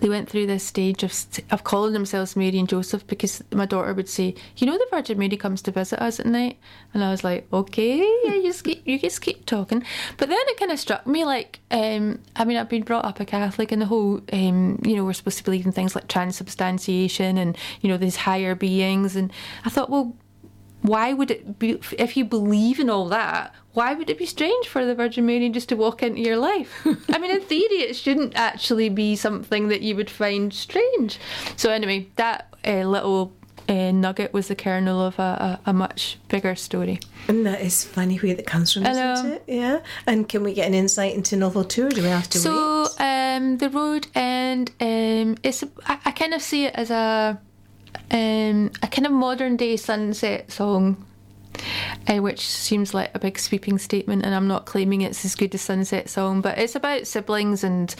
they 0.00 0.08
went 0.08 0.28
through 0.28 0.46
this 0.46 0.64
stage 0.64 1.02
of 1.02 1.12
of 1.50 1.64
calling 1.64 1.92
themselves 1.92 2.36
Mary 2.36 2.58
and 2.58 2.68
Joseph 2.68 3.06
because 3.06 3.42
my 3.52 3.66
daughter 3.66 3.92
would 3.94 4.08
say, 4.08 4.34
"You 4.56 4.66
know, 4.66 4.78
the 4.78 4.86
Virgin 4.90 5.18
Mary 5.18 5.36
comes 5.36 5.62
to 5.62 5.70
visit 5.70 6.00
us 6.00 6.20
at 6.20 6.26
night," 6.26 6.58
and 6.94 7.04
I 7.04 7.10
was 7.10 7.24
like, 7.24 7.46
"Okay, 7.52 7.98
yeah, 8.24 8.34
you 8.34 8.42
just 8.44 8.64
keep, 8.64 8.86
you 8.86 8.98
just 8.98 9.20
keep 9.20 9.46
talking." 9.46 9.84
But 10.16 10.28
then 10.28 10.38
it 10.46 10.58
kind 10.58 10.72
of 10.72 10.78
struck 10.78 11.06
me 11.06 11.24
like, 11.24 11.60
um, 11.70 12.18
I 12.36 12.44
mean, 12.44 12.56
I've 12.56 12.68
been 12.68 12.82
brought 12.82 13.04
up 13.04 13.20
a 13.20 13.24
Catholic, 13.24 13.72
and 13.72 13.82
the 13.82 13.86
whole, 13.86 14.20
um, 14.32 14.80
you 14.84 14.96
know, 14.96 15.04
we're 15.04 15.12
supposed 15.12 15.38
to 15.38 15.44
believe 15.44 15.66
in 15.66 15.72
things 15.72 15.94
like 15.94 16.08
transubstantiation 16.08 17.38
and 17.38 17.56
you 17.80 17.88
know 17.88 17.96
these 17.96 18.16
higher 18.16 18.54
beings, 18.54 19.16
and 19.16 19.32
I 19.64 19.70
thought, 19.70 19.90
well, 19.90 20.14
why 20.82 21.12
would 21.12 21.30
it 21.30 21.58
be 21.58 21.80
if 21.98 22.16
you 22.16 22.24
believe 22.24 22.78
in 22.78 22.90
all 22.90 23.08
that 23.08 23.54
why 23.72 23.94
would 23.94 24.10
it 24.10 24.18
be 24.18 24.26
strange 24.26 24.68
for 24.68 24.84
the 24.84 24.94
virgin 24.94 25.24
mary 25.24 25.48
just 25.48 25.68
to 25.68 25.76
walk 25.76 26.02
into 26.02 26.20
your 26.20 26.36
life 26.36 26.86
i 27.10 27.18
mean 27.18 27.30
in 27.30 27.40
theory 27.52 27.82
it 27.82 27.94
shouldn't 27.94 28.34
actually 28.34 28.88
be 28.88 29.16
something 29.16 29.68
that 29.68 29.80
you 29.80 29.96
would 29.96 30.10
find 30.10 30.52
strange 30.52 31.18
so 31.56 31.70
anyway 31.70 32.06
that 32.16 32.52
uh, 32.66 32.82
little 32.82 33.32
uh, 33.68 33.90
nugget 33.92 34.32
was 34.32 34.48
the 34.48 34.54
kernel 34.54 35.00
of 35.00 35.18
a, 35.18 35.58
a, 35.64 35.70
a, 35.70 35.72
much 35.72 36.18
bigger 36.28 36.54
story. 36.54 36.98
And 37.28 37.46
that 37.46 37.60
is 37.60 37.84
funny 37.84 38.16
where 38.18 38.34
that 38.34 38.46
comes 38.46 38.72
from, 38.72 38.86
isn't 38.86 39.32
it? 39.32 39.44
Yeah. 39.46 39.80
And 40.06 40.28
can 40.28 40.42
we 40.42 40.52
get 40.52 40.66
an 40.66 40.74
insight 40.74 41.14
into 41.14 41.36
novel 41.36 41.64
two, 41.64 41.86
or 41.86 41.90
do 41.90 42.02
we 42.02 42.08
have 42.08 42.28
to 42.30 42.38
so, 42.38 42.82
wait? 42.82 42.88
So, 42.88 43.04
um, 43.04 43.58
the 43.58 43.70
road 43.70 44.08
and 44.14 44.70
um, 44.80 45.36
it's 45.42 45.62
I, 45.86 45.98
I 46.04 46.10
kind 46.10 46.34
of 46.34 46.42
see 46.42 46.66
it 46.66 46.74
as 46.74 46.90
a 46.90 47.40
um, 48.12 48.70
a 48.82 48.86
kind 48.86 49.06
of 49.06 49.12
modern 49.12 49.56
day 49.56 49.76
sunset 49.76 50.52
song. 50.52 51.06
Uh, 52.08 52.16
which 52.16 52.40
seems 52.40 52.94
like 52.94 53.10
a 53.14 53.18
big 53.18 53.38
sweeping 53.38 53.78
statement, 53.78 54.24
and 54.24 54.34
I'm 54.34 54.48
not 54.48 54.64
claiming 54.64 55.02
it's 55.02 55.24
as 55.24 55.34
good 55.34 55.54
as 55.54 55.60
Sunset 55.60 56.08
Song, 56.08 56.40
but 56.40 56.56
it's 56.56 56.74
about 56.74 57.06
siblings 57.06 57.62
and 57.62 57.94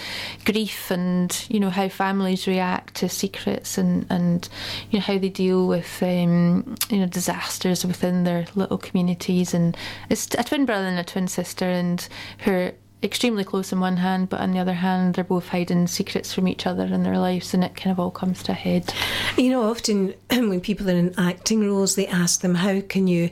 grief, 0.47 0.91
and 0.91 1.47
you 1.51 1.61
know 1.61 1.69
how 1.69 1.89
families 1.91 2.47
react 2.47 2.95
to 2.97 3.11
secrets, 3.11 3.77
and 3.77 4.07
and 4.09 4.49
you 4.91 4.99
know 4.99 5.05
how 5.05 5.19
they 5.19 5.29
deal 5.29 5.69
with 5.69 6.03
um, 6.03 6.75
you 6.89 6.99
know 6.99 7.07
disasters 7.07 7.85
within 7.85 8.25
their 8.25 8.47
little 8.55 8.79
communities, 8.79 9.53
and 9.53 9.77
it's 10.09 10.35
a 10.39 10.43
twin 10.43 10.65
brother 10.65 10.87
and 10.87 10.99
a 10.99 11.05
twin 11.05 11.29
sister, 11.29 11.67
and 11.67 12.09
her 12.39 12.73
extremely 13.03 13.45
close 13.45 13.73
in 13.73 13.81
one 13.81 13.97
hand, 13.97 14.29
but 14.29 14.41
on 14.41 14.53
the 14.53 14.59
other 14.59 14.75
hand, 14.75 15.15
they're 15.15 15.25
both 15.25 15.49
hiding 15.49 15.87
secrets 15.87 16.33
from 16.33 16.47
each 16.49 16.67
other 16.67 16.85
in 16.85 17.03
their 17.03 17.19
lives, 17.19 17.55
and 17.55 17.65
it 17.65 17.75
kind 17.77 17.93
of 17.93 18.01
all 18.01 18.11
comes 18.11 18.43
to 18.45 18.53
a 18.53 18.55
head. 18.55 18.93
You 19.37 19.51
know, 19.51 19.63
often 19.71 20.15
when 20.31 20.61
people 20.61 20.89
are 20.89 20.95
in 20.97 21.15
acting 21.19 21.67
roles, 21.67 21.95
they 21.95 22.07
ask 22.07 22.41
them, 22.41 22.55
"How 22.55 22.81
can 22.81 23.07
you, 23.09 23.31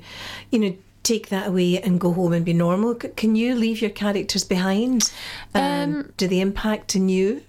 you 0.51 0.59
know?" 0.59 0.77
Take 1.03 1.29
that 1.29 1.49
away 1.49 1.81
and 1.81 1.99
go 1.99 2.13
home 2.13 2.33
and 2.33 2.45
be 2.45 2.53
normal. 2.53 2.95
Can 2.95 3.35
you 3.35 3.55
leave 3.55 3.81
your 3.81 3.91
characters 3.91 4.45
behind? 4.45 5.13
Um, 5.55 5.63
um, 5.63 6.13
do 6.17 6.29
they 6.29 6.41
impact 6.41 6.95
on 6.95 7.09
you? 7.09 7.43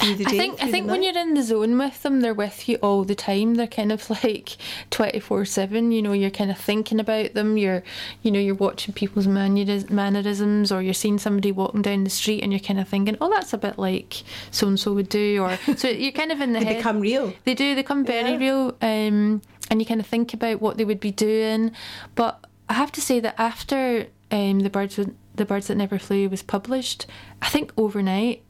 I 0.00 0.14
think 0.16 0.62
I 0.62 0.70
think 0.70 0.90
when 0.90 1.02
you're 1.02 1.16
in 1.16 1.34
the 1.34 1.42
zone 1.42 1.78
with 1.78 2.02
them, 2.02 2.20
they're 2.20 2.34
with 2.34 2.68
you 2.68 2.76
all 2.76 3.04
the 3.04 3.14
time. 3.14 3.54
They're 3.54 3.66
kind 3.66 3.92
of 3.92 4.08
like 4.24 4.56
twenty 4.90 5.20
four 5.20 5.44
seven. 5.44 5.92
You 5.92 6.02
know, 6.02 6.12
you're 6.12 6.30
kind 6.30 6.50
of 6.50 6.58
thinking 6.58 7.00
about 7.00 7.34
them. 7.34 7.56
You're, 7.56 7.82
you 8.22 8.30
know, 8.30 8.40
you're 8.40 8.54
watching 8.54 8.94
people's 8.94 9.26
mannerisms, 9.26 10.70
or 10.70 10.82
you're 10.82 10.94
seeing 10.94 11.18
somebody 11.18 11.52
walking 11.52 11.82
down 11.82 12.04
the 12.04 12.10
street, 12.10 12.42
and 12.42 12.52
you're 12.52 12.60
kind 12.60 12.80
of 12.80 12.88
thinking, 12.88 13.16
oh, 13.20 13.30
that's 13.30 13.52
a 13.52 13.58
bit 13.58 13.78
like 13.78 14.22
so 14.50 14.68
and 14.68 14.78
so 14.78 14.92
would 14.92 15.08
do. 15.08 15.42
Or 15.42 15.58
so 15.76 15.88
you're 15.88 16.12
kind 16.12 16.32
of 16.32 16.40
in 16.40 16.52
the 16.52 16.60
they 16.60 16.66
head. 16.66 16.76
become 16.78 17.00
real. 17.00 17.32
They 17.44 17.54
do. 17.54 17.74
They 17.74 17.82
become 17.82 18.04
very 18.04 18.32
yeah. 18.32 18.38
real. 18.38 18.76
Um, 18.82 19.42
and 19.70 19.80
you 19.80 19.86
kind 19.86 20.00
of 20.00 20.06
think 20.06 20.34
about 20.34 20.60
what 20.60 20.76
they 20.76 20.84
would 20.84 21.00
be 21.00 21.10
doing. 21.10 21.72
But 22.14 22.44
I 22.68 22.74
have 22.74 22.92
to 22.92 23.00
say 23.00 23.20
that 23.20 23.34
after 23.38 24.08
um, 24.30 24.60
the 24.60 24.70
birds 24.70 24.98
the 25.34 25.44
birds 25.44 25.66
that 25.66 25.76
never 25.76 25.98
flew 25.98 26.28
was 26.28 26.42
published, 26.42 27.06
I 27.42 27.48
think 27.48 27.72
overnight 27.76 28.42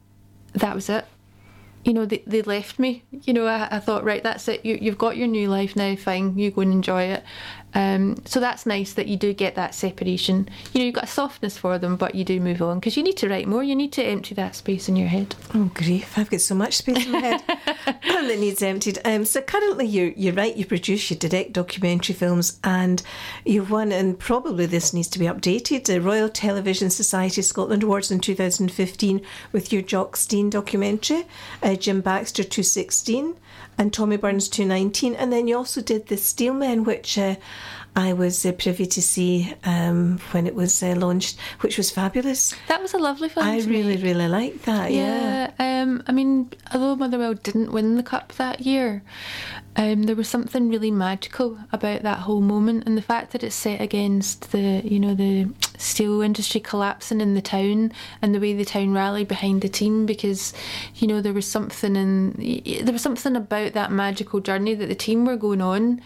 that 0.53 0.75
was 0.75 0.89
it. 0.89 1.05
You 1.83 1.93
know, 1.93 2.05
they, 2.05 2.23
they 2.25 2.41
left 2.41 2.79
me. 2.79 3.03
You 3.11 3.33
know, 3.33 3.45
I, 3.45 3.67
I 3.71 3.79
thought, 3.79 4.03
right, 4.03 4.23
that's 4.23 4.47
it. 4.47 4.65
You, 4.65 4.77
you've 4.81 4.97
got 4.97 5.17
your 5.17 5.27
new 5.27 5.49
life 5.49 5.75
now, 5.75 5.95
fine, 5.95 6.37
you 6.37 6.49
go 6.49 6.61
and 6.61 6.71
enjoy 6.71 7.03
it. 7.03 7.23
Um, 7.75 8.15
so 8.25 8.39
that's 8.39 8.65
nice 8.65 8.93
that 8.93 9.07
you 9.07 9.17
do 9.17 9.33
get 9.33 9.55
that 9.55 9.75
separation. 9.75 10.47
You 10.73 10.79
know, 10.79 10.85
you've 10.85 10.95
got 10.95 11.03
a 11.03 11.07
softness 11.07 11.57
for 11.57 11.77
them, 11.77 11.97
but 11.97 12.15
you 12.15 12.23
do 12.23 12.39
move 12.39 12.61
on 12.61 12.79
because 12.79 12.95
you 12.95 13.03
need 13.03 13.17
to 13.17 13.29
write 13.29 13.47
more. 13.47 13.63
You 13.63 13.75
need 13.75 13.91
to 13.93 14.03
empty 14.03 14.33
that 14.35 14.55
space 14.55 14.87
in 14.87 14.95
your 14.95 15.09
head. 15.09 15.35
Oh, 15.53 15.69
grief! 15.73 16.17
I've 16.17 16.29
got 16.29 16.41
so 16.41 16.55
much 16.55 16.75
space 16.75 17.05
in 17.05 17.11
my 17.11 17.19
head 17.19 17.43
that 17.85 18.37
needs 18.39 18.63
emptied. 18.63 18.99
Um, 19.03 19.25
so 19.25 19.41
currently, 19.41 19.85
you 19.85 20.13
you 20.15 20.31
write, 20.31 20.55
you 20.55 20.65
produce, 20.65 21.11
you 21.11 21.17
direct 21.17 21.51
documentary 21.51 22.15
films, 22.15 22.59
and 22.63 23.03
you've 23.43 23.69
won, 23.69 23.91
and 23.91 24.17
probably 24.17 24.65
this 24.65 24.93
needs 24.93 25.09
to 25.09 25.19
be 25.19 25.25
updated. 25.25 25.85
The 25.85 25.99
Royal 25.99 26.29
Television 26.29 26.89
Society 26.89 27.41
Scotland 27.41 27.83
Awards 27.83 28.09
in 28.09 28.19
2015 28.19 29.21
with 29.51 29.73
your 29.73 29.81
Jock 29.81 30.15
Stein 30.15 30.49
documentary, 30.49 31.25
uh, 31.61 31.75
Jim 31.75 31.99
Baxter 31.99 32.43
216 32.43 33.35
and 33.77 33.93
Tommy 33.93 34.17
Burns 34.17 34.49
219. 34.49 35.15
And 35.15 35.31
then 35.31 35.47
you 35.47 35.57
also 35.57 35.81
did 35.81 36.07
the 36.07 36.15
Steelmen, 36.15 36.85
which 36.85 37.17
uh, 37.17 37.35
I 37.95 38.13
was 38.13 38.45
uh, 38.45 38.51
privy 38.51 38.85
to 38.85 39.01
see 39.01 39.53
um, 39.63 40.19
when 40.31 40.47
it 40.47 40.55
was 40.55 40.83
uh, 40.83 40.95
launched, 40.95 41.39
which 41.61 41.77
was 41.77 41.91
fabulous. 41.91 42.53
That 42.67 42.81
was 42.81 42.93
a 42.93 42.97
lovely 42.97 43.29
film. 43.29 43.45
I 43.45 43.59
really, 43.59 43.97
really 43.97 44.27
liked 44.27 44.65
that. 44.65 44.91
Yeah. 44.91 45.51
yeah. 45.59 45.81
Um, 45.81 46.03
I 46.07 46.11
mean, 46.11 46.51
although 46.73 46.95
Motherwell 46.95 47.35
didn't 47.35 47.71
win 47.71 47.95
the 47.95 48.03
cup 48.03 48.33
that 48.33 48.61
year, 48.61 49.01
um, 49.75 50.03
there 50.03 50.15
was 50.15 50.29
something 50.29 50.69
really 50.69 50.91
magical 50.91 51.57
about 51.71 52.03
that 52.03 52.19
whole 52.19 52.41
moment, 52.41 52.83
and 52.85 52.97
the 52.97 53.01
fact 53.01 53.31
that 53.31 53.43
it's 53.43 53.55
set 53.55 53.81
against 53.81 54.51
the, 54.51 54.81
you 54.83 54.99
know, 54.99 55.13
the 55.13 55.49
steel 55.77 56.21
industry 56.21 56.61
collapsing 56.61 57.21
in 57.21 57.33
the 57.33 57.41
town, 57.41 57.91
and 58.21 58.33
the 58.33 58.39
way 58.39 58.53
the 58.53 58.65
town 58.65 58.93
rallied 58.93 59.27
behind 59.27 59.61
the 59.61 59.69
team, 59.69 60.05
because, 60.05 60.53
you 60.95 61.07
know, 61.07 61.21
there 61.21 61.33
was 61.33 61.47
something 61.47 61.95
in 61.95 62.31
there 62.83 62.93
was 62.93 63.01
something 63.01 63.35
about 63.35 63.73
that 63.73 63.91
magical 63.91 64.39
journey 64.39 64.73
that 64.73 64.87
the 64.87 64.95
team 64.95 65.25
were 65.25 65.37
going 65.37 65.61
on 65.61 66.01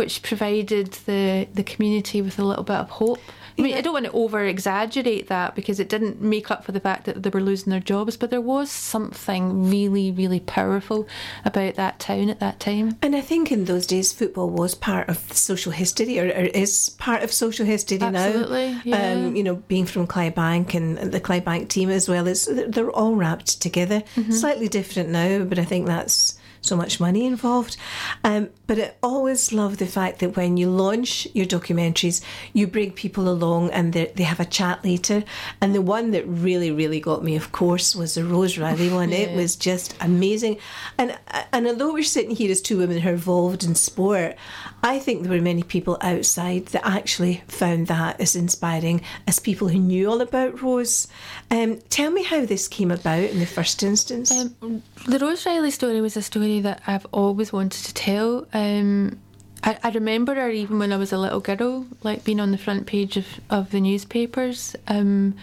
which 0.00 0.22
provided 0.22 0.92
the 1.04 1.46
the 1.52 1.62
community 1.62 2.22
with 2.22 2.38
a 2.38 2.44
little 2.44 2.64
bit 2.64 2.76
of 2.76 2.88
hope. 2.88 3.20
I 3.58 3.62
mean, 3.62 3.76
I 3.76 3.82
don't 3.82 3.92
want 3.92 4.06
to 4.06 4.12
over 4.12 4.42
exaggerate 4.46 5.28
that 5.28 5.54
because 5.54 5.78
it 5.78 5.90
didn't 5.90 6.22
make 6.22 6.50
up 6.50 6.64
for 6.64 6.72
the 6.72 6.80
fact 6.80 7.04
that 7.04 7.22
they 7.22 7.28
were 7.28 7.42
losing 7.42 7.70
their 7.70 7.80
jobs, 7.80 8.16
but 8.16 8.30
there 8.30 8.40
was 8.40 8.70
something 8.70 9.68
really, 9.68 10.10
really 10.10 10.40
powerful 10.40 11.06
about 11.44 11.74
that 11.74 11.98
town 11.98 12.30
at 12.30 12.40
that 12.40 12.58
time. 12.58 12.96
And 13.02 13.09
I 13.14 13.20
think 13.20 13.52
in 13.52 13.64
those 13.66 13.86
days, 13.86 14.12
football 14.12 14.50
was 14.50 14.74
part 14.74 15.08
of 15.08 15.18
social 15.32 15.72
history, 15.72 16.18
or, 16.18 16.24
or 16.26 16.44
is 16.44 16.90
part 16.90 17.22
of 17.22 17.32
social 17.32 17.66
history 17.66 17.98
Absolutely, 18.00 18.72
now. 18.72 18.82
yeah. 18.84 19.12
Um, 19.12 19.36
you 19.36 19.42
know, 19.42 19.56
being 19.56 19.86
from 19.86 20.06
Clydebank 20.06 20.74
and 20.74 20.98
the 21.12 21.20
Clydebank 21.20 21.68
team 21.68 21.90
as 21.90 22.08
well, 22.08 22.26
is 22.26 22.48
they're 22.68 22.90
all 22.90 23.14
wrapped 23.14 23.60
together. 23.60 24.02
Mm-hmm. 24.16 24.32
Slightly 24.32 24.68
different 24.68 25.10
now, 25.10 25.44
but 25.44 25.58
I 25.58 25.64
think 25.64 25.86
that's 25.86 26.39
so 26.60 26.76
much 26.76 27.00
money 27.00 27.26
involved. 27.26 27.76
Um, 28.24 28.50
but 28.66 28.78
I 28.78 28.92
always 29.02 29.52
love 29.52 29.78
the 29.78 29.86
fact 29.86 30.20
that 30.20 30.36
when 30.36 30.56
you 30.56 30.70
launch 30.70 31.26
your 31.32 31.46
documentaries, 31.46 32.22
you 32.52 32.66
bring 32.66 32.92
people 32.92 33.28
along 33.28 33.70
and 33.70 33.92
they 33.92 34.12
they 34.14 34.24
have 34.24 34.40
a 34.40 34.44
chat 34.44 34.84
later. 34.84 35.24
And 35.60 35.74
the 35.74 35.82
one 35.82 36.10
that 36.12 36.26
really, 36.26 36.70
really 36.70 37.00
got 37.00 37.24
me, 37.24 37.36
of 37.36 37.52
course, 37.52 37.96
was 37.96 38.14
the 38.14 38.24
Rose 38.24 38.58
Reilly 38.58 38.90
one. 39.00 39.12
It 39.12 39.34
was 39.34 39.56
just 39.56 39.94
amazing. 40.00 40.58
And 40.98 41.18
and 41.52 41.66
although 41.66 41.92
we're 41.92 42.02
sitting 42.02 42.36
here 42.36 42.50
as 42.50 42.60
two 42.60 42.78
women 42.78 42.98
who 42.98 43.08
are 43.08 43.12
involved 43.12 43.64
in 43.64 43.74
sport, 43.74 44.36
I 44.82 44.98
think 44.98 45.22
there 45.22 45.32
were 45.32 45.42
many 45.42 45.62
people 45.62 45.98
outside 46.00 46.66
that 46.66 46.86
actually 46.86 47.42
found 47.48 47.88
that 47.88 48.20
as 48.20 48.34
inspiring 48.34 49.02
as 49.26 49.38
people 49.38 49.68
who 49.68 49.78
knew 49.78 50.10
all 50.10 50.20
about 50.20 50.62
Rose. 50.62 51.06
Um, 51.50 51.80
tell 51.90 52.10
me 52.10 52.22
how 52.22 52.46
this 52.46 52.66
came 52.68 52.90
about 52.90 53.24
in 53.24 53.40
the 53.40 53.46
first 53.46 53.82
instance. 53.82 54.30
Um, 54.30 54.82
the 55.06 55.18
Rose 55.18 55.44
Reilly 55.44 55.70
story 55.70 56.00
was 56.00 56.16
a 56.16 56.22
story 56.22 56.60
that 56.60 56.80
I've 56.86 57.06
always 57.12 57.52
wanted 57.52 57.84
to 57.84 57.94
tell. 57.94 58.46
Um, 58.54 59.18
I, 59.62 59.78
I 59.82 59.90
remember 59.90 60.34
her 60.34 60.48
even 60.48 60.78
when 60.78 60.92
I 60.92 60.96
was 60.96 61.12
a 61.12 61.18
little 61.18 61.40
girl, 61.40 61.86
like 62.02 62.24
being 62.24 62.40
on 62.40 62.50
the 62.50 62.58
front 62.58 62.86
page 62.86 63.16
of, 63.16 63.26
of 63.50 63.70
the 63.70 63.80
newspapers. 63.80 64.74
Um, 64.88 65.34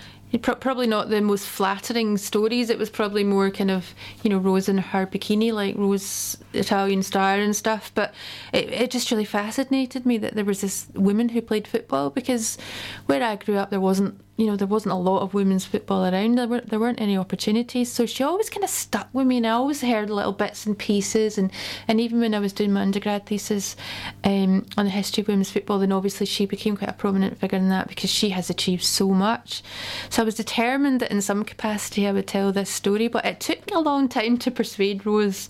pro- 0.41 0.55
probably 0.55 0.88
not 0.88 1.09
the 1.09 1.21
most 1.21 1.47
flattering 1.47 2.17
stories. 2.17 2.69
It 2.69 2.78
was 2.78 2.89
probably 2.89 3.23
more 3.23 3.49
kind 3.49 3.71
of, 3.71 3.93
you 4.23 4.30
know, 4.30 4.38
Rose 4.38 4.67
in 4.67 4.78
her 4.78 5.07
bikini, 5.07 5.53
like 5.53 5.78
Rose 5.78 6.38
Italian 6.53 7.03
star 7.03 7.36
and 7.36 7.55
stuff. 7.55 7.91
But 7.95 8.13
it, 8.51 8.69
it 8.69 8.91
just 8.91 9.09
really 9.09 9.25
fascinated 9.25 10.05
me 10.05 10.17
that 10.17 10.36
there 10.36 10.45
was 10.45 10.61
this 10.61 10.88
woman 10.93 11.30
who 11.30 11.41
played 11.41 11.67
football 11.67 12.09
because 12.09 12.57
where 13.05 13.23
I 13.23 13.38
grew 13.38 13.55
up, 13.55 13.69
there 13.69 13.80
wasn't 13.80 14.19
you 14.38 14.45
know, 14.45 14.55
there 14.55 14.67
wasn't 14.67 14.93
a 14.93 14.97
lot 14.97 15.21
of 15.23 15.33
women's 15.33 15.65
football 15.65 16.05
around. 16.05 16.38
There 16.38 16.47
weren't, 16.47 16.69
there 16.69 16.79
weren't 16.79 17.01
any 17.01 17.17
opportunities. 17.17 17.91
So 17.91 18.05
she 18.05 18.23
always 18.23 18.49
kind 18.49 18.63
of 18.63 18.69
stuck 18.69 19.09
with 19.11 19.25
me, 19.27 19.38
and 19.38 19.47
I 19.47 19.51
always 19.51 19.81
heard 19.81 20.09
little 20.11 20.31
bits 20.31 20.65
and 20.67 20.77
pieces. 20.77 21.38
And, 21.38 21.51
and 21.88 21.99
even 21.99 22.19
when 22.19 22.35
I 22.35 22.39
was 22.39 22.53
doing 22.53 22.71
my 22.71 22.81
undergrad 22.81 23.25
thesis 23.25 23.75
um, 24.23 24.65
on 24.77 24.85
the 24.85 24.91
history 24.91 25.21
of 25.21 25.27
women's 25.27 25.49
football, 25.51 25.79
then 25.79 25.91
obviously 25.91 26.25
she 26.27 26.45
became 26.45 26.77
quite 26.77 26.89
a 26.89 26.93
prominent 26.93 27.38
figure 27.39 27.57
in 27.57 27.69
that 27.69 27.88
because 27.88 28.09
she 28.11 28.29
has 28.29 28.49
achieved 28.49 28.83
so 28.83 29.09
much. 29.09 29.63
So 30.09 30.21
I 30.21 30.25
was 30.25 30.35
determined 30.35 30.99
that 31.01 31.11
in 31.11 31.21
some 31.21 31.43
capacity 31.43 32.07
I 32.07 32.11
would 32.11 32.27
tell 32.27 32.51
this 32.51 32.69
story, 32.69 33.07
but 33.07 33.25
it 33.25 33.39
took 33.39 33.65
me 33.65 33.73
a 33.75 33.79
long 33.79 34.07
time 34.07 34.38
to 34.38 34.51
persuade 34.51 35.05
Rose. 35.05 35.49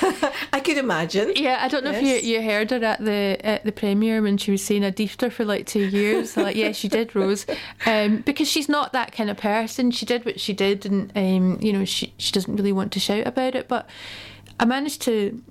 I 0.52 0.60
could 0.64 0.78
imagine. 0.78 1.32
Yeah, 1.36 1.58
I 1.60 1.68
don't 1.68 1.84
know 1.84 1.90
Yes. 1.90 2.02
if 2.20 2.24
you, 2.24 2.34
you 2.36 2.42
heard 2.42 2.70
her 2.70 2.82
at 2.84 3.04
the 3.04 3.36
at 3.44 3.64
the 3.64 3.72
premiere 3.72 4.22
when 4.22 4.38
she 4.38 4.50
was 4.50 4.62
saying 4.64 4.84
I 4.84 4.90
deefed 4.90 5.20
her 5.20 5.30
for 5.30 5.44
like 5.44 5.66
two 5.66 5.84
years. 5.84 6.36
like, 6.36 6.56
yeah, 6.56 6.72
she 6.72 6.88
did, 6.88 7.14
Rose, 7.14 7.44
um, 7.86 8.21
because 8.24 8.48
she's 8.48 8.68
not 8.68 8.92
that 8.92 9.12
kind 9.12 9.30
of 9.30 9.36
person. 9.36 9.90
She 9.90 10.06
did 10.06 10.24
what 10.24 10.40
she 10.40 10.52
did, 10.52 10.84
and 10.86 11.12
um, 11.16 11.58
you 11.60 11.72
know, 11.72 11.84
she 11.84 12.12
she 12.18 12.32
doesn't 12.32 12.56
really 12.56 12.72
want 12.72 12.92
to 12.92 13.00
shout 13.00 13.26
about 13.26 13.54
it. 13.54 13.68
But 13.68 13.88
I 14.60 14.64
managed 14.64 15.02
to 15.02 15.42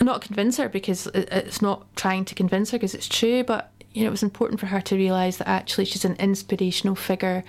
not 0.00 0.20
convince 0.20 0.56
her 0.58 0.68
because 0.68 1.06
it- 1.08 1.28
it's 1.32 1.60
not 1.60 1.84
trying 1.96 2.24
to 2.26 2.34
convince 2.34 2.70
her 2.70 2.78
because 2.78 2.94
it's 2.94 3.08
true. 3.08 3.42
But 3.44 3.70
you 3.94 4.02
know, 4.02 4.08
it 4.08 4.12
was 4.12 4.22
important 4.22 4.60
for 4.60 4.66
her 4.66 4.80
to 4.82 4.94
realise 4.96 5.38
that 5.38 5.48
actually 5.48 5.84
she's 5.86 6.04
an 6.04 6.16
inspirational 6.16 6.94
figure 6.94 7.42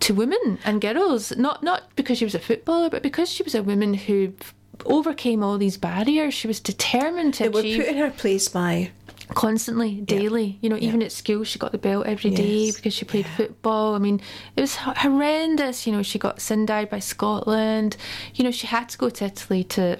to 0.00 0.14
women 0.14 0.58
and 0.64 0.80
girls. 0.80 1.36
Not 1.36 1.62
not 1.62 1.94
because 1.96 2.18
she 2.18 2.24
was 2.24 2.34
a 2.34 2.40
footballer, 2.40 2.90
but 2.90 3.02
because 3.02 3.30
she 3.30 3.42
was 3.42 3.54
a 3.54 3.62
woman 3.62 3.94
who 3.94 4.32
overcame 4.86 5.42
all 5.44 5.56
these 5.56 5.76
barriers. 5.76 6.34
She 6.34 6.48
was 6.48 6.58
determined 6.58 7.34
to 7.34 7.44
They 7.44 7.48
were 7.48 7.60
achieve 7.60 7.78
put 7.78 7.88
in 7.88 7.96
her 7.98 8.10
place 8.10 8.48
by 8.48 8.90
constantly, 9.28 10.00
daily. 10.00 10.58
You 10.60 10.68
know, 10.70 10.76
even 10.78 11.02
at 11.02 11.12
school, 11.12 11.44
she 11.44 11.58
got 11.58 11.72
the 11.72 11.78
belt 11.78 12.06
every 12.06 12.30
day 12.30 12.66
Yes. 12.66 12.76
because 12.76 12.94
she 12.94 13.04
played 13.04 13.26
football. 13.26 13.94
I 13.94 13.98
mean, 13.98 14.20
it 14.56 14.60
was 14.60 14.76
horrendous. 14.76 15.86
You 15.86 15.92
know, 15.92 16.02
she 16.02 16.18
got 16.18 16.40
sindiced 16.40 16.90
by 16.90 16.98
Scotland. 16.98 17.96
You 18.34 18.44
know, 18.44 18.50
she 18.50 18.66
had 18.66 18.88
to 18.90 18.98
go 18.98 19.08
to 19.10 19.24
Italy 19.24 19.64
to, 19.64 19.98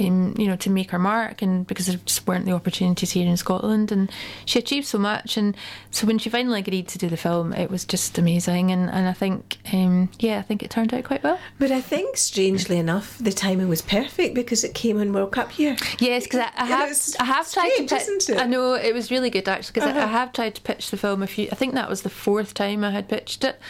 um, 0.00 0.34
you 0.38 0.46
know, 0.46 0.56
to 0.56 0.70
make 0.70 0.90
her 0.90 0.98
mark, 0.98 1.42
and 1.42 1.66
because 1.66 1.86
there 1.86 1.98
just 2.04 2.26
weren't 2.26 2.46
the 2.46 2.52
opportunities 2.52 3.12
here 3.12 3.26
in 3.28 3.36
Scotland, 3.36 3.92
and 3.92 4.10
she 4.46 4.58
achieved 4.58 4.86
so 4.86 4.98
much. 4.98 5.36
And 5.36 5.56
so 5.90 6.06
when 6.06 6.18
she 6.18 6.30
finally 6.30 6.60
agreed 6.60 6.88
to 6.88 6.98
do 6.98 7.08
the 7.08 7.16
film, 7.16 7.52
it 7.52 7.70
was 7.70 7.84
just 7.84 8.18
amazing. 8.18 8.70
And 8.70 8.90
and 8.90 9.08
I 9.08 9.12
think, 9.12 9.58
um, 9.72 10.08
yeah, 10.18 10.38
I 10.38 10.42
think 10.42 10.62
it 10.62 10.70
turned 10.70 10.92
out 10.94 11.04
quite 11.04 11.22
well. 11.22 11.38
But 11.58 11.70
I 11.70 11.80
think, 11.80 12.16
strangely 12.16 12.78
enough, 12.78 13.18
the 13.18 13.32
timing 13.32 13.68
was 13.68 13.82
perfect 13.82 14.34
because 14.34 14.64
it 14.64 14.74
came 14.74 14.98
in 14.98 15.12
World 15.12 15.32
Cup 15.32 15.58
year. 15.58 15.76
Yes, 15.98 16.24
because 16.24 16.40
I, 16.40 16.50
I 16.56 16.66
have 16.66 16.98
I 17.20 17.24
have 17.24 17.50
tried 17.52 17.68
to 17.70 17.74
strange, 17.88 17.92
isn't 17.92 18.30
it? 18.36 18.40
I 18.40 18.46
know 18.46 18.63
it 18.72 18.94
was 18.94 19.10
really 19.10 19.28
good 19.28 19.48
actually 19.48 19.74
because 19.74 19.94
I, 19.94 20.02
I 20.02 20.06
have 20.06 20.32
tried 20.32 20.54
to 20.54 20.62
pitch 20.62 20.90
the 20.90 20.96
film 20.96 21.22
a 21.22 21.26
few. 21.26 21.48
I 21.52 21.54
think 21.54 21.74
that 21.74 21.88
was 21.88 22.02
the 22.02 22.10
fourth 22.10 22.54
time 22.54 22.82
I 22.82 22.90
had 22.90 23.08
pitched 23.08 23.44
it, 23.44 23.60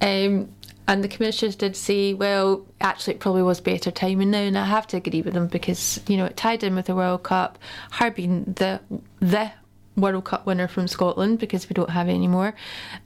um, 0.00 0.48
and 0.86 1.02
the 1.02 1.08
commissioners 1.08 1.56
did 1.56 1.76
say, 1.76 2.12
well, 2.12 2.66
actually, 2.80 3.14
it 3.14 3.20
probably 3.20 3.42
was 3.42 3.60
better 3.60 3.90
timing 3.90 4.30
now, 4.30 4.40
and 4.40 4.58
I 4.58 4.66
have 4.66 4.86
to 4.88 4.96
agree 4.98 5.22
with 5.22 5.34
them 5.34 5.46
because 5.46 6.00
you 6.08 6.16
know 6.16 6.26
it 6.26 6.36
tied 6.36 6.62
in 6.62 6.74
with 6.74 6.86
the 6.86 6.94
World 6.94 7.22
Cup, 7.22 7.58
her 7.92 8.10
being 8.10 8.44
the 8.44 8.80
the 9.20 9.52
World 9.96 10.24
Cup 10.24 10.44
winner 10.44 10.66
from 10.66 10.88
Scotland 10.88 11.38
because 11.38 11.68
we 11.68 11.74
don't 11.74 11.90
have 11.90 12.08
any 12.08 12.26
more, 12.26 12.54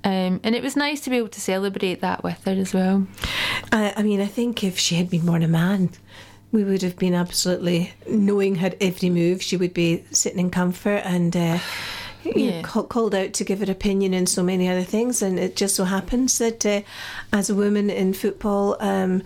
um, 0.04 0.40
and 0.42 0.54
it 0.54 0.62
was 0.62 0.74
nice 0.74 1.00
to 1.02 1.10
be 1.10 1.18
able 1.18 1.28
to 1.28 1.40
celebrate 1.40 2.00
that 2.00 2.24
with 2.24 2.42
her 2.44 2.52
as 2.52 2.72
well. 2.72 3.06
I, 3.70 3.92
I 3.96 4.02
mean, 4.02 4.20
I 4.20 4.26
think 4.26 4.64
if 4.64 4.78
she 4.78 4.94
had 4.96 5.10
been 5.10 5.26
born 5.26 5.42
a 5.42 5.48
man, 5.48 5.90
we 6.52 6.64
would 6.64 6.82
have 6.82 6.96
been 6.96 7.14
absolutely 7.14 7.92
knowing 8.08 8.56
her 8.56 8.72
every 8.80 9.10
move. 9.10 9.42
She 9.42 9.56
would 9.56 9.74
be 9.74 10.04
sitting 10.10 10.38
in 10.38 10.50
comfort 10.50 11.02
and. 11.04 11.36
Uh, 11.36 11.58
you 12.24 12.50
know, 12.50 12.62
ca- 12.62 12.82
called 12.82 13.14
out 13.14 13.32
to 13.32 13.44
give 13.44 13.60
her 13.60 13.70
opinion 13.70 14.12
and 14.12 14.28
so 14.28 14.42
many 14.42 14.68
other 14.68 14.82
things, 14.82 15.22
and 15.22 15.38
it 15.38 15.56
just 15.56 15.76
so 15.76 15.84
happens 15.84 16.36
that 16.38 16.66
uh, 16.66 16.82
as 17.32 17.48
a 17.48 17.54
woman 17.54 17.88
in 17.88 18.12
football, 18.12 18.76
um, 18.80 19.22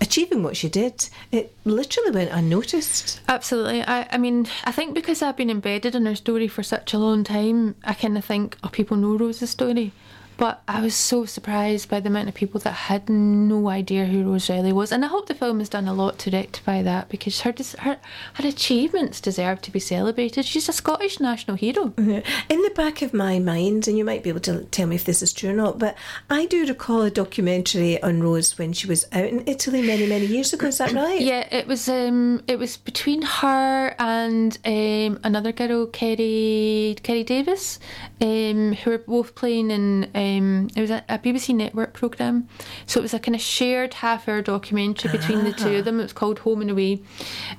achieving 0.00 0.42
what 0.42 0.56
she 0.56 0.68
did, 0.68 1.08
it 1.32 1.54
literally 1.64 2.10
went 2.10 2.30
unnoticed. 2.30 3.20
Absolutely. 3.28 3.82
I, 3.82 4.06
I 4.10 4.18
mean, 4.18 4.46
I 4.64 4.72
think 4.72 4.94
because 4.94 5.22
I've 5.22 5.36
been 5.36 5.50
embedded 5.50 5.94
in 5.94 6.04
her 6.06 6.14
story 6.14 6.48
for 6.48 6.62
such 6.62 6.92
a 6.92 6.98
long 6.98 7.24
time, 7.24 7.76
I 7.84 7.94
kind 7.94 8.18
of 8.18 8.24
think, 8.24 8.58
oh, 8.62 8.68
people 8.68 8.96
know 8.96 9.16
Rose's 9.16 9.50
story. 9.50 9.92
But 10.36 10.62
I 10.66 10.80
was 10.80 10.94
so 10.94 11.24
surprised 11.24 11.88
by 11.88 12.00
the 12.00 12.08
amount 12.08 12.28
of 12.28 12.34
people 12.34 12.60
that 12.60 12.72
had 12.72 13.08
no 13.08 13.68
idea 13.68 14.06
who 14.06 14.24
Rose 14.24 14.50
Reilly 14.50 14.72
was. 14.72 14.90
And 14.90 15.04
I 15.04 15.08
hope 15.08 15.26
the 15.26 15.34
film 15.34 15.60
has 15.60 15.68
done 15.68 15.86
a 15.86 15.94
lot 15.94 16.18
to 16.20 16.30
rectify 16.30 16.82
that 16.82 17.08
because 17.08 17.40
her, 17.42 17.52
des- 17.52 17.78
her, 17.78 17.98
her 18.34 18.48
achievements 18.48 19.20
deserve 19.20 19.62
to 19.62 19.70
be 19.70 19.78
celebrated. 19.78 20.44
She's 20.44 20.68
a 20.68 20.72
Scottish 20.72 21.20
national 21.20 21.56
hero. 21.56 21.92
In 21.96 22.22
the 22.48 22.72
back 22.74 23.02
of 23.02 23.14
my 23.14 23.38
mind, 23.38 23.86
and 23.86 23.96
you 23.96 24.04
might 24.04 24.22
be 24.22 24.30
able 24.30 24.40
to 24.40 24.64
tell 24.64 24.86
me 24.86 24.96
if 24.96 25.04
this 25.04 25.22
is 25.22 25.32
true 25.32 25.50
or 25.50 25.54
not, 25.54 25.78
but 25.78 25.96
I 26.28 26.46
do 26.46 26.66
recall 26.66 27.02
a 27.02 27.10
documentary 27.10 28.02
on 28.02 28.22
Rose 28.22 28.58
when 28.58 28.72
she 28.72 28.86
was 28.86 29.06
out 29.12 29.26
in 29.26 29.44
Italy 29.46 29.82
many, 29.82 30.06
many 30.06 30.26
years 30.26 30.52
ago. 30.52 30.66
Is 30.66 30.78
that 30.78 30.92
right? 30.94 31.20
Yeah, 31.20 31.46
it 31.50 31.66
was 31.66 31.88
um, 31.88 32.42
it 32.48 32.58
was 32.58 32.76
between 32.76 33.22
her 33.22 33.94
and 33.98 34.58
um, 34.64 35.20
another 35.22 35.52
girl, 35.52 35.86
Kerry 35.86 36.96
Kerry 37.02 37.24
Davis, 37.24 37.78
um, 38.20 38.72
who 38.72 38.90
were 38.90 38.98
both 38.98 39.34
playing 39.34 39.70
in 39.70 40.10
um, 40.24 40.68
it 40.76 40.80
was 40.80 40.90
a, 40.90 41.04
a 41.08 41.18
BBC 41.18 41.54
Network 41.54 41.92
program. 41.92 42.48
So 42.86 43.00
it 43.00 43.02
was 43.02 43.14
a 43.14 43.18
kind 43.18 43.34
of 43.34 43.40
shared 43.40 43.94
half-hour 43.94 44.42
documentary 44.42 45.10
between 45.10 45.44
the 45.44 45.52
two 45.52 45.76
of 45.76 45.84
them. 45.84 46.00
It 46.00 46.04
was 46.04 46.12
called 46.12 46.40
Home 46.40 46.60
and 46.60 46.70
Away, 46.70 47.02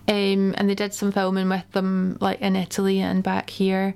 um, 0.08 0.56
and 0.58 0.70
they 0.70 0.76
did 0.76 0.94
some 0.94 1.12
filming 1.12 1.50
with 1.50 1.70
them, 1.72 2.18
like 2.20 2.42
in 2.42 2.56
Italy 2.56 3.00
and 3.00 3.24
back 3.24 3.50
here. 3.50 3.96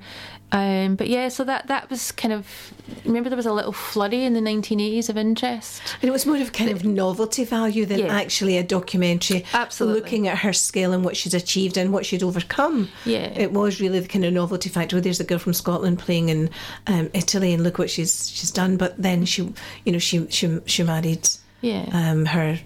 Um, 0.51 0.95
but 0.95 1.07
yeah, 1.07 1.27
so 1.27 1.43
that 1.43 1.67
that 1.67 1.89
was 1.91 2.11
kind 2.11 2.33
of 2.33 2.73
remember 3.05 3.29
there 3.29 3.37
was 3.37 3.45
a 3.45 3.53
little 3.53 3.71
flurry 3.71 4.23
in 4.23 4.33
the 4.33 4.39
1980s 4.39 5.07
of 5.09 5.15
interest. 5.17 5.81
And 6.01 6.09
it 6.09 6.11
was 6.11 6.25
more 6.25 6.37
of 6.37 6.51
kind 6.53 6.71
of 6.71 6.83
novelty 6.83 7.43
value 7.43 7.85
than 7.85 7.99
Yeah. 7.99 8.07
actually 8.07 8.57
a 8.57 8.63
documentary. 8.63 9.45
Absolutely. 9.53 10.01
Looking 10.01 10.27
at 10.27 10.39
her 10.39 10.51
scale 10.53 10.91
and 10.91 11.05
what 11.05 11.15
she's 11.15 11.35
achieved 11.35 11.77
and 11.77 11.93
what 11.93 12.05
she'd 12.05 12.23
overcome. 12.23 12.89
Yeah. 13.05 13.31
It 13.35 13.51
was 13.51 13.79
really 13.79 13.99
the 13.99 14.07
kind 14.07 14.25
of 14.25 14.33
novelty 14.33 14.69
factor. 14.69 14.95
Well, 14.95 15.03
there's 15.03 15.19
a 15.19 15.23
girl 15.23 15.37
from 15.37 15.53
Scotland 15.53 15.99
playing 15.99 16.29
in 16.29 16.49
um, 16.87 17.11
Italy 17.13 17.53
and 17.53 17.63
look 17.63 17.77
what 17.77 17.91
she's 17.91 18.29
she's 18.31 18.49
done. 18.51 18.77
But 18.77 18.99
then 18.99 19.25
she, 19.25 19.53
you 19.85 19.91
know, 19.91 19.99
she 19.99 20.25
she 20.31 20.59
she 20.65 20.81
married. 20.81 21.29
Yeah. 21.61 21.85
Um, 21.93 22.25
her. 22.25 22.59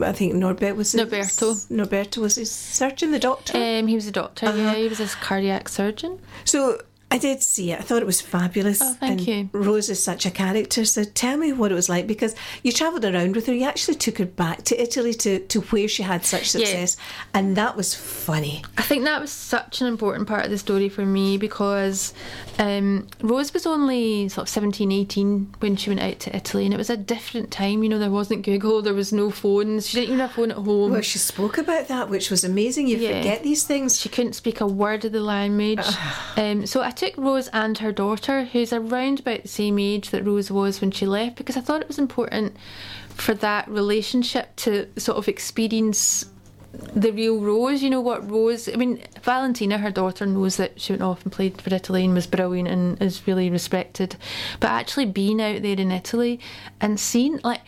I 0.00 0.12
think 0.12 0.34
Norbert 0.34 0.76
was 0.76 0.92
his, 0.92 1.00
Norberto. 1.00 1.54
Norberto 1.70 2.18
was 2.18 2.34
his 2.36 2.52
surgeon, 2.52 3.12
the 3.12 3.18
doctor. 3.18 3.56
Um, 3.56 3.86
he 3.86 3.94
was 3.94 4.06
a 4.06 4.12
doctor. 4.12 4.46
Uh-huh. 4.46 4.58
Yeah, 4.58 4.74
he 4.74 4.88
was 4.88 5.00
a 5.00 5.06
cardiac 5.06 5.70
surgeon. 5.70 6.20
So 6.44 6.82
I 7.08 7.18
did 7.18 7.40
see 7.40 7.70
it. 7.70 7.78
I 7.78 7.82
thought 7.82 8.02
it 8.02 8.06
was 8.06 8.20
fabulous. 8.20 8.80
Oh, 8.82 8.92
thank 8.94 9.20
and 9.20 9.28
you. 9.28 9.48
Rose 9.52 9.88
is 9.88 10.02
such 10.02 10.26
a 10.26 10.30
character. 10.30 10.84
So 10.84 11.04
tell 11.04 11.36
me 11.36 11.52
what 11.52 11.70
it 11.70 11.74
was 11.76 11.88
like 11.88 12.06
because 12.08 12.34
you 12.64 12.72
travelled 12.72 13.04
around 13.04 13.36
with 13.36 13.46
her. 13.46 13.54
You 13.54 13.64
actually 13.64 13.94
took 13.94 14.18
her 14.18 14.26
back 14.26 14.64
to 14.64 14.82
Italy 14.82 15.14
to, 15.14 15.38
to 15.38 15.60
where 15.60 15.86
she 15.86 16.02
had 16.02 16.24
such 16.24 16.50
success. 16.50 16.96
And 17.32 17.56
that 17.56 17.76
was 17.76 17.94
funny. 17.94 18.64
I 18.76 18.82
think 18.82 19.04
that 19.04 19.20
was 19.20 19.30
such 19.30 19.80
an 19.80 19.86
important 19.86 20.26
part 20.26 20.44
of 20.44 20.50
the 20.50 20.58
story 20.58 20.88
for 20.88 21.06
me 21.06 21.38
because 21.38 22.12
um, 22.58 23.06
Rose 23.22 23.54
was 23.54 23.66
only 23.66 24.28
sort 24.28 24.42
of 24.42 24.48
17, 24.48 24.90
18 24.90 25.54
when 25.60 25.76
she 25.76 25.90
went 25.90 26.00
out 26.00 26.18
to 26.20 26.34
Italy, 26.34 26.64
and 26.64 26.74
it 26.74 26.76
was 26.76 26.90
a 26.90 26.96
different 26.96 27.52
time. 27.52 27.84
You 27.84 27.88
know, 27.88 28.00
there 28.00 28.10
wasn't 28.10 28.44
Google, 28.44 28.82
there 28.82 28.94
was 28.94 29.12
no 29.12 29.30
phones. 29.30 29.88
She 29.88 29.98
didn't 29.98 30.08
even 30.14 30.20
have 30.20 30.30
a 30.30 30.34
phone 30.34 30.50
at 30.50 30.56
home. 30.56 30.90
Well, 30.90 31.00
she 31.02 31.18
spoke 31.18 31.56
about 31.58 31.86
that, 31.86 32.08
which 32.08 32.30
was 32.30 32.42
amazing. 32.42 32.88
You 32.88 32.96
Yeah. 32.96 33.18
forget 33.18 33.42
these 33.44 33.62
things. 33.62 34.00
She 34.00 34.08
couldn't 34.08 34.32
speak 34.32 34.60
a 34.60 34.66
word 34.66 35.04
of 35.04 35.12
the 35.12 35.20
language. 35.20 35.86
um, 36.36 36.66
so 36.66 36.82
I 36.82 36.90
took 36.90 37.05
Rose 37.16 37.48
and 37.48 37.78
her 37.78 37.92
daughter, 37.92 38.44
who's 38.44 38.72
around 38.72 39.20
about 39.20 39.42
the 39.42 39.48
same 39.48 39.78
age 39.78 40.10
that 40.10 40.24
Rose 40.24 40.50
was 40.50 40.80
when 40.80 40.90
she 40.90 41.06
left, 41.06 41.36
because 41.36 41.56
I 41.56 41.60
thought 41.60 41.82
it 41.82 41.88
was 41.88 41.98
important 41.98 42.56
for 43.10 43.34
that 43.34 43.68
relationship 43.68 44.54
to 44.56 44.88
sort 44.96 45.18
of 45.18 45.28
experience 45.28 46.26
the 46.94 47.12
real 47.12 47.40
Rose. 47.40 47.82
You 47.82 47.90
know 47.90 48.00
what 48.00 48.30
Rose? 48.30 48.68
I 48.68 48.76
mean, 48.76 49.02
Valentina, 49.22 49.78
her 49.78 49.90
daughter, 49.90 50.26
knows 50.26 50.56
that 50.56 50.80
she 50.80 50.92
went 50.92 51.02
off 51.02 51.22
and 51.22 51.32
played 51.32 51.60
for 51.60 51.74
Italy 51.74 52.04
and 52.04 52.14
was 52.14 52.26
brilliant 52.26 52.68
and 52.68 53.00
is 53.02 53.26
really 53.26 53.50
respected. 53.50 54.16
But 54.60 54.70
actually 54.70 55.06
being 55.06 55.40
out 55.40 55.62
there 55.62 55.78
in 55.78 55.90
Italy 55.90 56.40
and 56.80 57.00
seeing 57.00 57.40
like 57.42 57.62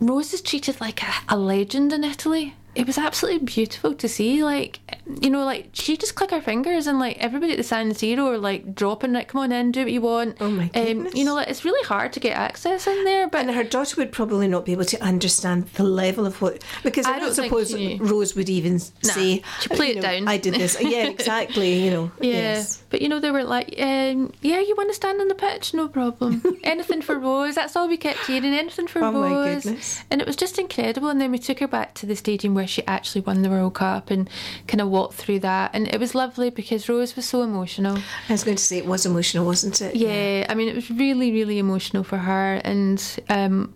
Rose 0.00 0.32
is 0.32 0.40
treated 0.40 0.80
like 0.80 1.02
a, 1.02 1.12
a 1.28 1.36
legend 1.36 1.92
in 1.92 2.04
Italy. 2.04 2.54
It 2.74 2.86
was 2.86 2.96
absolutely 2.96 3.44
beautiful 3.46 3.94
to 3.94 4.08
see. 4.08 4.44
Like, 4.44 4.78
you 5.22 5.30
know, 5.30 5.44
like 5.44 5.70
she 5.72 5.96
just 5.96 6.14
click 6.14 6.30
her 6.30 6.40
fingers 6.40 6.86
and 6.86 6.98
like 6.98 7.18
everybody 7.18 7.52
at 7.52 7.58
the 7.58 7.62
San 7.64 7.90
Siro 7.92 8.26
are 8.32 8.38
like 8.38 8.74
dropping 8.74 9.12
like, 9.12 9.28
come 9.28 9.40
on 9.42 9.52
in, 9.52 9.72
do 9.72 9.82
what 9.82 9.92
you 9.92 10.00
want. 10.00 10.36
Oh 10.40 10.50
my 10.50 10.64
Um, 10.64 10.70
goodness. 10.72 11.14
you 11.14 11.24
know, 11.24 11.34
like 11.34 11.48
it's 11.48 11.64
really 11.64 11.84
hard 11.86 12.12
to 12.14 12.20
get 12.20 12.36
access 12.36 12.86
in 12.86 13.04
there, 13.04 13.28
but 13.28 13.40
And 13.42 13.50
her 13.54 13.64
daughter 13.64 13.96
would 13.98 14.12
probably 14.12 14.48
not 14.48 14.64
be 14.64 14.72
able 14.72 14.84
to 14.86 15.02
understand 15.02 15.66
the 15.74 15.84
level 15.84 16.26
of 16.26 16.40
what 16.42 16.62
because 16.82 17.06
I, 17.06 17.10
I 17.14 17.18
don't 17.18 17.34
don't 17.34 17.44
suppose. 17.44 17.74
Rose 18.00 18.34
would 18.34 18.48
even 18.48 18.78
say 18.78 19.42
she'd 19.60 19.70
play 19.72 19.90
it 19.90 19.96
know, 19.96 20.02
down. 20.02 20.28
I 20.28 20.36
did 20.36 20.54
this. 20.54 20.76
Yeah, 20.90 21.06
exactly. 21.08 21.84
You 21.84 21.90
know. 21.90 22.10
Yeah, 22.20 22.32
Yes. 22.32 22.82
but 22.90 23.00
you 23.02 23.08
know 23.08 23.20
they 23.20 23.30
were 23.30 23.44
like, 23.44 23.68
um, 23.78 24.32
yeah, 24.42 24.60
you 24.60 24.74
want 24.76 24.90
to 24.90 24.94
stand 24.94 25.20
on 25.20 25.28
the 25.28 25.34
pitch, 25.34 25.72
no 25.74 25.88
problem. 25.88 26.42
anything 26.64 27.02
for 27.02 27.18
Rose. 27.18 27.54
That's 27.54 27.76
all 27.76 27.88
we 27.88 27.96
kept 27.96 28.26
hearing. 28.26 28.54
Anything 28.54 28.86
for 28.86 29.02
Oh, 29.02 29.12
my 29.12 29.30
Rose. 29.30 29.64
goodness. 29.64 30.02
And 30.10 30.20
it 30.20 30.26
was 30.26 30.36
just 30.36 30.58
incredible. 30.58 31.08
And 31.08 31.20
then 31.20 31.30
we 31.30 31.38
took 31.38 31.60
her 31.60 31.68
back 31.68 31.94
to 31.94 32.06
the 32.06 32.16
stadium 32.16 32.54
where 32.54 32.66
she 32.66 32.84
actually 32.86 33.20
won 33.22 33.42
the 33.42 33.50
World 33.50 33.74
Cup 33.74 34.10
and 34.10 34.28
kind 34.66 34.80
of 34.80 34.88
walked 34.88 34.99
through 35.08 35.40
that. 35.40 35.70
And 35.74 35.88
it 35.88 35.98
was 36.00 36.14
lovely 36.14 36.50
because 36.50 36.88
Rose 36.88 37.16
was 37.16 37.26
so 37.28 37.42
emotional. 37.42 37.96
I 38.28 38.32
was 38.32 38.44
going 38.44 38.56
to 38.56 38.62
say 38.62 38.78
it 38.78 38.86
was 38.86 39.06
emotional, 39.06 39.44
wasn't 39.46 39.80
it? 39.80 39.94
Yeah, 39.96 40.46
I 40.48 40.54
mean 40.54 40.68
it 40.68 40.74
was 40.74 40.90
really, 40.90 41.32
really 41.32 41.58
emotional 41.58 42.04
for 42.04 42.18
her, 42.18 42.60
and 42.64 43.02
um, 43.28 43.74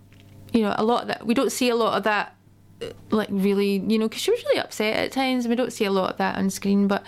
you 0.53 0.61
know 0.61 0.73
a 0.77 0.83
lot 0.83 1.01
of 1.03 1.07
that 1.09 1.25
we 1.25 1.33
don't 1.33 1.51
see 1.51 1.69
a 1.69 1.75
lot 1.75 1.97
of 1.97 2.03
that. 2.03 2.35
uh, 2.81 2.87
Like 3.09 3.29
really, 3.31 3.73
you 3.91 3.97
know, 3.99 4.07
because 4.07 4.21
she 4.21 4.31
was 4.31 4.43
really 4.43 4.59
upset 4.59 4.95
at 4.97 5.11
times. 5.11 5.45
and 5.45 5.49
We 5.51 5.55
don't 5.55 5.71
see 5.73 5.85
a 5.85 5.91
lot 5.91 6.11
of 6.11 6.17
that 6.17 6.37
on 6.37 6.49
screen, 6.49 6.87
but 6.87 7.03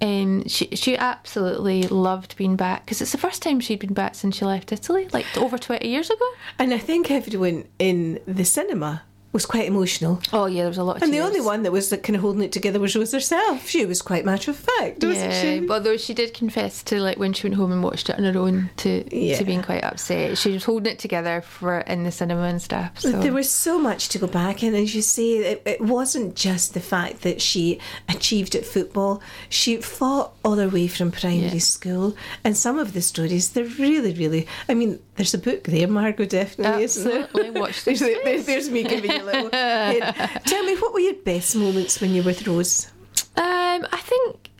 um, 0.00 0.46
she 0.48 0.66
she 0.74 0.96
absolutely 0.96 1.82
loved 1.88 2.36
being 2.36 2.56
back 2.56 2.84
because 2.84 3.00
it's 3.00 3.12
the 3.12 3.18
first 3.26 3.40
time 3.42 3.60
she'd 3.60 3.78
been 3.78 3.94
back 3.94 4.14
since 4.16 4.36
she 4.36 4.44
left 4.44 4.72
Italy, 4.72 5.08
like 5.12 5.26
over 5.36 5.58
twenty 5.58 5.88
years 5.88 6.10
ago. 6.10 6.26
And 6.58 6.74
I 6.74 6.78
think 6.78 7.10
everyone 7.10 7.64
in 7.78 8.18
the 8.26 8.44
cinema 8.44 9.02
was 9.32 9.46
quite 9.46 9.66
emotional. 9.66 10.20
Oh 10.32 10.46
yeah, 10.46 10.62
there 10.62 10.68
was 10.68 10.78
a 10.78 10.84
lot. 10.84 10.96
Of 10.98 11.02
And 11.04 11.12
the 11.14 11.20
only 11.20 11.40
one 11.40 11.62
that 11.62 11.72
was 11.72 11.90
like, 11.90 12.02
kind 12.02 12.16
of 12.16 12.22
holding 12.22 12.42
it 12.42 12.52
together 12.52 12.78
was 12.78 12.94
Rose 12.94 13.12
herself. 13.12 13.66
She 13.68 13.86
was 13.86 14.02
quite 14.02 14.24
matter 14.24 14.50
of 14.50 14.56
fact, 14.58 15.02
wasn't 15.02 15.30
yeah, 15.32 15.40
she? 15.42 15.60
but 15.60 15.74
although 15.74 15.96
she 15.96 16.12
did 16.14 16.34
confess 16.34 16.82
to 16.84 17.00
like 17.00 17.18
when 17.18 17.32
she 17.32 17.46
went 17.46 17.54
home 17.56 17.72
and 17.72 17.82
watched 17.82 18.10
it 18.10 18.18
on 18.18 18.24
her 18.24 18.38
own 18.38 18.70
to 18.78 19.04
Yeah. 19.10 19.38
to 19.38 19.44
being 19.44 19.62
quite 19.62 19.84
upset. 19.84 20.36
She 20.38 20.52
was 20.52 20.64
holding 20.64 20.92
it 20.92 20.98
together 20.98 21.40
for 21.40 21.78
in 21.80 22.04
the 22.04 22.12
cinema 22.12 22.42
and 22.42 22.60
stuff. 22.60 23.00
So 23.00 23.10
There 23.12 23.32
was 23.32 23.48
so 23.48 23.78
much 23.78 24.08
to 24.10 24.18
go 24.18 24.26
back, 24.26 24.62
and 24.62 24.76
as 24.76 24.94
you 24.94 25.02
say, 25.02 25.36
it, 25.52 25.62
it 25.64 25.80
wasn't 25.80 26.36
just 26.36 26.74
the 26.74 26.80
fact 26.80 27.22
that 27.22 27.40
she 27.40 27.78
achieved 28.08 28.54
at 28.54 28.64
football. 28.66 29.22
She 29.48 29.76
fought 29.78 30.32
all 30.44 30.56
her 30.56 30.68
way 30.68 30.88
from 30.88 31.10
primary 31.10 31.52
Yeah. 31.52 31.58
school, 31.58 32.14
and 32.44 32.56
some 32.56 32.78
of 32.78 32.92
the 32.92 33.00
stories 33.02 33.50
they're 33.50 33.64
really, 33.64 34.12
really. 34.12 34.46
I 34.68 34.74
mean, 34.74 34.98
there's 35.16 35.34
a 35.34 35.38
book 35.38 35.64
there, 35.64 35.86
Margot, 35.88 36.24
definitely, 36.24 36.84
isn't 36.84 37.04
there? 37.04 37.24
Absolutely. 37.24 37.60
Watch 37.60 37.84
there's, 37.84 38.00
this 38.00 38.18
there's, 38.24 38.46
there's 38.46 38.70
me 38.70 38.82
giving 38.82 39.10
you 39.10 39.22
a 39.22 39.24
little. 39.24 39.50
hint. 39.50 40.16
Tell 40.46 40.64
me, 40.64 40.74
what 40.76 40.94
were 40.94 41.00
your 41.00 41.14
best 41.14 41.54
moments 41.54 42.00
when 42.00 42.14
you 42.14 42.22
were 42.22 42.26
with 42.28 42.46
Rose? 42.46 42.90
Um, 43.36 43.86
I 43.92 44.00
think 44.02 44.50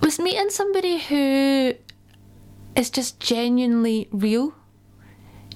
was 0.00 0.18
meeting 0.18 0.50
somebody 0.50 0.98
who 0.98 1.74
is 2.76 2.90
just 2.90 3.18
genuinely 3.20 4.08
real. 4.12 4.54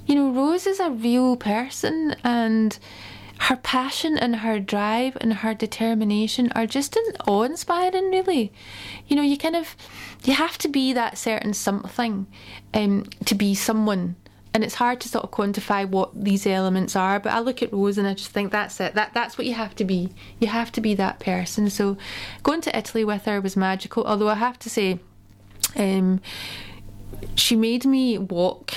You 0.06 0.14
know, 0.14 0.30
Rose 0.30 0.66
is 0.66 0.78
a 0.80 0.90
real 0.90 1.36
person, 1.36 2.14
and 2.24 2.78
her 3.38 3.56
passion 3.56 4.16
and 4.16 4.36
her 4.36 4.58
drive 4.60 5.16
and 5.20 5.34
her 5.34 5.54
determination 5.54 6.50
are 6.52 6.66
just 6.66 6.96
in- 6.96 7.16
awe-inspiring. 7.26 8.10
Really, 8.10 8.52
you 9.06 9.16
know, 9.16 9.22
you 9.22 9.36
kind 9.36 9.56
of 9.56 9.76
you 10.26 10.34
have 10.34 10.58
to 10.58 10.68
be 10.68 10.92
that 10.92 11.16
certain 11.16 11.54
something 11.54 12.26
um, 12.74 13.04
to 13.24 13.34
be 13.34 13.54
someone. 13.54 14.16
And 14.52 14.64
it's 14.64 14.74
hard 14.74 15.00
to 15.02 15.08
sort 15.08 15.22
of 15.22 15.30
quantify 15.30 15.86
what 15.86 16.24
these 16.24 16.46
elements 16.46 16.96
are, 16.96 17.20
but 17.20 17.32
I 17.32 17.40
look 17.40 17.62
at 17.62 17.72
Rose 17.72 17.98
and 17.98 18.08
I 18.08 18.14
just 18.14 18.30
think 18.30 18.50
that's 18.50 18.80
it. 18.80 18.94
That 18.94 19.12
that's 19.12 19.36
what 19.36 19.46
you 19.46 19.52
have 19.52 19.76
to 19.76 19.84
be. 19.84 20.10
You 20.40 20.48
have 20.48 20.72
to 20.72 20.80
be 20.80 20.94
that 20.94 21.20
person. 21.20 21.68
So, 21.68 21.98
going 22.42 22.62
to 22.62 22.76
Italy 22.76 23.04
with 23.04 23.26
her 23.26 23.40
was 23.40 23.54
magical. 23.54 24.04
Although 24.04 24.30
I 24.30 24.34
have 24.34 24.58
to 24.60 24.70
say, 24.70 24.98
um, 25.76 26.22
she 27.34 27.54
made 27.54 27.84
me 27.84 28.16
walk 28.16 28.72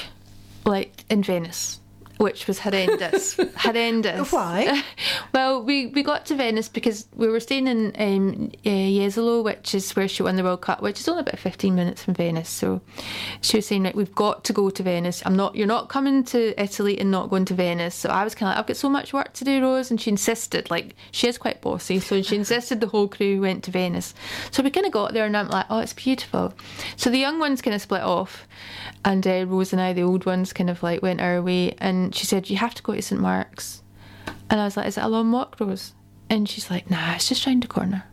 like 0.65 1.05
in 1.09 1.23
Venice, 1.23 1.78
which 2.19 2.47
was 2.47 2.59
horrendous. 2.59 3.39
horrendous. 3.55 4.29
Why? 4.29 4.83
well, 5.33 5.63
we, 5.63 5.87
we 5.87 6.03
got 6.03 6.25
to 6.25 6.35
Venice 6.35 6.67
because 6.67 7.07
we 7.15 7.29
were 7.29 7.39
staying 7.39 7.65
in 7.65 7.93
um, 7.97 8.51
uh, 8.65 8.69
Jesolo, 8.69 9.41
which 9.41 9.73
is 9.73 9.89
where 9.95 10.07
she 10.09 10.21
won 10.21 10.35
the 10.35 10.43
World 10.43 10.59
Cup, 10.59 10.81
which 10.81 10.99
is 10.99 11.07
only 11.07 11.21
about 11.21 11.39
15 11.39 11.73
minutes 11.73 12.03
from 12.03 12.15
Venice. 12.15 12.49
So 12.49 12.81
she 13.39 13.55
was 13.55 13.67
saying, 13.67 13.83
like, 13.83 13.95
we've 13.95 14.13
got 14.13 14.43
to 14.43 14.53
go 14.53 14.69
to 14.69 14.83
Venice. 14.83 15.23
I'm 15.25 15.37
not, 15.37 15.55
you're 15.55 15.65
not 15.65 15.87
coming 15.87 16.25
to 16.25 16.61
Italy 16.61 16.99
and 16.99 17.09
not 17.09 17.29
going 17.29 17.45
to 17.45 17.53
Venice. 17.53 17.95
So 17.95 18.09
I 18.09 18.25
was 18.25 18.35
kind 18.35 18.49
of 18.49 18.55
like, 18.55 18.59
I've 18.59 18.67
got 18.67 18.75
so 18.75 18.89
much 18.89 19.13
work 19.13 19.31
to 19.35 19.45
do, 19.45 19.61
Rose. 19.61 19.89
And 19.89 20.01
she 20.01 20.11
insisted, 20.11 20.69
like, 20.69 20.95
she 21.11 21.29
is 21.29 21.37
quite 21.37 21.61
bossy. 21.61 22.01
So 22.01 22.21
she 22.21 22.35
insisted 22.35 22.81
the 22.81 22.87
whole 22.87 23.07
crew 23.07 23.39
went 23.39 23.63
to 23.63 23.71
Venice. 23.71 24.13
So 24.51 24.61
we 24.61 24.71
kind 24.71 24.85
of 24.85 24.91
got 24.91 25.13
there 25.13 25.25
and 25.25 25.37
I'm 25.37 25.47
like, 25.47 25.67
oh, 25.69 25.79
it's 25.79 25.93
beautiful. 25.93 26.53
So 26.97 27.09
the 27.09 27.17
young 27.17 27.39
ones 27.39 27.61
kind 27.61 27.75
of 27.75 27.81
split 27.81 28.01
off. 28.01 28.45
And 29.05 29.25
uh, 29.25 29.45
Rose 29.47 29.71
and 29.71 29.81
I, 29.81 29.93
the 29.93 30.01
old 30.01 30.25
ones, 30.25 30.51
kind 30.51 30.69
of 30.69 30.83
like 30.83 31.01
went 31.01 31.21
our 31.21 31.41
way. 31.41 31.75
And 31.77 32.08
she 32.11 32.25
said, 32.25 32.49
you 32.49 32.57
have 32.57 32.75
to 32.75 32.83
go 32.83 32.93
to 32.93 33.01
St. 33.01 33.19
Mark's. 33.19 33.81
And 34.49 34.59
I 34.59 34.65
was 34.65 34.77
like, 34.77 34.87
is 34.87 34.97
it 34.97 35.03
a 35.03 35.07
long 35.07 35.31
walk, 35.31 35.57
Rose? 35.59 35.93
And 36.29 36.47
she's 36.47 36.69
like, 36.69 36.89
nah, 36.89 37.15
it's 37.15 37.29
just 37.29 37.45
round 37.45 37.63
the 37.63 37.67
corner. 37.67 38.05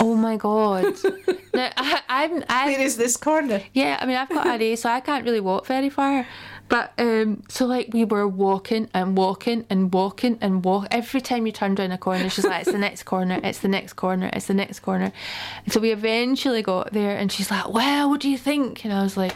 Oh 0.00 0.14
my 0.14 0.36
god! 0.36 0.84
now 1.54 1.70
I, 1.76 2.00
I'm, 2.08 2.44
I'm, 2.48 2.72
Where 2.72 2.80
is 2.80 2.96
this 2.96 3.16
corner? 3.16 3.60
yeah. 3.72 3.98
I 4.00 4.06
mean, 4.06 4.16
I've 4.16 4.28
got 4.28 4.46
RA, 4.46 4.74
so 4.76 4.88
I 4.88 5.00
can't 5.00 5.24
really 5.24 5.40
walk 5.40 5.66
very 5.66 5.90
far. 5.90 6.26
But 6.68 6.92
um, 6.96 7.42
so 7.48 7.66
like 7.66 7.90
we 7.92 8.04
were 8.04 8.26
walking 8.26 8.88
and 8.94 9.16
walking 9.16 9.66
and 9.68 9.92
walking 9.92 10.38
and 10.40 10.64
walk. 10.64 10.88
Every 10.90 11.20
time 11.20 11.46
you 11.46 11.52
turn 11.52 11.76
around 11.78 11.92
a 11.92 11.98
corner, 11.98 12.28
she's 12.30 12.44
like, 12.44 12.62
"It's 12.62 12.72
the 12.72 12.78
next 12.78 13.02
corner. 13.02 13.40
It's 13.42 13.58
the 13.58 13.68
next 13.68 13.94
corner. 13.94 14.30
It's 14.32 14.46
the 14.46 14.54
next 14.54 14.80
corner." 14.80 15.12
And 15.64 15.72
so 15.72 15.80
we 15.80 15.90
eventually 15.90 16.62
got 16.62 16.92
there, 16.92 17.16
and 17.16 17.30
she's 17.32 17.50
like, 17.50 17.68
"Well, 17.68 18.10
what 18.10 18.20
do 18.20 18.30
you 18.30 18.38
think?" 18.38 18.84
And 18.84 18.94
I 18.94 19.02
was 19.02 19.16
like, 19.16 19.34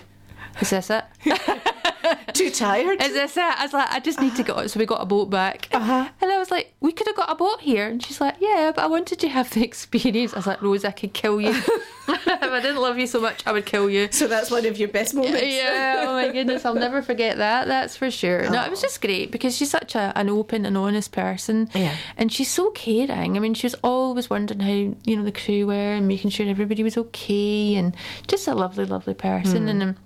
"Is 0.60 0.70
this 0.70 0.90
it?" 0.90 1.04
Too 2.34 2.50
tired? 2.50 3.02
Is 3.02 3.12
this 3.12 3.36
it? 3.36 3.42
I 3.42 3.64
was 3.64 3.72
like, 3.72 3.90
I 3.90 4.00
just 4.00 4.20
need 4.20 4.36
to 4.36 4.42
go. 4.42 4.66
So 4.66 4.78
we 4.78 4.86
got 4.86 5.02
a 5.02 5.06
boat 5.06 5.30
back. 5.30 5.68
Uh-huh. 5.72 6.08
And 6.20 6.30
I 6.30 6.38
was 6.38 6.50
like, 6.50 6.72
we 6.80 6.92
could 6.92 7.06
have 7.06 7.16
got 7.16 7.30
a 7.30 7.34
boat 7.34 7.60
here. 7.60 7.88
And 7.88 8.02
she's 8.02 8.20
like, 8.20 8.36
yeah, 8.38 8.72
but 8.74 8.84
I 8.84 8.86
wanted 8.86 9.18
to 9.20 9.28
have 9.28 9.50
the 9.50 9.62
experience. 9.64 10.32
I 10.34 10.36
was 10.36 10.46
like, 10.46 10.62
Rose, 10.62 10.84
I 10.84 10.90
could 10.90 11.12
kill 11.12 11.40
you. 11.40 11.50
if 12.08 12.26
I 12.28 12.60
didn't 12.60 12.80
love 12.80 12.98
you 12.98 13.06
so 13.06 13.20
much, 13.20 13.46
I 13.46 13.52
would 13.52 13.66
kill 13.66 13.90
you. 13.90 14.08
so 14.10 14.26
that's 14.28 14.50
one 14.50 14.64
of 14.66 14.78
your 14.78 14.88
best 14.88 15.14
moments. 15.14 15.42
Yeah, 15.42 16.04
oh 16.06 16.12
my 16.12 16.30
goodness, 16.30 16.64
I'll 16.64 16.74
never 16.74 17.02
forget 17.02 17.38
that. 17.38 17.66
That's 17.66 17.96
for 17.96 18.10
sure. 18.10 18.48
No, 18.48 18.64
it 18.64 18.70
was 18.70 18.80
just 18.80 19.00
great 19.00 19.30
because 19.30 19.56
she's 19.56 19.70
such 19.70 19.94
a, 19.94 20.12
an 20.16 20.28
open 20.28 20.64
and 20.64 20.76
honest 20.76 21.12
person. 21.12 21.68
Yeah. 21.74 21.96
And 22.16 22.32
she's 22.32 22.50
so 22.50 22.70
caring. 22.70 23.36
I 23.36 23.40
mean, 23.40 23.54
she 23.54 23.66
was 23.66 23.74
always 23.82 24.30
wondering 24.30 24.60
how, 24.60 24.96
you 25.04 25.16
know, 25.16 25.24
the 25.24 25.32
crew 25.32 25.66
were 25.66 25.74
and 25.74 26.06
making 26.06 26.30
sure 26.30 26.48
everybody 26.48 26.82
was 26.82 26.96
okay 26.96 27.74
and 27.74 27.96
just 28.26 28.46
a 28.46 28.54
lovely, 28.54 28.84
lovely 28.84 29.14
person. 29.14 29.68
And 29.68 29.82
um, 29.82 29.96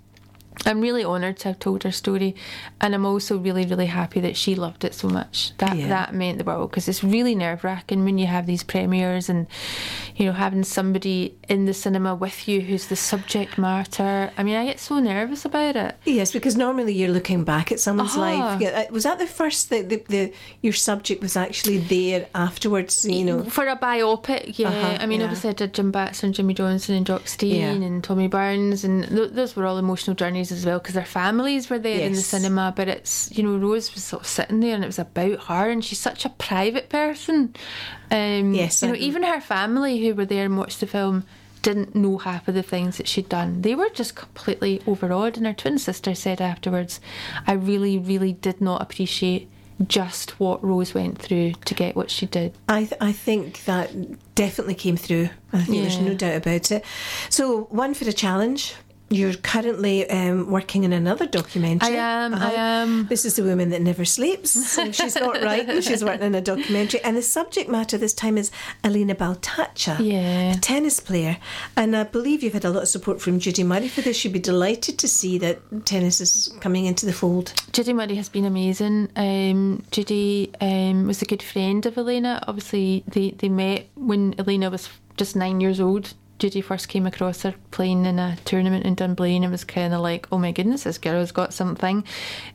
I'm 0.65 0.81
really 0.81 1.03
honoured 1.03 1.37
to 1.39 1.49
have 1.49 1.59
told 1.59 1.83
her 1.83 1.91
story, 1.91 2.35
and 2.79 2.93
I'm 2.95 3.05
also 3.05 3.37
really, 3.37 3.65
really 3.65 3.87
happy 3.87 4.19
that 4.21 4.35
she 4.37 4.55
loved 4.55 4.83
it 4.83 4.93
so 4.93 5.07
much. 5.07 5.51
That 5.57 5.77
Yeah. 5.77 5.87
that 5.89 6.13
meant 6.13 6.37
the 6.37 6.43
world 6.43 6.69
because 6.71 6.87
it's 6.87 7.03
really 7.03 7.35
nerve 7.35 7.63
wracking 7.63 8.05
when 8.05 8.17
you 8.17 8.27
have 8.27 8.45
these 8.45 8.63
premieres 8.63 9.29
and 9.29 9.47
you 10.15 10.25
know 10.25 10.31
having 10.31 10.63
somebody 10.63 11.35
in 11.49 11.65
the 11.65 11.73
cinema 11.73 12.15
with 12.15 12.47
you 12.47 12.61
who's 12.61 12.87
the 12.87 12.95
subject 12.95 13.57
matter. 13.57 14.31
I 14.37 14.43
mean, 14.43 14.55
I 14.55 14.65
get 14.65 14.79
so 14.79 14.99
nervous 14.99 15.45
about 15.45 15.75
it. 15.75 15.95
Yes, 16.05 16.31
because 16.31 16.55
normally 16.55 16.93
you're 16.93 17.09
looking 17.11 17.43
back 17.43 17.71
at 17.71 17.79
someone's 17.79 18.15
Ah. 18.15 18.21
life. 18.21 18.61
Yeah, 18.61 18.85
uh, 18.89 18.93
was 18.93 19.03
that 19.03 19.19
the 19.19 19.27
first 19.27 19.69
that 19.69 19.89
the, 19.89 20.03
the 20.07 20.33
your 20.61 20.73
subject 20.73 21.21
was 21.21 21.35
actually 21.35 21.79
there 21.79 22.27
afterwards? 22.35 23.05
You 23.05 23.25
know, 23.25 23.43
For 23.43 23.67
a 23.67 23.75
biopic, 23.75 24.57
yeah. 24.59 24.69
Uh-huh, 24.69 24.97
I 25.01 25.05
mean, 25.05 25.19
yeah. 25.19 25.25
obviously, 25.25 25.49
I 25.49 25.53
did 25.53 25.73
Jim 25.73 25.91
Baxter, 25.91 26.29
Jimmy 26.31 26.53
Johnstone, 26.53 26.97
and 26.97 27.05
Jock 27.05 27.27
Stein, 27.27 27.83
and 27.83 28.03
Tommy 28.03 28.27
Burns, 28.27 28.83
and 28.83 29.07
th- 29.07 29.31
those 29.31 29.55
were 29.55 29.65
all 29.65 29.77
emotional 29.77 30.15
journeys 30.15 30.42
as 30.51 30.65
well 30.65 30.79
because 30.79 30.95
their 30.95 31.05
families 31.05 31.69
were 31.69 31.79
there 31.79 31.99
in 32.01 32.13
the 32.13 32.21
cinema. 32.21 32.73
But 32.75 32.87
it's, 32.87 33.31
you 33.35 33.43
know, 33.43 33.57
Rose 33.57 33.93
was 33.93 34.03
sort 34.03 34.23
of 34.23 34.27
sitting 34.27 34.59
there 34.59 34.75
and 34.75 34.83
it 34.83 34.87
was 34.87 34.99
about 34.99 35.43
her, 35.45 35.69
and 35.69 35.83
she's 35.83 35.99
such 35.99 36.25
a 36.25 36.29
private 36.29 36.89
person. 36.89 37.55
Um, 38.11 38.53
Yes, 38.53 38.81
You 38.81 38.89
know, 38.89 38.95
even 38.95 39.23
her 39.23 39.41
family 39.41 40.05
who 40.05 40.13
were 40.15 40.25
there 40.25 40.45
and 40.45 40.57
watched 40.57 40.79
the 40.79 40.87
film 40.87 41.23
didn't 41.61 41.95
know 41.95 42.17
half 42.17 42.47
of 42.49 42.53
the 42.55 42.61
things 42.63 42.97
that 42.97 43.07
she'd 43.07 43.29
done. 43.29 43.61
They 43.61 43.73
were 43.73 43.89
just 43.89 44.15
completely 44.15 44.81
overawed. 44.85 45.37
And 45.37 45.45
her 45.45 45.53
twin 45.53 45.79
sister 45.79 46.13
said 46.13 46.41
afterwards, 46.41 46.99
I 47.47 47.53
really, 47.53 47.97
really 47.97 48.33
did 48.33 48.59
not 48.59 48.81
appreciate 48.81 49.49
just 49.87 50.39
what 50.39 50.63
Rose 50.63 50.93
went 50.93 51.19
through 51.19 51.53
to 51.65 51.73
get 51.73 51.95
what 51.95 52.11
she 52.11 52.25
did. 52.25 52.53
I 52.69 52.81
th- 52.85 53.01
I 53.01 53.11
think 53.11 53.63
that 53.65 54.35
definitely 54.35 54.75
came 54.75 54.97
through. 54.97 55.29
I 55.51 55.63
think 55.63 55.81
there's 55.81 55.97
no 55.99 56.13
doubt 56.13 56.35
about 56.35 56.71
it. 56.71 56.85
So 57.29 57.63
one 57.71 57.93
for 57.93 58.07
a 58.07 58.13
challenge. 58.13 58.75
You're 59.13 59.33
currently 59.35 60.09
um, 60.09 60.49
working 60.49 60.83
in 60.83 60.93
another 60.93 61.25
documentary. 61.27 61.97
I 61.97 62.23
am, 62.25 62.33
I 62.33 62.37
Uh-huh. 62.37 62.55
am. 62.55 63.07
This 63.07 63.25
is 63.25 63.35
the 63.35 63.43
woman 63.43 63.69
that 63.69 63.81
never 63.81 64.05
sleeps. 64.05 64.51
So 64.71 64.91
she's 64.91 65.15
not 65.15 65.41
right. 65.49 65.83
She's 65.83 66.03
working 66.03 66.27
in 66.27 66.35
a 66.35 66.41
documentary, 66.41 67.01
and 67.03 67.15
the 67.17 67.21
subject 67.21 67.69
matter 67.69 67.97
this 67.97 68.13
time 68.13 68.37
is 68.37 68.51
Elena 68.83 69.15
Baltacha, 69.15 69.97
Yeah. 69.99 70.53
a 70.53 70.57
tennis 70.59 70.99
player. 70.99 71.37
And 71.75 71.95
I 71.95 72.03
believe 72.03 72.43
you've 72.43 72.53
had 72.53 72.65
a 72.65 72.69
lot 72.69 72.83
of 72.83 72.89
support 72.89 73.21
from 73.21 73.39
Judy 73.39 73.63
Murray 73.63 73.87
for 73.87 74.01
this. 74.01 74.23
You'd 74.23 74.33
be 74.33 74.39
delighted 74.39 74.97
to 74.99 75.07
see 75.07 75.37
that 75.39 75.85
tennis 75.85 76.19
is 76.21 76.53
coming 76.59 76.85
into 76.85 77.05
the 77.05 77.13
fold. 77.13 77.53
Judy 77.71 77.93
Murray 77.93 78.15
has 78.15 78.29
been 78.29 78.45
amazing. 78.45 79.09
Um, 79.15 79.83
Judy 79.91 80.51
um, 80.61 81.07
was 81.07 81.21
a 81.21 81.25
good 81.25 81.43
friend 81.43 81.85
of 81.85 81.97
Elena. 81.97 82.43
Obviously, 82.47 83.03
they, 83.07 83.31
they 83.31 83.49
met 83.49 83.87
when 83.95 84.33
Elena 84.39 84.69
was 84.69 84.89
just 85.17 85.35
nine 85.35 85.59
years 85.61 85.79
old. 85.79 86.13
Judy 86.39 86.61
first 86.61 86.89
came 86.89 87.05
across 87.05 87.43
her 87.43 87.53
playing 87.71 88.05
in 88.05 88.19
a 88.19 88.37
tournament 88.43 88.85
in 88.85 88.95
Dunblane 88.95 89.43
and 89.43 89.51
was 89.51 89.63
kind 89.63 89.93
of 89.93 90.01
like, 90.01 90.27
"Oh 90.31 90.37
my 90.37 90.51
goodness, 90.51 90.83
this 90.83 90.97
girl's 90.97 91.31
got 91.31 91.53
something." 91.53 92.03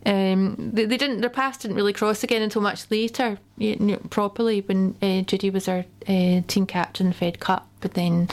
Um, 0.04 0.56
they, 0.58 0.84
they 0.84 0.96
didn't. 0.96 1.20
Their 1.20 1.30
paths 1.30 1.58
didn't 1.58 1.76
really 1.76 1.92
cross 1.92 2.22
again 2.22 2.42
until 2.42 2.60
much 2.62 2.90
later, 2.90 3.38
you 3.56 3.76
know, 3.76 3.96
properly 4.10 4.60
when 4.60 4.96
uh, 5.00 5.22
Judy 5.22 5.50
was 5.50 5.68
our 5.68 5.84
uh, 6.06 6.40
team 6.46 6.66
captain, 6.66 7.12
Fed 7.12 7.40
Cup, 7.40 7.68
but 7.80 7.94
then 7.94 8.28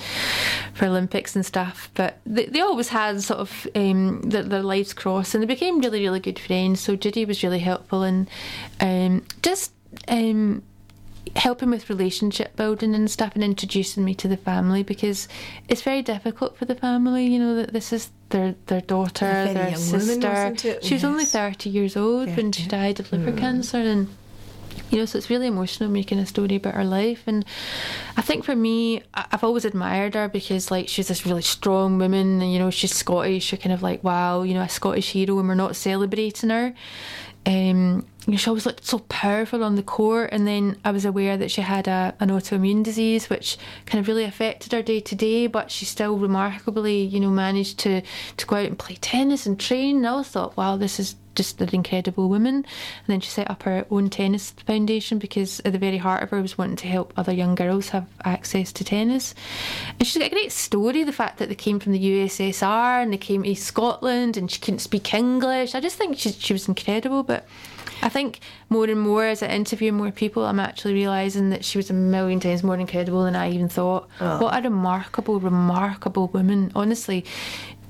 for 0.74 0.86
Olympics 0.86 1.36
and 1.36 1.46
stuff. 1.46 1.90
But 1.94 2.20
they, 2.26 2.46
they 2.48 2.62
always 2.62 2.90
had 2.90 3.22
sort 3.22 3.40
of 3.40 3.68
um, 3.76 4.22
their, 4.22 4.44
their 4.44 4.64
lives 4.64 4.94
cross, 4.94 5.34
and 5.34 5.42
they 5.42 5.48
became 5.48 5.80
really, 5.80 6.02
really 6.02 6.20
good 6.20 6.40
friends. 6.40 6.82
So 6.82 6.96
Judy 6.96 7.24
was 7.24 7.44
really 7.44 7.60
helpful 7.60 8.04
and 8.04 8.28
um, 8.82 9.26
just. 9.42 9.72
Um, 10.10 10.64
helping 11.36 11.70
with 11.70 11.90
relationship 11.90 12.56
building 12.56 12.94
and 12.96 13.10
stuff 13.10 13.34
and 13.36 13.44
introducing 13.44 14.06
me 14.06 14.14
to 14.16 14.28
the 14.28 14.38
family 14.38 14.84
because 14.84 15.28
it's 15.68 15.82
very 15.82 16.02
difficult 16.02 16.58
for 16.58 16.66
the 16.66 16.76
family 16.76 17.26
you 17.28 17.40
know 17.40 17.56
that 17.56 17.74
this 17.74 17.92
is 17.92 18.12
their 18.30 18.56
their 18.68 18.82
daughter 18.82 19.26
very 19.26 19.54
their 19.54 19.66
woman, 19.66 20.58
sister. 20.58 20.82
she 20.82 20.94
was 20.94 21.04
only 21.04 21.26
30 21.26 21.70
years 21.70 21.98
old 21.98 22.28
when 22.36 22.52
she 22.52 22.68
died 22.68 23.00
of 23.00 23.12
liver 23.12 23.32
cancer 23.32 23.78
and 23.78 24.08
you 24.92 25.00
know 25.00 25.06
so 25.06 25.18
it's 25.18 25.30
really 25.30 25.48
emotional 25.48 25.90
making 25.90 26.20
a 26.20 26.26
story 26.26 26.56
about 26.56 26.76
her 26.76 26.84
life. 26.84 27.24
And 27.28 27.44
i 28.18 28.22
think 28.22 28.44
for 28.44 28.56
me 28.56 29.02
i've 29.14 29.44
always 29.44 29.66
admired 29.66 30.16
her 30.16 30.28
because 30.28 30.70
like 30.70 30.88
she's 30.88 31.08
this 31.08 31.26
really 31.26 31.42
strong 31.42 31.98
woman 31.98 32.42
and 32.42 32.54
you 32.54 32.60
know 32.60 32.70
she's 32.70 32.94
scottish. 32.94 33.52
You're 33.52 33.60
kind 33.60 33.74
of 33.74 33.82
like 33.82 34.04
wow 34.04 34.44
you 34.44 34.54
know 34.54 34.62
a 34.62 34.70
scottish 34.70 35.12
hero 35.12 35.40
and 35.40 35.48
we're 35.48 35.56
not 35.56 35.76
celebrating 35.76 36.50
her. 36.50 36.74
Um 37.46 38.06
she 38.34 38.50
always 38.50 38.66
looked 38.66 38.86
so 38.86 39.00
powerful 39.00 39.64
on 39.64 39.76
the 39.76 39.84
court 39.84 40.30
and 40.32 40.48
then 40.48 40.78
I 40.84 40.92
was 40.92 41.06
aware 41.06 41.38
that 41.38 41.52
she 41.52 41.62
had 41.62 41.88
a, 41.88 42.16
an 42.20 42.30
autoimmune 42.30 42.84
disease 42.84 43.30
which 43.30 43.58
kind 43.86 44.00
of 44.00 44.08
really 44.08 44.24
affected 44.24 44.72
her 44.72 44.82
day 44.82 45.00
to 45.02 45.16
day 45.16 45.48
but 45.48 45.70
she 45.70 45.86
still 45.86 46.18
remarkably 46.18 47.02
you 47.02 47.20
know 47.20 47.30
managed 47.30 47.80
to 47.80 48.02
to 48.38 48.46
go 48.46 48.56
out 48.56 48.66
and 48.66 48.80
play 48.80 48.96
tennis 48.96 49.46
and 49.46 49.60
train. 49.60 49.98
And 49.98 50.08
I 50.08 50.12
always 50.12 50.28
thought 50.28 50.58
wow 50.58 50.76
this 50.78 51.00
is 51.00 51.16
just 51.36 51.62
an 51.62 51.70
incredible 51.74 52.30
woman. 52.30 52.56
And 52.56 52.66
then 53.08 53.20
she 53.20 53.30
set 53.30 53.50
up 53.50 53.64
her 53.64 53.86
own 53.92 54.10
tennis 54.10 54.52
foundation 54.52 55.20
because 55.20 55.62
at 55.66 55.74
the 55.74 55.78
very 55.78 55.98
heart 55.98 56.24
of 56.24 56.32
her 56.32 56.42
was 56.42 56.58
wanting 56.58 56.78
to 56.78 56.88
help 56.88 57.14
other 57.18 57.34
young 57.34 57.56
girls 57.56 57.90
have 57.90 58.08
access 58.24 58.72
to 58.74 58.84
tennis. 58.84 59.36
And 60.00 60.08
she's 60.08 60.18
got 60.18 60.28
a 60.28 60.30
great 60.30 60.52
story 60.52 61.04
the 61.04 61.12
fact 61.12 61.38
that 61.40 61.50
they 61.50 61.56
came 61.56 61.80
from 61.80 61.92
the 61.92 62.00
USSR 62.00 63.04
and 63.04 63.12
they 63.12 63.18
came 63.18 63.44
to 63.44 63.56
Scotland 63.56 64.38
and 64.38 64.50
she 64.50 64.60
couldn't 64.60 64.80
speak 64.80 65.14
English. 65.14 65.76
I 65.76 65.80
just 65.80 65.98
think 65.98 66.18
she, 66.18 66.32
she 66.32 66.54
was 66.54 66.68
incredible 66.68 67.24
but 67.24 67.46
I 68.02 68.10
think 68.10 68.40
more 68.70 68.86
and 68.86 69.00
more 69.00 69.26
as 69.26 69.42
I 69.42 69.48
interview 69.48 69.92
more 69.92 70.12
people, 70.12 70.46
I'm 70.46 70.60
actually 70.60 70.94
realising 70.94 71.50
that 71.50 71.64
she 71.66 71.78
was 71.78 71.90
a 71.90 71.94
million 71.94 72.40
times 72.40 72.64
more 72.64 72.76
incredible 72.76 73.24
than 73.24 73.36
I 73.36 73.52
even 73.52 73.70
thought. 73.70 74.10
Oh. 74.20 74.42
What 74.42 74.58
a 74.58 74.62
remarkable, 74.62 75.40
remarkable 75.40 76.28
woman. 76.28 76.72
Honestly, 76.76 77.26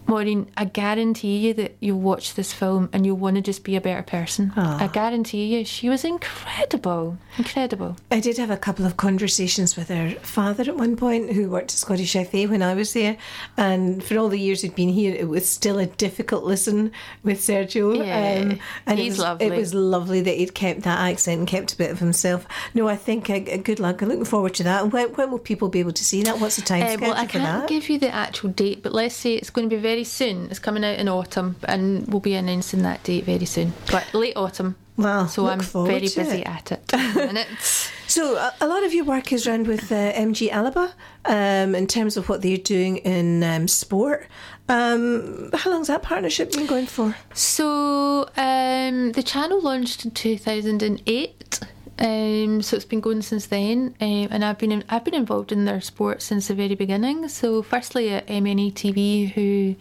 Maureen, 0.07 0.51
I 0.55 0.65
guarantee 0.65 1.37
you 1.37 1.53
that 1.55 1.75
you'll 1.79 1.99
watch 1.99 2.35
this 2.35 2.53
film 2.53 2.89
and 2.93 3.05
you'll 3.05 3.17
want 3.17 3.35
to 3.37 3.41
just 3.41 3.63
be 3.63 3.75
a 3.75 3.81
better 3.81 4.03
person. 4.03 4.51
I 4.55 4.87
guarantee 4.87 5.45
you, 5.55 5.65
she 5.65 5.89
was 5.89 6.03
incredible. 6.03 7.17
Incredible. 7.37 7.97
I 8.11 8.19
did 8.19 8.37
have 8.37 8.49
a 8.51 8.57
couple 8.57 8.85
of 8.85 8.97
conversations 8.97 9.75
with 9.75 9.89
her 9.89 10.11
father 10.21 10.63
at 10.63 10.75
one 10.77 10.95
point, 10.95 11.33
who 11.33 11.49
worked 11.49 11.71
at 11.71 11.77
Scottish 11.77 12.13
FA 12.13 12.43
when 12.45 12.61
I 12.61 12.73
was 12.73 12.93
there. 12.93 13.17
And 13.57 14.03
for 14.03 14.17
all 14.17 14.29
the 14.29 14.39
years 14.39 14.61
he'd 14.61 14.75
been 14.75 14.89
here, 14.89 15.13
it 15.15 15.27
was 15.27 15.49
still 15.49 15.79
a 15.79 15.85
difficult 15.85 16.43
listen 16.43 16.91
with 17.23 17.39
Sergio. 17.39 17.91
Um, 17.99 18.05
Yeah, 18.05 18.57
and 18.85 18.99
he's 18.99 19.07
it 19.07 19.17
was, 19.17 19.19
lovely. 19.19 19.45
It 19.47 19.55
was 19.57 19.73
lovely 19.73 20.21
that 20.21 20.37
he'd 20.37 20.53
kept 20.53 20.81
that 20.81 20.99
accent 20.99 21.39
and 21.39 21.47
kept 21.47 21.73
a 21.73 21.77
bit 21.77 21.91
of 21.91 21.99
himself. 21.99 22.45
No, 22.73 22.87
I 22.87 22.95
think 22.95 23.29
uh, 23.29 23.39
good 23.39 23.79
luck. 23.79 24.01
I'm 24.01 24.09
looking 24.09 24.25
forward 24.25 24.53
to 24.55 24.63
that. 24.63 24.91
When, 24.91 25.09
when 25.13 25.31
will 25.31 25.39
people 25.39 25.69
be 25.69 25.79
able 25.79 25.93
to 25.93 26.03
see 26.03 26.23
that? 26.23 26.39
What's 26.39 26.55
the 26.57 26.61
time 26.61 26.83
Uh, 26.83 26.87
schedule 26.89 27.07
well, 27.07 27.17
I 27.17 27.25
can't 27.25 27.67
give 27.67 27.89
you 27.89 27.97
the 27.97 28.09
actual 28.09 28.49
date, 28.49 28.83
but 28.83 28.93
let's 28.93 29.15
say 29.15 29.33
it's 29.35 29.49
going 29.49 29.69
to 29.69 29.75
be 29.75 29.81
very 29.81 29.94
soon. 30.03 30.49
It's 30.49 30.59
coming 30.59 30.83
out 30.83 30.99
in 30.99 31.07
autumn, 31.07 31.55
and 31.63 32.07
we'll 32.07 32.19
be 32.19 32.35
announcing 32.35 32.81
that 32.83 33.03
date 33.03 33.25
very 33.25 33.45
soon. 33.45 33.73
But 33.91 34.13
late 34.13 34.35
autumn. 34.35 34.75
Well, 34.97 35.27
so 35.27 35.47
I'm 35.47 35.59
very 35.59 35.99
busy 36.01 36.41
it. 36.41 36.47
at 36.47 36.71
it. 36.71 37.47
So 38.07 38.35
a, 38.35 38.53
a 38.61 38.67
lot 38.67 38.83
of 38.83 38.93
your 38.93 39.03
work 39.03 39.33
is 39.33 39.47
around 39.47 39.67
with 39.67 39.91
uh, 39.91 40.13
MG 40.13 40.49
Alba 40.51 40.93
um, 41.25 41.73
in 41.73 41.87
terms 41.87 42.17
of 42.17 42.29
what 42.29 42.41
they're 42.41 42.55
doing 42.55 42.97
in 42.97 43.43
um, 43.43 43.67
sport. 43.67 44.27
Um, 44.69 45.49
how 45.53 45.71
long's 45.71 45.87
that 45.87 46.03
partnership 46.03 46.51
been 46.51 46.65
going 46.67 46.85
for? 46.85 47.15
So 47.33 48.29
um, 48.37 49.11
the 49.13 49.23
channel 49.23 49.59
launched 49.59 50.05
in 50.05 50.11
2008. 50.11 51.59
Um, 51.97 52.61
so 52.61 52.75
it's 52.75 52.85
been 52.85 52.99
going 52.99 53.21
since 53.21 53.45
then, 53.45 53.95
um, 54.01 54.27
and 54.31 54.43
I've 54.43 54.57
been 54.57 54.71
in, 54.71 54.83
I've 54.89 55.05
been 55.05 55.13
involved 55.13 55.51
in 55.51 55.65
their 55.65 55.81
sport 55.81 56.21
since 56.21 56.47
the 56.47 56.53
very 56.53 56.75
beginning. 56.75 57.27
So 57.29 57.61
firstly 57.61 58.09
at 58.09 58.27
MNE 58.27 58.73
TV, 58.73 59.31
who 59.31 59.75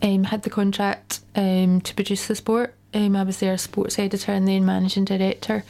um, 0.00 0.24
had 0.24 0.42
the 0.42 0.50
contract 0.50 1.20
um, 1.34 1.80
to 1.82 1.94
produce 1.94 2.26
the 2.26 2.34
sport. 2.34 2.74
Um, 2.94 3.16
I 3.16 3.22
was 3.22 3.40
their 3.40 3.56
sports 3.56 3.98
editor 3.98 4.32
and 4.32 4.46
then 4.46 4.66
managing 4.66 5.06
director, 5.06 5.64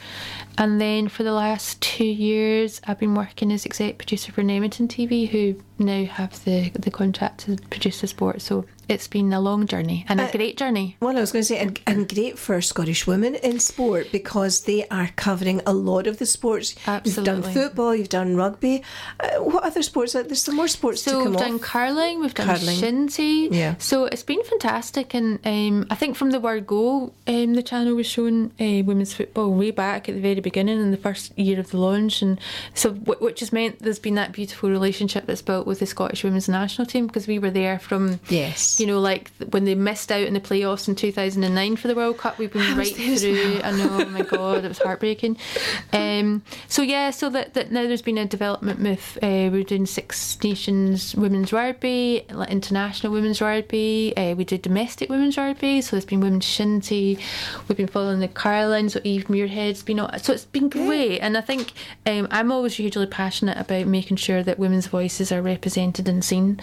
and 0.57 0.79
then 0.81 1.07
for 1.07 1.23
the 1.23 1.31
last 1.31 1.81
two 1.81 2.03
years, 2.03 2.81
I've 2.85 2.99
been 2.99 3.15
working 3.15 3.51
as 3.53 3.65
exec 3.65 3.97
producer 3.97 4.33
for 4.33 4.41
Nemeton 4.41 4.89
TV, 4.89 5.29
who 5.29 5.61
now 5.79 6.03
have 6.03 6.43
the 6.43 6.69
the 6.71 6.91
contract 6.91 7.45
to 7.45 7.55
produce 7.69 8.01
the 8.01 8.07
sport. 8.07 8.41
So 8.41 8.65
it's 8.89 9.07
been 9.07 9.31
a 9.33 9.39
long 9.39 9.65
journey 9.67 10.05
and 10.09 10.19
a 10.21 10.31
great 10.31 10.57
journey. 10.57 10.97
Well, 10.99 11.17
I 11.17 11.21
was 11.21 11.31
going 11.31 11.41
to 11.43 11.47
say, 11.47 11.57
and, 11.59 11.79
and 11.87 12.07
great 12.13 12.37
for 12.39 12.61
Scottish 12.61 13.05
women 13.07 13.35
in 13.35 13.59
sport 13.59 14.07
because 14.11 14.61
they 14.61 14.87
are 14.89 15.09
covering 15.15 15.61
a 15.65 15.73
lot 15.73 16.07
of 16.07 16.19
the 16.19 16.25
sports. 16.25 16.75
You've 16.75 17.15
done 17.15 17.37
Absolutely. 17.37 17.53
football, 17.53 17.95
you've 17.95 18.09
done 18.09 18.35
rugby. 18.35 18.83
Uh, 19.19 19.29
what 19.43 19.63
other 19.63 19.81
sports? 19.81 20.15
Uh, 20.15 20.23
There's 20.23 20.41
some 20.41 20.55
more 20.55 20.67
sports 20.67 21.01
So 21.03 21.11
to 21.11 21.23
come 21.23 21.33
we've 21.33 21.39
done 21.41 21.55
off. 21.55 21.61
curling, 21.61 22.19
we've 22.21 22.33
done 22.33 22.47
Curling. 22.47 22.77
shinty. 22.79 23.49
Yeah. 23.51 23.75
So 23.77 24.05
it's 24.05 24.23
been 24.23 24.43
fantastic, 24.43 25.13
and 25.13 25.39
um, 25.45 25.85
I 25.89 25.95
think 25.95 26.15
from 26.15 26.31
the 26.31 26.39
word 26.39 26.67
go, 26.67 27.13
um, 27.27 27.53
the 27.53 27.63
channel 27.63 27.95
was 27.95 28.07
showing 28.07 28.51
uh, 28.59 28.83
women's 28.85 29.13
football 29.13 29.53
way 29.53 29.71
back 29.71 30.09
at 30.09 30.15
the 30.15 30.21
very 30.21 30.39
beginning 30.39 30.79
in 30.79 30.91
the 30.91 30.97
first 30.97 31.37
year 31.37 31.59
of 31.59 31.69
the 31.71 31.77
launch, 31.77 32.21
and 32.21 32.39
so 32.73 32.91
wh- 32.93 33.21
which 33.21 33.39
has 33.39 33.51
meant 33.53 33.79
there's 33.79 33.99
been 33.99 34.15
that 34.15 34.31
beautiful 34.31 34.69
relationship 34.69 35.25
that's 35.25 35.41
built 35.41 35.65
with 35.67 35.79
the 35.79 35.85
Scottish 35.85 36.23
women's 36.23 36.49
national 36.49 36.85
team 36.85 37.07
because 37.07 37.27
we 37.27 37.39
were 37.39 37.51
there 37.51 37.79
from 37.79 38.19
Yes. 38.29 38.72
You 38.79 38.87
know, 38.87 38.99
like 38.99 39.31
when 39.51 39.65
they 39.65 39.75
missed 39.75 40.11
out 40.11 40.23
in 40.23 40.33
the 40.33 40.39
playoffs 40.39 40.87
in 40.87 40.95
2009 40.95 41.75
for 41.75 41.87
the 41.87 41.95
World 41.95 42.17
Cup, 42.17 42.37
we've 42.37 42.51
been 42.51 42.77
right 42.77 42.95
through. 42.95 43.61
I 43.63 43.71
know, 43.71 43.89
oh 44.01 44.05
my 44.05 44.21
God, 44.21 44.65
it 44.65 44.67
was 44.67 44.79
heartbreaking. 44.79 45.37
Um, 45.91 46.43
so, 46.67 46.81
yeah, 46.81 47.11
so 47.11 47.29
that, 47.29 47.53
that 47.53 47.71
now 47.71 47.83
there's 47.83 48.01
been 48.01 48.17
a 48.17 48.25
development 48.25 48.79
move. 48.79 49.17
Uh, 49.21 49.49
we're 49.51 49.63
doing 49.63 49.85
Six 49.85 50.41
Nations 50.43 51.15
women's 51.15 51.53
rugby, 51.53 52.25
international 52.49 53.13
women's 53.13 53.41
rugby. 53.41 54.13
Uh, 54.17 54.33
we 54.33 54.43
did 54.43 54.61
domestic 54.61 55.09
women's 55.09 55.37
rugby. 55.37 55.81
So 55.81 55.91
there's 55.91 56.05
been 56.05 56.19
women's 56.19 56.45
shinty. 56.45 57.19
We've 57.67 57.77
been 57.77 57.87
following 57.87 58.19
the 58.19 58.27
Carolines. 58.27 58.93
So 58.93 59.01
Eve 59.03 59.25
Muirhead's 59.25 59.83
been 59.83 59.99
on. 59.99 60.17
So 60.19 60.33
it's 60.33 60.45
been 60.45 60.69
great. 60.69 61.19
And 61.19 61.37
I 61.37 61.41
think 61.41 61.73
um, 62.05 62.27
I'm 62.31 62.51
always 62.51 62.75
hugely 62.75 63.05
passionate 63.05 63.57
about 63.57 63.87
making 63.87 64.17
sure 64.17 64.43
that 64.43 64.59
women's 64.59 64.87
voices 64.87 65.31
are 65.31 65.41
represented 65.41 66.07
and 66.07 66.23
seen 66.23 66.59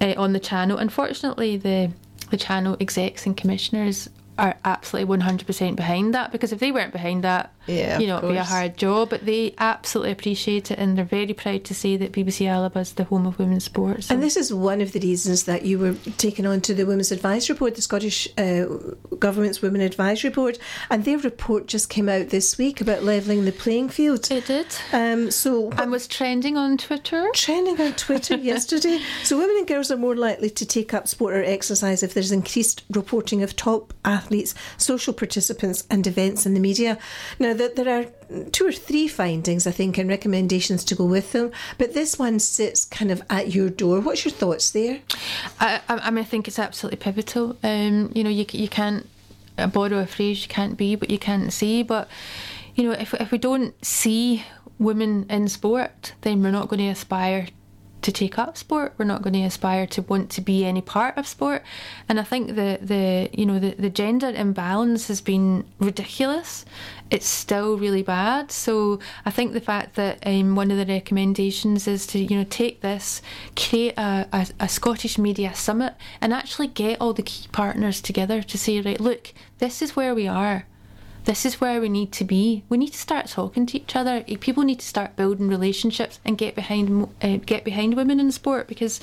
uh, 0.00 0.14
on 0.16 0.32
the 0.32 0.40
channel. 0.40 0.78
Unfortunately, 0.78 1.51
the 1.56 1.92
the 2.30 2.36
channel 2.36 2.76
execs 2.80 3.26
and 3.26 3.36
commissioners 3.36 4.08
are 4.38 4.56
absolutely 4.64 5.18
100% 5.18 5.76
behind 5.76 6.14
that 6.14 6.32
because 6.32 6.52
if 6.52 6.58
they 6.58 6.72
weren't 6.72 6.92
behind 6.92 7.22
that, 7.22 7.52
Yeah, 7.66 7.98
you 7.98 8.06
know, 8.06 8.18
it'd 8.18 8.30
be 8.30 8.36
a 8.36 8.44
hard 8.44 8.76
job. 8.76 9.10
But 9.10 9.24
they 9.26 9.54
absolutely 9.58 10.12
appreciate 10.12 10.70
it 10.70 10.78
and 10.78 10.96
they're 10.96 11.04
very 11.04 11.32
proud 11.32 11.64
to 11.64 11.74
say 11.74 11.96
that 11.96 12.12
BBC 12.12 12.48
Alba 12.48 12.80
is 12.80 12.92
the 12.94 13.04
home 13.04 13.26
of 13.26 13.38
women's 13.38 13.64
sports. 13.64 14.10
And 14.10 14.22
this 14.22 14.36
is 14.36 14.52
one 14.52 14.80
of 14.80 14.92
the 14.92 15.00
reasons 15.00 15.44
that 15.44 15.64
you 15.64 15.78
were 15.78 15.94
taken 16.18 16.46
on 16.46 16.60
to 16.62 16.74
the 16.74 16.84
Women's 16.84 17.12
Advisory 17.12 17.56
Board, 17.56 17.74
the 17.76 17.82
Scottish 17.82 18.28
uh, 18.38 18.64
Government's 19.18 19.62
Women 19.62 19.80
Advisory 19.80 20.30
Board, 20.30 20.58
and 20.90 21.04
their 21.04 21.18
report 21.18 21.66
just 21.66 21.88
came 21.88 22.08
out 22.08 22.28
this 22.30 22.58
week 22.58 22.80
about 22.80 23.02
levelling 23.04 23.44
the 23.44 23.52
playing 23.52 23.88
field. 23.88 24.30
it 24.30 24.46
did. 24.46 24.66
Um, 24.92 25.30
so 25.30 25.70
And 25.72 25.90
was 25.90 26.08
trending 26.08 26.56
on 26.56 26.76
Twitter. 26.78 27.28
trending 27.34 27.80
on 27.80 27.92
Twitter 27.94 28.36
yesterday. 28.38 29.00
So 29.24 29.38
women 29.38 29.56
and 29.58 29.66
girls 29.68 29.90
are 29.90 29.96
more 29.96 30.16
likely 30.16 30.50
to 30.50 30.66
take 30.66 30.92
up 30.94 31.06
sport 31.08 31.34
or 31.34 31.42
exercise 31.44 32.02
if 32.02 32.14
there's 32.14 32.32
increased 32.32 32.82
reporting 32.90 33.42
of 33.42 33.54
top 33.56 33.92
athletes, 34.04 34.54
social 34.78 35.12
participants, 35.12 35.84
and 35.90 36.06
events 36.06 36.46
in 36.46 36.54
the 36.54 36.60
media. 36.60 36.98
Now 37.38 37.51
that 37.54 37.76
there 37.76 37.88
are 37.88 38.06
two 38.50 38.66
or 38.66 38.72
three 38.72 39.08
findings, 39.08 39.66
I 39.66 39.70
think, 39.70 39.98
and 39.98 40.08
recommendations 40.08 40.84
to 40.84 40.94
go 40.94 41.04
with 41.04 41.32
them, 41.32 41.52
but 41.78 41.94
this 41.94 42.18
one 42.18 42.38
sits 42.38 42.84
kind 42.84 43.10
of 43.10 43.22
at 43.30 43.54
your 43.54 43.70
door. 43.70 44.00
What's 44.00 44.24
your 44.24 44.32
thoughts 44.32 44.70
there? 44.70 45.00
I, 45.60 45.80
I, 45.88 46.10
mean, 46.10 46.24
I 46.24 46.24
think 46.24 46.48
it's 46.48 46.58
absolutely 46.58 46.98
pivotal. 46.98 47.56
Um, 47.62 48.10
you 48.14 48.24
know, 48.24 48.30
you 48.30 48.46
you 48.52 48.68
can't 48.68 49.06
borrow 49.72 49.98
a 49.98 50.06
phrase. 50.06 50.42
You 50.42 50.48
can't 50.48 50.76
be 50.76 50.96
what 50.96 51.10
you 51.10 51.18
can't 51.18 51.52
see. 51.52 51.82
But 51.82 52.08
you 52.74 52.84
know, 52.84 52.92
if 52.92 53.14
if 53.14 53.30
we 53.30 53.38
don't 53.38 53.74
see 53.84 54.44
women 54.78 55.26
in 55.28 55.48
sport, 55.48 56.14
then 56.22 56.42
we're 56.42 56.50
not 56.50 56.68
going 56.68 56.80
to 56.80 56.88
aspire 56.88 57.48
to 58.02 58.12
take 58.12 58.38
up 58.38 58.56
sport. 58.56 58.94
We're 58.98 59.04
not 59.04 59.22
going 59.22 59.34
to 59.34 59.42
aspire 59.42 59.86
to 59.88 60.02
want 60.02 60.30
to 60.30 60.40
be 60.40 60.64
any 60.64 60.82
part 60.82 61.16
of 61.16 61.26
sport. 61.26 61.62
And 62.08 62.20
I 62.20 62.24
think 62.24 62.48
the 62.48 62.78
the 62.80 63.30
you 63.32 63.46
know 63.46 63.58
the, 63.58 63.70
the 63.70 63.90
gender 63.90 64.30
imbalance 64.30 65.08
has 65.08 65.20
been 65.20 65.64
ridiculous. 65.78 66.64
It's 67.10 67.26
still 67.26 67.76
really 67.76 68.02
bad. 68.02 68.50
So 68.50 68.98
I 69.24 69.30
think 69.30 69.52
the 69.52 69.60
fact 69.60 69.96
that 69.96 70.18
um, 70.26 70.56
one 70.56 70.70
of 70.70 70.78
the 70.78 70.86
recommendations 70.86 71.86
is 71.86 72.06
to 72.08 72.18
you 72.18 72.36
know 72.36 72.46
take 72.48 72.80
this, 72.80 73.22
create 73.56 73.94
a, 73.96 74.28
a, 74.32 74.46
a 74.60 74.68
Scottish 74.68 75.18
media 75.18 75.54
summit, 75.54 75.94
and 76.20 76.32
actually 76.32 76.68
get 76.68 77.00
all 77.00 77.12
the 77.12 77.22
key 77.22 77.48
partners 77.52 78.00
together 78.00 78.42
to 78.42 78.58
say 78.58 78.80
right, 78.80 79.00
look, 79.00 79.32
this 79.58 79.82
is 79.82 79.94
where 79.94 80.14
we 80.14 80.26
are 80.26 80.66
this 81.24 81.46
is 81.46 81.60
where 81.60 81.80
we 81.80 81.88
need 81.88 82.12
to 82.12 82.24
be. 82.24 82.64
We 82.68 82.78
need 82.78 82.92
to 82.92 82.98
start 82.98 83.26
talking 83.26 83.66
to 83.66 83.78
each 83.78 83.94
other. 83.94 84.22
People 84.22 84.64
need 84.64 84.80
to 84.80 84.86
start 84.86 85.16
building 85.16 85.48
relationships 85.48 86.18
and 86.24 86.36
get 86.36 86.54
behind 86.54 87.08
uh, 87.22 87.36
get 87.36 87.64
behind 87.64 87.94
women 87.94 88.20
in 88.20 88.32
sport 88.32 88.66
because, 88.66 89.00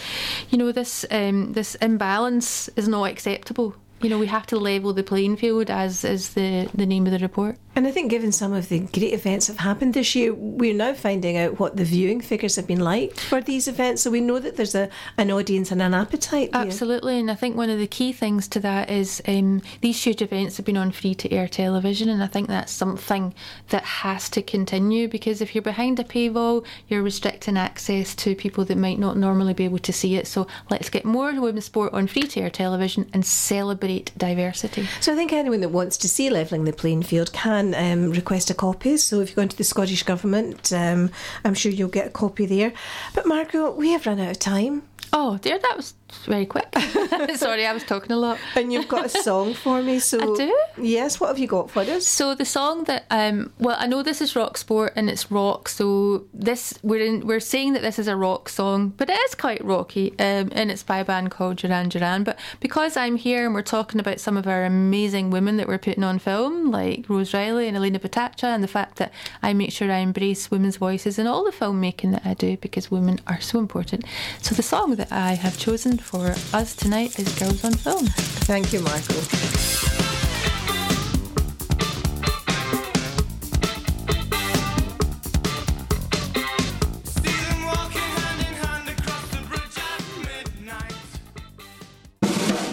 you 0.50 0.58
know, 0.58 0.72
this 0.72 1.06
um, 1.12 1.54
this 1.54 1.76
imbalance 1.76 2.70
is 2.76 2.88
not 2.88 3.04
acceptable. 3.06 3.76
You 4.02 4.10
know, 4.10 4.20
we 4.20 4.28
have 4.28 4.48
to 4.48 4.58
level 4.58 4.94
the 4.94 5.04
playing 5.04 5.38
field, 5.38 5.70
as 5.70 6.04
is 6.04 6.34
the 6.34 6.70
the 6.74 6.86
name 6.86 7.06
of 7.06 7.12
the 7.12 7.20
report. 7.20 7.58
And 7.76 7.88
I 7.88 7.92
think, 7.92 8.10
given 8.10 8.32
some 8.32 8.52
of 8.52 8.68
the 8.68 8.80
great 8.80 9.14
events 9.14 9.48
that 9.48 9.54
have 9.54 9.66
happened 9.66 9.94
this 9.94 10.16
year, 10.16 10.34
we're 10.34 10.74
now 10.74 10.94
finding 10.94 11.38
out 11.38 11.60
what 11.60 11.78
the 11.78 11.86
viewing 11.86 12.20
figures 12.20 12.56
have 12.56 12.68
been 12.68 12.80
like 12.80 13.16
for 13.16 13.42
these 13.42 13.68
events. 13.68 14.02
So 14.02 14.12
we 14.12 14.22
know 14.22 14.40
that 14.40 14.58
there's 14.58 14.76
a 14.76 14.90
an 15.18 15.32
audience 15.32 15.72
and 15.72 15.82
an 15.82 15.94
appetite. 15.94 16.52
there. 16.52 16.62
Absolutely, 16.62 17.20
and 17.20 17.32
I 17.32 17.36
think 17.36 17.56
one 17.56 17.70
of 17.70 17.80
the 17.80 17.88
key 17.88 18.12
things 18.12 18.48
to 18.50 18.60
that 18.62 18.90
is 18.90 19.22
um, 19.28 19.62
these 19.82 20.04
huge 20.04 20.22
events 20.22 20.58
have 20.58 20.66
been 20.66 20.78
on 20.78 20.92
free 20.92 21.16
to 21.16 21.32
air 21.32 21.48
television, 21.48 22.10
and 22.10 22.24
I 22.24 22.28
think 22.28 22.48
that's 22.48 22.72
something 22.72 23.34
that 23.70 23.84
has 23.84 24.30
to 24.32 24.42
continue 24.42 25.08
because 25.08 25.42
if 25.42 25.56
you're 25.56 25.62
behind 25.62 26.00
a 26.00 26.04
paywall, 26.04 26.66
you're 26.88 27.04
restricting 27.04 27.58
access 27.58 28.16
to 28.16 28.36
people 28.36 28.66
that 28.66 28.78
might 28.78 29.00
not 29.00 29.16
normally 29.16 29.54
be 29.54 29.66
able 29.66 29.80
to 29.80 29.94
see 29.94 30.16
it. 30.16 30.28
So 30.28 30.48
let's 30.70 30.90
get 30.90 31.06
more 31.06 31.40
women's 31.40 31.66
sport 31.66 31.94
on 31.94 32.08
free 32.08 32.24
to 32.24 32.42
air 32.42 32.50
television 32.50 33.10
and 33.14 33.26
celebrate 33.26 34.12
diversity. 34.18 34.88
So 35.00 35.14
I 35.14 35.16
think 35.16 35.32
anyone 35.32 35.62
that 35.62 35.70
wants 35.70 35.98
to 35.98 36.10
see 36.10 36.30
levelling 36.30 36.66
the 36.66 36.74
playing 36.74 37.04
field 37.04 37.32
can 37.32 37.69
um, 37.76 38.12
request 38.12 38.50
a 38.50 38.54
copy. 38.54 38.98
So 38.98 39.20
if 39.20 39.30
you 39.30 39.36
go 39.36 39.42
into 39.42 39.58
the 39.58 39.64
Scottish 39.64 40.04
Government, 40.04 40.72
um, 40.74 41.12
I'm 41.44 41.54
sure 41.54 41.72
you'll 41.72 41.90
get 41.90 42.08
a 42.08 42.12
copy 42.12 42.46
there. 42.46 42.74
But 43.14 43.26
Margot, 43.26 43.72
we 43.72 43.92
have 43.92 44.06
run 44.06 44.20
out 44.20 44.32
of 44.32 44.40
time. 44.40 44.84
Oh 45.12 45.38
dear, 45.38 45.58
that 45.58 45.74
was 45.76 45.94
very 46.26 46.46
quick. 46.46 46.68
Sorry, 47.36 47.66
I 47.66 47.74
was 47.74 47.84
talking 47.84 48.12
a 48.12 48.18
lot. 48.18 48.38
And 48.56 48.72
you've 48.72 48.88
got 48.88 49.06
a 49.06 49.10
song 49.10 49.54
for 49.54 49.82
me. 49.82 50.00
So 50.00 50.34
I 50.34 50.38
do? 50.38 50.60
Yes, 50.82 51.20
what 51.20 51.28
have 51.28 51.40
you 51.40 51.48
got 51.48 51.70
for 51.70 51.82
us? 51.82 52.08
So 52.08 52.36
the 52.36 52.46
song 52.46 52.86
that 52.86 53.06
um 53.12 53.52
well 53.60 53.76
I 53.80 53.88
know 53.88 54.02
this 54.04 54.22
is 54.22 54.36
rock 54.36 54.58
sport 54.58 54.94
and 54.96 55.10
it's 55.10 55.32
rock 55.32 55.70
so 55.70 56.26
this 56.34 56.80
we're 56.84 57.06
in 57.06 57.28
we're 57.28 57.40
saying 57.40 57.74
that 57.74 57.82
this 57.82 58.00
is 58.00 58.08
a 58.08 58.16
rock 58.16 58.50
song 58.50 58.90
but 58.98 59.10
it 59.10 59.20
is 59.20 59.36
quite 59.36 59.64
rocky 59.64 60.12
um 60.20 60.50
and 60.52 60.72
it's 60.72 60.84
by 60.84 61.00
a 61.00 61.06
band 61.06 61.32
called 61.32 61.58
Duran 61.58 61.90
Duran 61.90 62.24
but 62.24 62.40
because 62.60 62.98
I'm 62.98 63.16
here 63.16 63.46
and 63.46 63.54
we're 63.54 63.62
talking 63.62 64.00
about 64.00 64.20
some 64.20 64.38
of 64.38 64.48
our 64.48 64.66
amazing 64.66 65.30
women 65.30 65.58
that 65.58 65.68
we're 65.68 65.78
putting 65.78 66.04
on 66.04 66.20
film 66.20 66.72
like 66.72 67.08
Rose 67.10 67.34
Reilly 67.34 67.68
and 67.68 67.78
Elena 67.78 68.00
Baltacha 68.00 68.46
and 68.46 68.64
the 68.64 68.68
fact 68.68 68.98
that 68.98 69.12
I 69.42 69.54
make 69.54 69.72
sure 69.72 69.92
I 69.92 69.98
embrace 69.98 70.50
women's 70.50 70.78
voices 70.78 71.20
in 71.20 71.28
all 71.28 71.44
the 71.44 71.52
filmmaking 71.52 72.12
that 72.12 72.26
I 72.26 72.34
do 72.34 72.58
because 72.58 72.90
women 72.90 73.20
are 73.28 73.42
so 73.42 73.60
important 73.60 74.06
so 74.42 74.56
the 74.56 74.64
song 74.64 74.96
that 74.96 75.12
I 75.12 75.34
have 75.34 75.58
chosen 75.58 75.99
for 76.02 76.28
us 76.54 76.76
tonight 76.76 77.20
is 77.20 77.38
Girls 77.38 77.64
on 77.64 77.74
Film 77.74 78.06
Thank 78.50 78.74
you, 78.74 78.80
Michael. 78.80 79.16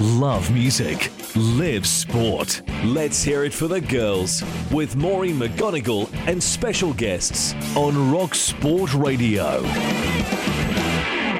Love 0.00 0.50
music, 0.50 1.12
live 1.36 1.86
sport. 1.86 2.62
Let's 2.84 3.22
hear 3.22 3.44
it 3.44 3.52
for 3.52 3.68
the 3.68 3.82
girls 3.82 4.42
with 4.72 4.96
Maureen 4.96 5.38
McGonigle 5.38 6.10
and 6.26 6.42
special 6.42 6.94
guests 6.94 7.54
on 7.76 8.10
Rock 8.10 8.34
Sport 8.34 8.94
Radio. 8.94 9.62